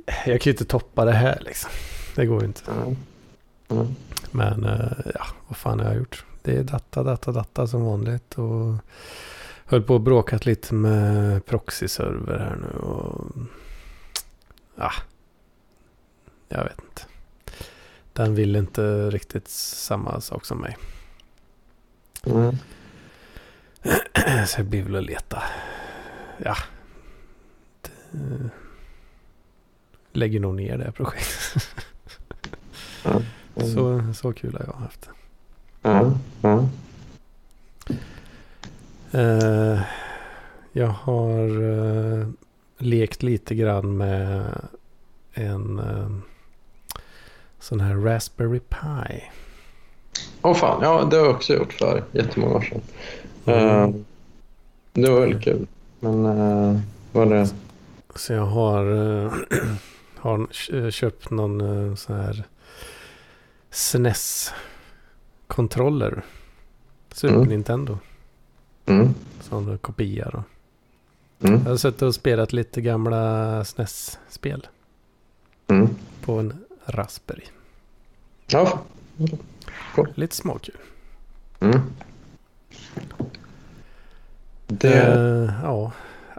jag 0.07 0.41
kan 0.41 0.45
ju 0.45 0.51
inte 0.51 0.65
toppa 0.65 1.05
det 1.05 1.13
här 1.13 1.43
liksom. 1.47 1.71
Det 2.17 2.27
går 2.27 2.41
ju 2.41 2.47
inte. 2.47 2.61
Ja. 2.67 2.95
Ja. 3.69 3.87
Men 4.31 4.65
eh, 4.65 5.13
ja, 5.15 5.27
vad 5.49 5.57
fan 5.57 5.81
har 5.81 5.87
jag 5.87 5.97
gjort? 5.97 6.25
Det 6.43 6.57
är 6.57 6.63
data, 6.63 7.03
data, 7.03 7.33
data 7.33 7.67
som 7.67 7.85
vanligt. 7.85 8.39
Och 8.39 8.75
höll 9.65 9.83
på 9.83 9.95
och 9.95 10.01
bråkat 10.01 10.47
lite 10.47 10.75
med 10.75 11.47
proxy-server 11.47 12.39
här 12.39 12.57
nu. 12.57 12.79
Och, 12.79 13.37
ja, 14.77 14.93
jag 16.49 16.65
vet 16.65 16.81
inte. 16.89 17.03
Den 18.13 18.35
vill 18.35 18.57
inte 18.57 19.11
riktigt 19.11 19.49
samma 19.49 20.21
sak 20.21 20.45
som 20.45 20.59
mig. 20.59 20.77
Mm. 22.27 22.57
Så 24.47 24.61
jag 24.61 24.67
blir 24.67 24.83
väl 24.83 24.97
att 24.97 25.05
leta. 25.05 25.43
Ja. 26.39 26.57
Det, 27.81 27.91
lägger 30.13 30.41
nog 30.41 30.55
ner 30.55 30.79
det 30.79 30.85
här 30.85 30.91
projektet. 30.91 31.69
Ja. 33.59 33.65
Så, 33.65 34.03
så 34.15 34.33
kul 34.33 34.55
har 34.55 34.65
jag 34.67 34.73
haft. 34.73 35.09
Ja. 35.83 36.13
Ja. 36.43 36.69
Eh, 39.13 39.81
jag 40.73 40.89
har 40.89 41.63
eh, 42.21 42.27
lekt 42.79 43.23
lite 43.23 43.55
grann 43.55 43.97
med 43.97 44.51
en 45.33 45.79
eh, 45.79 46.09
sån 47.61 47.81
här 47.81 47.95
Raspberry 47.95 48.61
Pi. 48.61 49.23
Åh 50.43 50.55
fan, 50.55 50.83
ja 50.83 51.05
det 51.11 51.17
har 51.17 51.25
jag 51.25 51.35
också 51.35 51.55
gjort 51.55 51.73
för 51.73 52.05
jättemånga 52.13 52.55
år 52.55 52.61
sedan. 52.61 52.81
Mm. 53.47 54.05
Det 54.93 55.11
var 55.11 55.21
väldigt 55.21 55.43
kul. 55.43 55.67
Men 56.01 56.27
uh, 56.27 56.81
var 57.13 57.27
det... 57.27 57.49
Så 58.15 58.33
jag 58.33 58.47
har, 58.47 58.85
har 60.17 60.47
kö- 60.53 60.91
köpt 60.91 61.31
någon 61.31 61.97
sån 61.97 62.17
här 62.17 62.45
SNES 63.71 64.53
kontroller. 65.47 66.23
Super 67.13 67.35
Mm. 67.37 67.49
Nintendo. 67.49 67.99
Mm. 68.87 69.15
Som 69.41 69.79
kopia 69.79 70.31
då. 70.33 70.43
Mm. 71.49 71.61
Jag 71.65 71.71
har 71.71 71.77
suttit 71.77 72.03
och 72.03 72.15
spelat 72.15 72.53
lite 72.53 72.81
gamla 72.81 73.65
SNES-spel. 73.65 74.67
Mm. 75.69 75.89
På 76.21 76.39
en 76.39 76.65
Raspberry. 76.87 77.45
Ja. 78.47 78.79
Lite 80.15 80.37
småkul. 80.37 80.77
Mm. 81.61 81.81
Det... 84.67 85.03
Eh, 85.03 85.53
ja, 85.63 85.93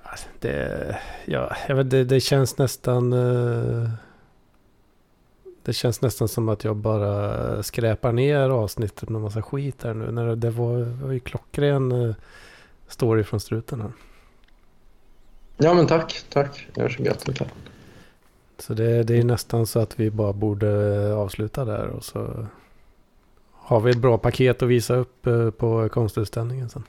alltså, 0.03 0.27
det, 0.39 0.97
ja 1.25 1.55
jag 1.67 1.75
vet, 1.75 1.89
det, 1.89 2.03
det 2.03 2.19
känns 2.19 2.57
nästan... 2.57 3.13
eh, 3.13 3.89
det 5.69 5.73
känns 5.73 6.01
nästan 6.01 6.27
som 6.27 6.49
att 6.49 6.63
jag 6.63 6.75
bara 6.75 7.63
skräpar 7.63 8.11
ner 8.11 8.49
avsnittet 8.49 9.09
med 9.09 9.21
massa 9.21 9.41
skit 9.41 9.83
här 9.83 9.93
nu. 9.93 10.11
När 10.11 10.27
det, 10.27 10.35
det 10.35 10.49
var, 10.49 11.03
var 11.03 11.11
ju 11.11 11.19
klockren 11.19 11.91
uh, 11.91 12.15
story 12.87 13.23
från 13.23 13.39
struten 13.39 13.81
här. 13.81 13.91
Ja, 15.57 15.73
men 15.73 15.87
tack. 15.87 16.25
Tack. 16.29 16.67
Jag 16.73 16.85
är 16.85 16.89
så 16.89 17.03
gött 17.03 17.25
det 17.25 17.39
här. 17.39 17.47
Så 18.57 18.73
det, 18.73 19.03
det 19.03 19.17
är 19.17 19.23
nästan 19.23 19.67
så 19.67 19.79
att 19.79 19.99
vi 19.99 20.11
bara 20.11 20.33
borde 20.33 21.13
avsluta 21.13 21.65
där 21.65 21.87
och 21.87 22.03
så 22.03 22.47
har 23.53 23.79
vi 23.79 23.91
ett 23.91 23.97
bra 23.97 24.17
paket 24.17 24.61
att 24.61 24.69
visa 24.69 24.95
upp 24.95 25.27
eh, 25.27 25.49
på 25.49 25.89
konstutställningen 25.89 26.69
sen. 26.69 26.83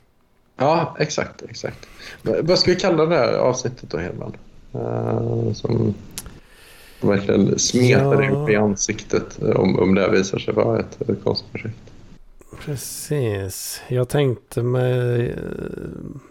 Ja, 0.56 0.96
exakt. 0.98 1.42
exakt. 1.42 1.88
Vad 2.22 2.58
ska 2.58 2.70
vi 2.70 2.80
kalla 2.80 3.06
det 3.06 3.16
här 3.16 3.32
avsnittet 3.32 3.90
då, 3.90 3.98
Hedman? 3.98 4.36
Uh, 4.74 5.52
som 5.52 5.94
verkligen 7.08 7.58
smetar 7.58 8.16
dig 8.16 8.26
Ja. 8.26 8.42
upp 8.42 8.50
i 8.50 8.56
ansiktet 8.56 9.42
om, 9.42 9.78
om 9.78 9.94
det 9.94 10.00
här 10.00 10.10
visar 10.10 10.38
sig 10.38 10.54
vara 10.54 10.78
ett, 10.80 11.10
ett 11.10 11.24
konstprojekt. 11.24 11.76
Precis. 12.64 13.80
Jag 13.88 14.08
tänkte 14.08 14.62
mig 14.62 15.26
eh, 15.30 15.36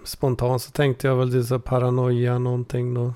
spontant 0.06 0.62
så 0.62 0.72
tänkte 0.72 1.08
jag 1.08 1.16
väl 1.16 1.46
så 1.46 1.60
paranoia 1.60 2.40
någonting 2.40 2.94
då. 2.94 3.14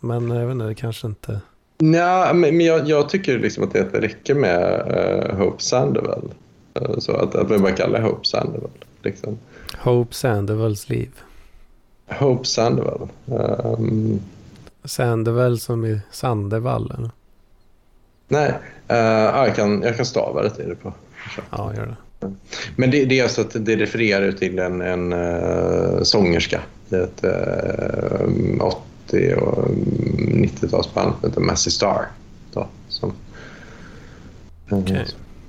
Men 0.00 0.30
jag 0.30 0.46
vet 0.46 0.52
inte, 0.52 0.64
det 0.64 0.74
kanske 0.74 1.06
inte. 1.06 1.40
Nej, 1.78 2.34
men, 2.34 2.56
men 2.56 2.66
jag, 2.66 2.88
jag 2.88 3.08
tycker 3.08 3.38
liksom 3.38 3.64
att 3.64 3.72
det 3.72 3.84
räcker 3.92 4.34
med 4.34 4.92
uh, 5.30 5.36
Hope 5.38 5.62
Sandoval. 5.62 6.34
Uh, 6.82 6.98
så 6.98 7.12
att, 7.12 7.34
att 7.34 7.50
vi 7.50 7.58
bara 7.58 7.72
kallar 7.72 8.00
Hope 8.00 8.26
Sandoval. 8.26 8.70
Liksom. 9.02 9.38
Hope 9.78 10.12
Sandoval's 10.12 10.90
liv. 10.90 11.10
Hope 12.08 12.44
Sandoval. 12.44 13.08
Um, 13.26 14.20
Sandoval 14.84 15.60
som 15.60 15.84
i 15.84 16.00
Sandevall 16.10 16.92
eller? 16.98 17.10
nej, 18.28 18.48
uh, 18.90 18.96
ja, 18.96 19.46
jag, 19.46 19.56
kan, 19.56 19.82
jag 19.82 19.96
kan 19.96 20.06
stava 20.06 20.42
det 20.42 20.50
till 20.50 20.68
det 20.68 20.74
på. 20.74 20.92
Ja, 21.50 21.74
gör 21.74 21.86
det. 21.86 21.96
Men 22.76 22.90
det, 22.90 23.04
det 23.04 23.18
är 23.18 23.22
alltså 23.22 23.40
att 23.40 23.56
det 23.64 23.76
refererar 23.76 24.32
till 24.32 24.58
en, 24.58 24.80
en 24.80 25.12
uh, 25.12 26.02
sångerska 26.02 26.60
i 26.90 26.94
ett 26.94 27.24
uh, 27.24 28.60
80 28.60 29.34
och 29.34 29.68
90-talsband 30.18 31.12
som 31.20 31.28
heter 31.28 31.40
Massey 31.40 31.70
Star. 31.70 32.06
Då, 32.52 32.68
som, 32.88 33.12
eh, 34.70 34.78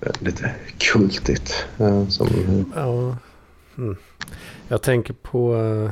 är 0.01 0.23
lite 0.23 0.51
kultigt. 0.77 1.65
eh, 1.77 2.07
som, 2.07 2.27
Ja. 2.75 3.17
Mm. 3.77 3.95
Jag 4.67 4.82
tänker 4.82 5.13
på 5.13 5.55
eh, 5.55 5.91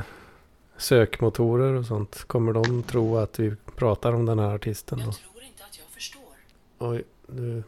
sökmotorer 0.80 1.74
och 1.74 1.84
sånt. 1.86 2.24
Kommer 2.26 2.52
de 2.52 2.82
tro 2.82 3.16
att 3.16 3.38
vi 3.38 3.52
pratar 3.76 4.12
om 4.12 4.26
den 4.26 4.38
här 4.38 4.54
artisten 4.54 4.98
då? 4.98 5.04
Jag 5.04 5.14
tror 5.14 5.44
inte 5.44 5.64
att 5.64 5.78
jag 5.78 5.94
förstår. 5.94 6.22
Oj, 6.78 7.02
nu, 7.26 7.62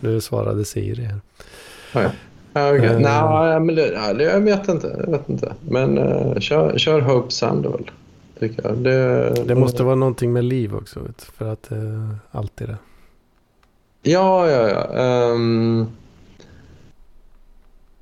nu 0.00 0.20
svarade 0.20 0.64
Siri 0.64 1.02
här. 1.02 1.20
Ja, 2.52 2.72
okay. 2.72 2.86
Eh. 2.86 2.98
Nej, 2.98 3.60
men 3.60 3.74
det, 3.74 3.92
ja, 3.92 4.14
det, 4.14 4.24
jag 4.24 4.40
vet 4.40 4.68
inte. 4.68 4.96
Jag 5.06 5.10
vet 5.10 5.28
inte. 5.28 5.54
Men 5.68 5.98
uh, 5.98 6.38
kör, 6.38 6.78
kör 6.78 7.00
Hope 7.00 7.30
Sandoval. 7.30 7.90
Tycker 8.38 8.62
jag. 8.62 8.78
Det, 8.78 9.30
Det 9.46 9.54
måste 9.54 9.82
vara 9.82 9.94
någonting 9.94 10.32
med 10.32 10.44
liv 10.44 10.74
också. 10.74 11.00
För 11.18 11.52
att 11.52 11.72
eh, 11.72 12.10
alltid 12.30 12.68
det. 12.68 12.76
Ja, 14.02 14.50
ja, 14.50 14.68
ja. 14.68 15.02
Ehm, 15.02 15.86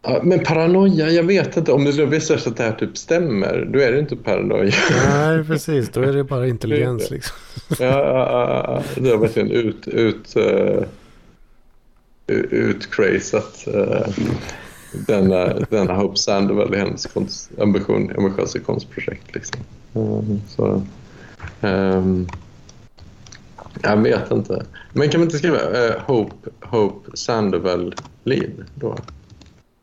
ja, 0.03 0.21
men 0.23 0.41
paranoia, 0.41 1.11
jag 1.11 1.23
vet 1.23 1.57
inte. 1.57 1.73
Om 1.73 1.85
det 1.85 1.93
skulle 1.93 2.07
visa 2.07 2.39
sig 2.39 2.51
att 2.51 2.57
det 2.57 2.63
här 2.63 2.73
typ 2.73 2.97
stämmer, 2.97 3.69
då 3.73 3.79
är 3.79 3.93
det 3.93 3.99
inte 3.99 4.17
paranoia. 4.17 4.73
Nej, 5.07 5.45
precis. 5.45 5.89
Då 5.89 6.01
är 6.01 6.13
det 6.13 6.25
bara 6.25 6.47
intelligens 6.49 7.11
liksom. 7.11 7.37
ja, 7.69 7.87
ja, 7.87 8.29
ja, 8.31 8.65
ja. 8.67 9.03
det 9.03 9.11
har 9.11 9.19
verkligen 9.19 9.51
ut, 9.51 9.89
ut, 9.89 10.37
uh, 10.37 10.83
utcrazat 12.51 13.65
uh, 13.75 14.07
denna, 14.93 15.55
denna 15.71 15.95
Hope 15.95 16.17
Sandoval 16.17 16.75
i 16.75 16.79
hennes 16.79 17.07
konst, 17.07 17.51
ambition, 17.61 18.13
ambitiösa 18.17 18.59
konstprojekt. 18.59 19.35
Liksom. 19.35 19.61
Ehm, 19.95 20.41
så, 20.49 20.83
ehm, 21.61 22.27
jag 23.83 23.97
vet 23.97 24.31
inte. 24.31 24.67
Men 24.93 25.09
kan 25.09 25.21
man 25.21 25.27
inte 25.27 25.39
skriva 25.39 25.87
eh, 25.87 26.01
Hope, 26.07 26.51
Hope 26.61 27.17
Sandoval 27.17 27.95
liv 28.25 28.65
då? 28.75 28.97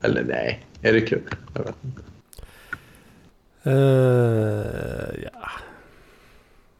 Eller 0.01 0.23
nej, 0.23 0.65
är 0.81 0.93
det 0.93 1.01
kul? 1.01 1.35
Jag 1.53 1.63
vet 1.63 1.75
inte. 1.83 2.01
Eh, 3.63 5.23
ja. 5.23 5.49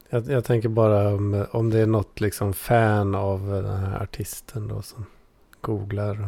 Jag, 0.10 0.30
jag 0.30 0.44
tänker 0.46 0.70
bara 0.70 1.08
om, 1.14 1.46
om 1.52 1.70
det 1.70 1.80
är 1.80 1.86
något 1.86 2.20
liksom 2.22 2.54
fan 2.54 3.16
av 3.16 3.48
den 3.48 3.66
här 3.80 4.04
artisten 4.04 4.68
då 4.68 4.82
som 4.82 5.06
googlar. 5.62 6.22
och 6.24 6.28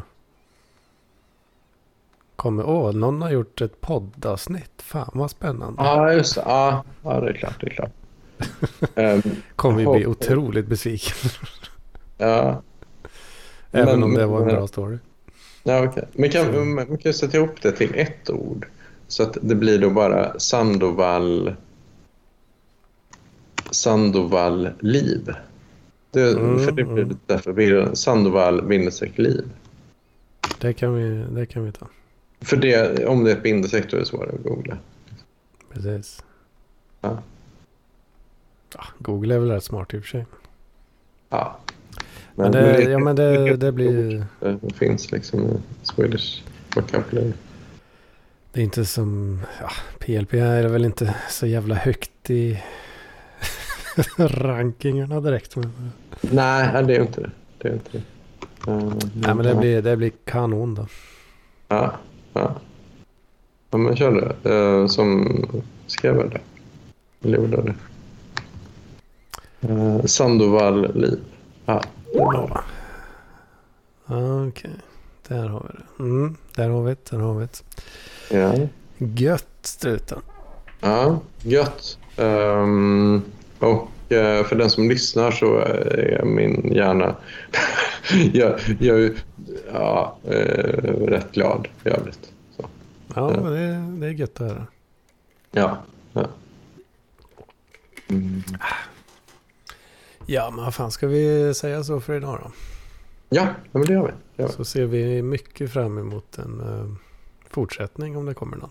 Kommer, 2.35 2.69
åh, 2.69 2.93
någon 2.93 3.21
har 3.21 3.29
gjort 3.29 3.61
ett 3.61 3.81
poddavsnitt. 3.81 4.81
Fan 4.81 5.11
vad 5.13 5.31
spännande. 5.31 5.83
Ja, 5.83 6.13
just 6.13 6.35
det. 6.35 6.41
Ja, 6.45 6.83
ja, 7.03 7.19
det 7.19 7.29
är 7.29 7.33
klart. 7.33 7.55
Det 7.61 7.67
är 7.67 7.71
klart. 7.71 7.91
Ehm, 8.95 9.21
Kommer 9.55 9.77
vi 9.77 9.85
bli 9.87 10.05
otroligt 10.05 10.67
besviken. 10.67 11.29
ja, 12.17 12.61
Även 13.71 13.99
Men- 13.99 14.03
om 14.03 14.13
det 14.13 14.25
var 14.25 14.39
en 14.39 14.45
men- 14.45 14.55
bra 14.55 14.67
story. 14.67 14.97
Ja 15.63 15.85
okej. 15.85 16.07
Men 16.13 16.29
kan, 16.29 16.73
man 16.75 16.97
kan 16.97 17.13
sätta 17.13 17.37
ihop 17.37 17.61
det 17.61 17.71
till 17.71 17.91
ett 17.95 18.29
ord. 18.29 18.67
Så 19.07 19.23
att 19.23 19.37
det 19.41 19.55
blir 19.55 19.79
då 19.79 19.89
bara 19.89 20.39
Sandoval... 20.39 21.55
Sandoval 23.71 24.69
liv. 24.79 25.33
Det, 26.11 26.31
Mm, 26.31 26.59
för 26.59 26.71
det 26.71 26.83
blir 26.83 26.97
mm. 26.97 27.09
lite 27.09 27.19
därför 27.25 27.53
blir 27.53 27.93
Sandoval 27.93 28.61
bindestreck 28.61 29.17
liv. 29.17 29.45
Det 30.59 30.73
kan 30.73 30.93
vi, 30.93 31.25
det 31.31 31.45
kan 31.45 31.65
vi 31.65 31.71
ta. 31.71 31.87
För 32.41 32.57
det, 32.57 33.05
om 33.05 33.23
det 33.23 33.31
är 33.31 33.35
ett 33.35 33.43
bindestreck 33.43 33.91
då 33.91 33.97
är 33.97 33.99
det 33.99 34.05
svårare 34.05 34.31
att 34.31 34.43
googla. 34.43 34.77
Precis. 35.73 36.23
Ja. 37.01 37.17
Ja, 38.75 38.83
Google 38.99 39.35
är 39.35 39.39
väl 39.39 39.51
rätt 39.51 39.63
smart 39.63 39.93
i 39.93 39.97
och 39.97 40.01
för 40.01 40.09
sig. 40.09 40.25
Ja. 41.29 41.59
Men 42.35 42.51
det, 42.51 42.81
ja, 42.81 42.99
men 42.99 43.15
det, 43.15 43.55
det 43.55 43.71
blir... 43.71 44.25
Det 44.39 44.73
finns 44.75 45.11
liksom 45.11 45.61
Swedish 45.83 46.43
vocabulary. 46.75 47.33
Det 48.51 48.59
är 48.59 48.63
inte 48.63 48.85
som... 48.85 49.39
Ja, 49.61 49.69
PLP 49.99 50.33
är 50.33 50.67
väl 50.67 50.85
inte 50.85 51.15
så 51.29 51.47
jävla 51.47 51.75
högt 51.75 52.29
i 52.29 52.63
rankingarna 54.17 55.21
direkt. 55.21 55.55
Men, 55.55 55.91
Nej, 56.21 56.83
det 56.83 56.95
är 56.95 57.01
inte 57.01 57.21
det. 57.21 57.31
Det 57.57 57.67
är 57.67 57.73
inte 57.73 57.89
det. 57.91 58.03
Uh, 58.71 58.93
nej, 59.15 59.35
men 59.35 59.45
det 59.45 59.55
blir, 59.55 59.81
det 59.81 59.97
blir 59.97 60.11
kanon 60.25 60.75
då. 60.75 60.87
Ja, 61.67 61.93
ja. 62.33 62.55
Ja, 63.69 63.77
men 63.77 63.95
kör 63.95 64.35
det. 64.43 64.49
Uh, 64.49 64.87
som 64.87 65.27
skrev 65.87 66.15
jag 66.17 66.29
det? 66.29 66.41
Eller 67.23 67.37
gjorde 67.37 67.61
det? 67.61 67.73
Uh, 69.67 70.05
Sandoval 70.05 70.95
liv. 70.95 71.19
Ja, 71.65 71.83
Okej, 74.47 74.71
där 75.27 75.47
har 75.47 75.59
vi 75.73 75.77
det. 75.77 76.03
Mm, 76.03 76.35
där 76.55 76.69
har 76.69 76.83
vi 76.83 76.89
det, 76.89 77.11
där 77.11 77.17
har 77.19 77.33
vi 77.33 77.45
det. 77.45 78.37
Ja. 78.37 78.53
Gött 78.97 79.47
struten. 79.61 80.21
Ja, 80.79 81.19
gött. 81.41 81.97
Ehm, 82.17 83.21
och 83.59 84.11
eh, 84.11 84.43
för 84.45 84.55
den 84.55 84.69
som 84.69 84.89
lyssnar 84.89 85.31
så 85.31 85.57
är 85.57 86.25
min 86.25 86.73
hjärna... 86.73 87.15
jag, 88.33 88.59
jag 88.79 89.11
ja, 89.73 90.17
eh, 90.23 90.83
rätt 91.07 91.31
glad 91.31 91.67
i 91.85 91.89
övrigt. 91.89 92.31
Så, 92.57 92.65
Ja, 93.15 93.33
Ja. 93.33 93.41
men 93.41 93.53
det, 93.53 93.99
det 93.99 94.07
är 94.07 94.11
gött 94.11 94.41
att 94.41 94.47
höra. 94.51 94.67
ja. 95.51 95.77
ja. 96.13 96.25
Mm. 98.07 98.43
Ja, 100.31 100.49
men 100.49 100.63
vad 100.65 100.73
fan 100.73 100.91
ska 100.91 101.07
vi 101.07 101.53
säga 101.53 101.83
så 101.83 101.99
för 101.99 102.13
idag 102.13 102.39
då? 102.43 102.51
Ja, 103.29 103.47
men 103.71 103.81
det 103.81 103.93
gör 103.93 104.05
vi. 104.05 104.11
Det 104.35 104.43
gör 104.43 104.49
vi. 104.49 104.53
Så 104.53 104.65
ser 104.65 104.85
vi 104.85 105.21
mycket 105.21 105.73
fram 105.73 105.97
emot 105.97 106.37
en 106.37 106.61
eh, 106.61 106.95
fortsättning 107.49 108.17
om 108.17 108.25
det 108.25 108.33
kommer 108.33 108.57
någon. 108.57 108.69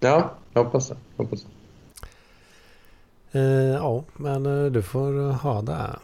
Ja, 0.00 0.34
jag 0.52 0.64
hoppas 0.64 0.88
det. 0.88 0.96
Jag 1.16 1.24
hoppas 1.24 1.42
det. 1.42 3.38
Eh, 3.38 3.74
ja, 3.74 4.04
men 4.16 4.46
eh, 4.46 4.72
du 4.72 4.82
får 4.82 5.32
ha 5.32 5.62
det. 5.62 5.98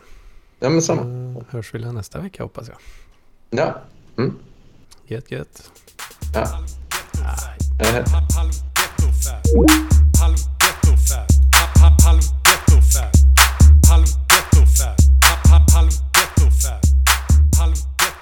Ja, 0.58 0.68
men 0.68 0.82
samma. 0.82 1.44
Hörs 1.48 1.74
vi 1.74 1.92
nästa 1.92 2.20
vecka 2.20 2.42
hoppas 2.42 2.68
jag. 2.68 2.78
Ja. 3.50 3.80
Mm. 4.18 4.38
Gött 5.06 5.30
gött. 5.30 5.70
Ja. 6.34 6.40
Eh, 7.80 8.04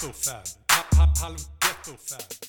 Halv 0.00 0.12
ghetto 0.12 0.12
fab. 0.14 1.18
Halv 1.20 1.46
ghetto 1.60 1.96
fab. 1.98 2.39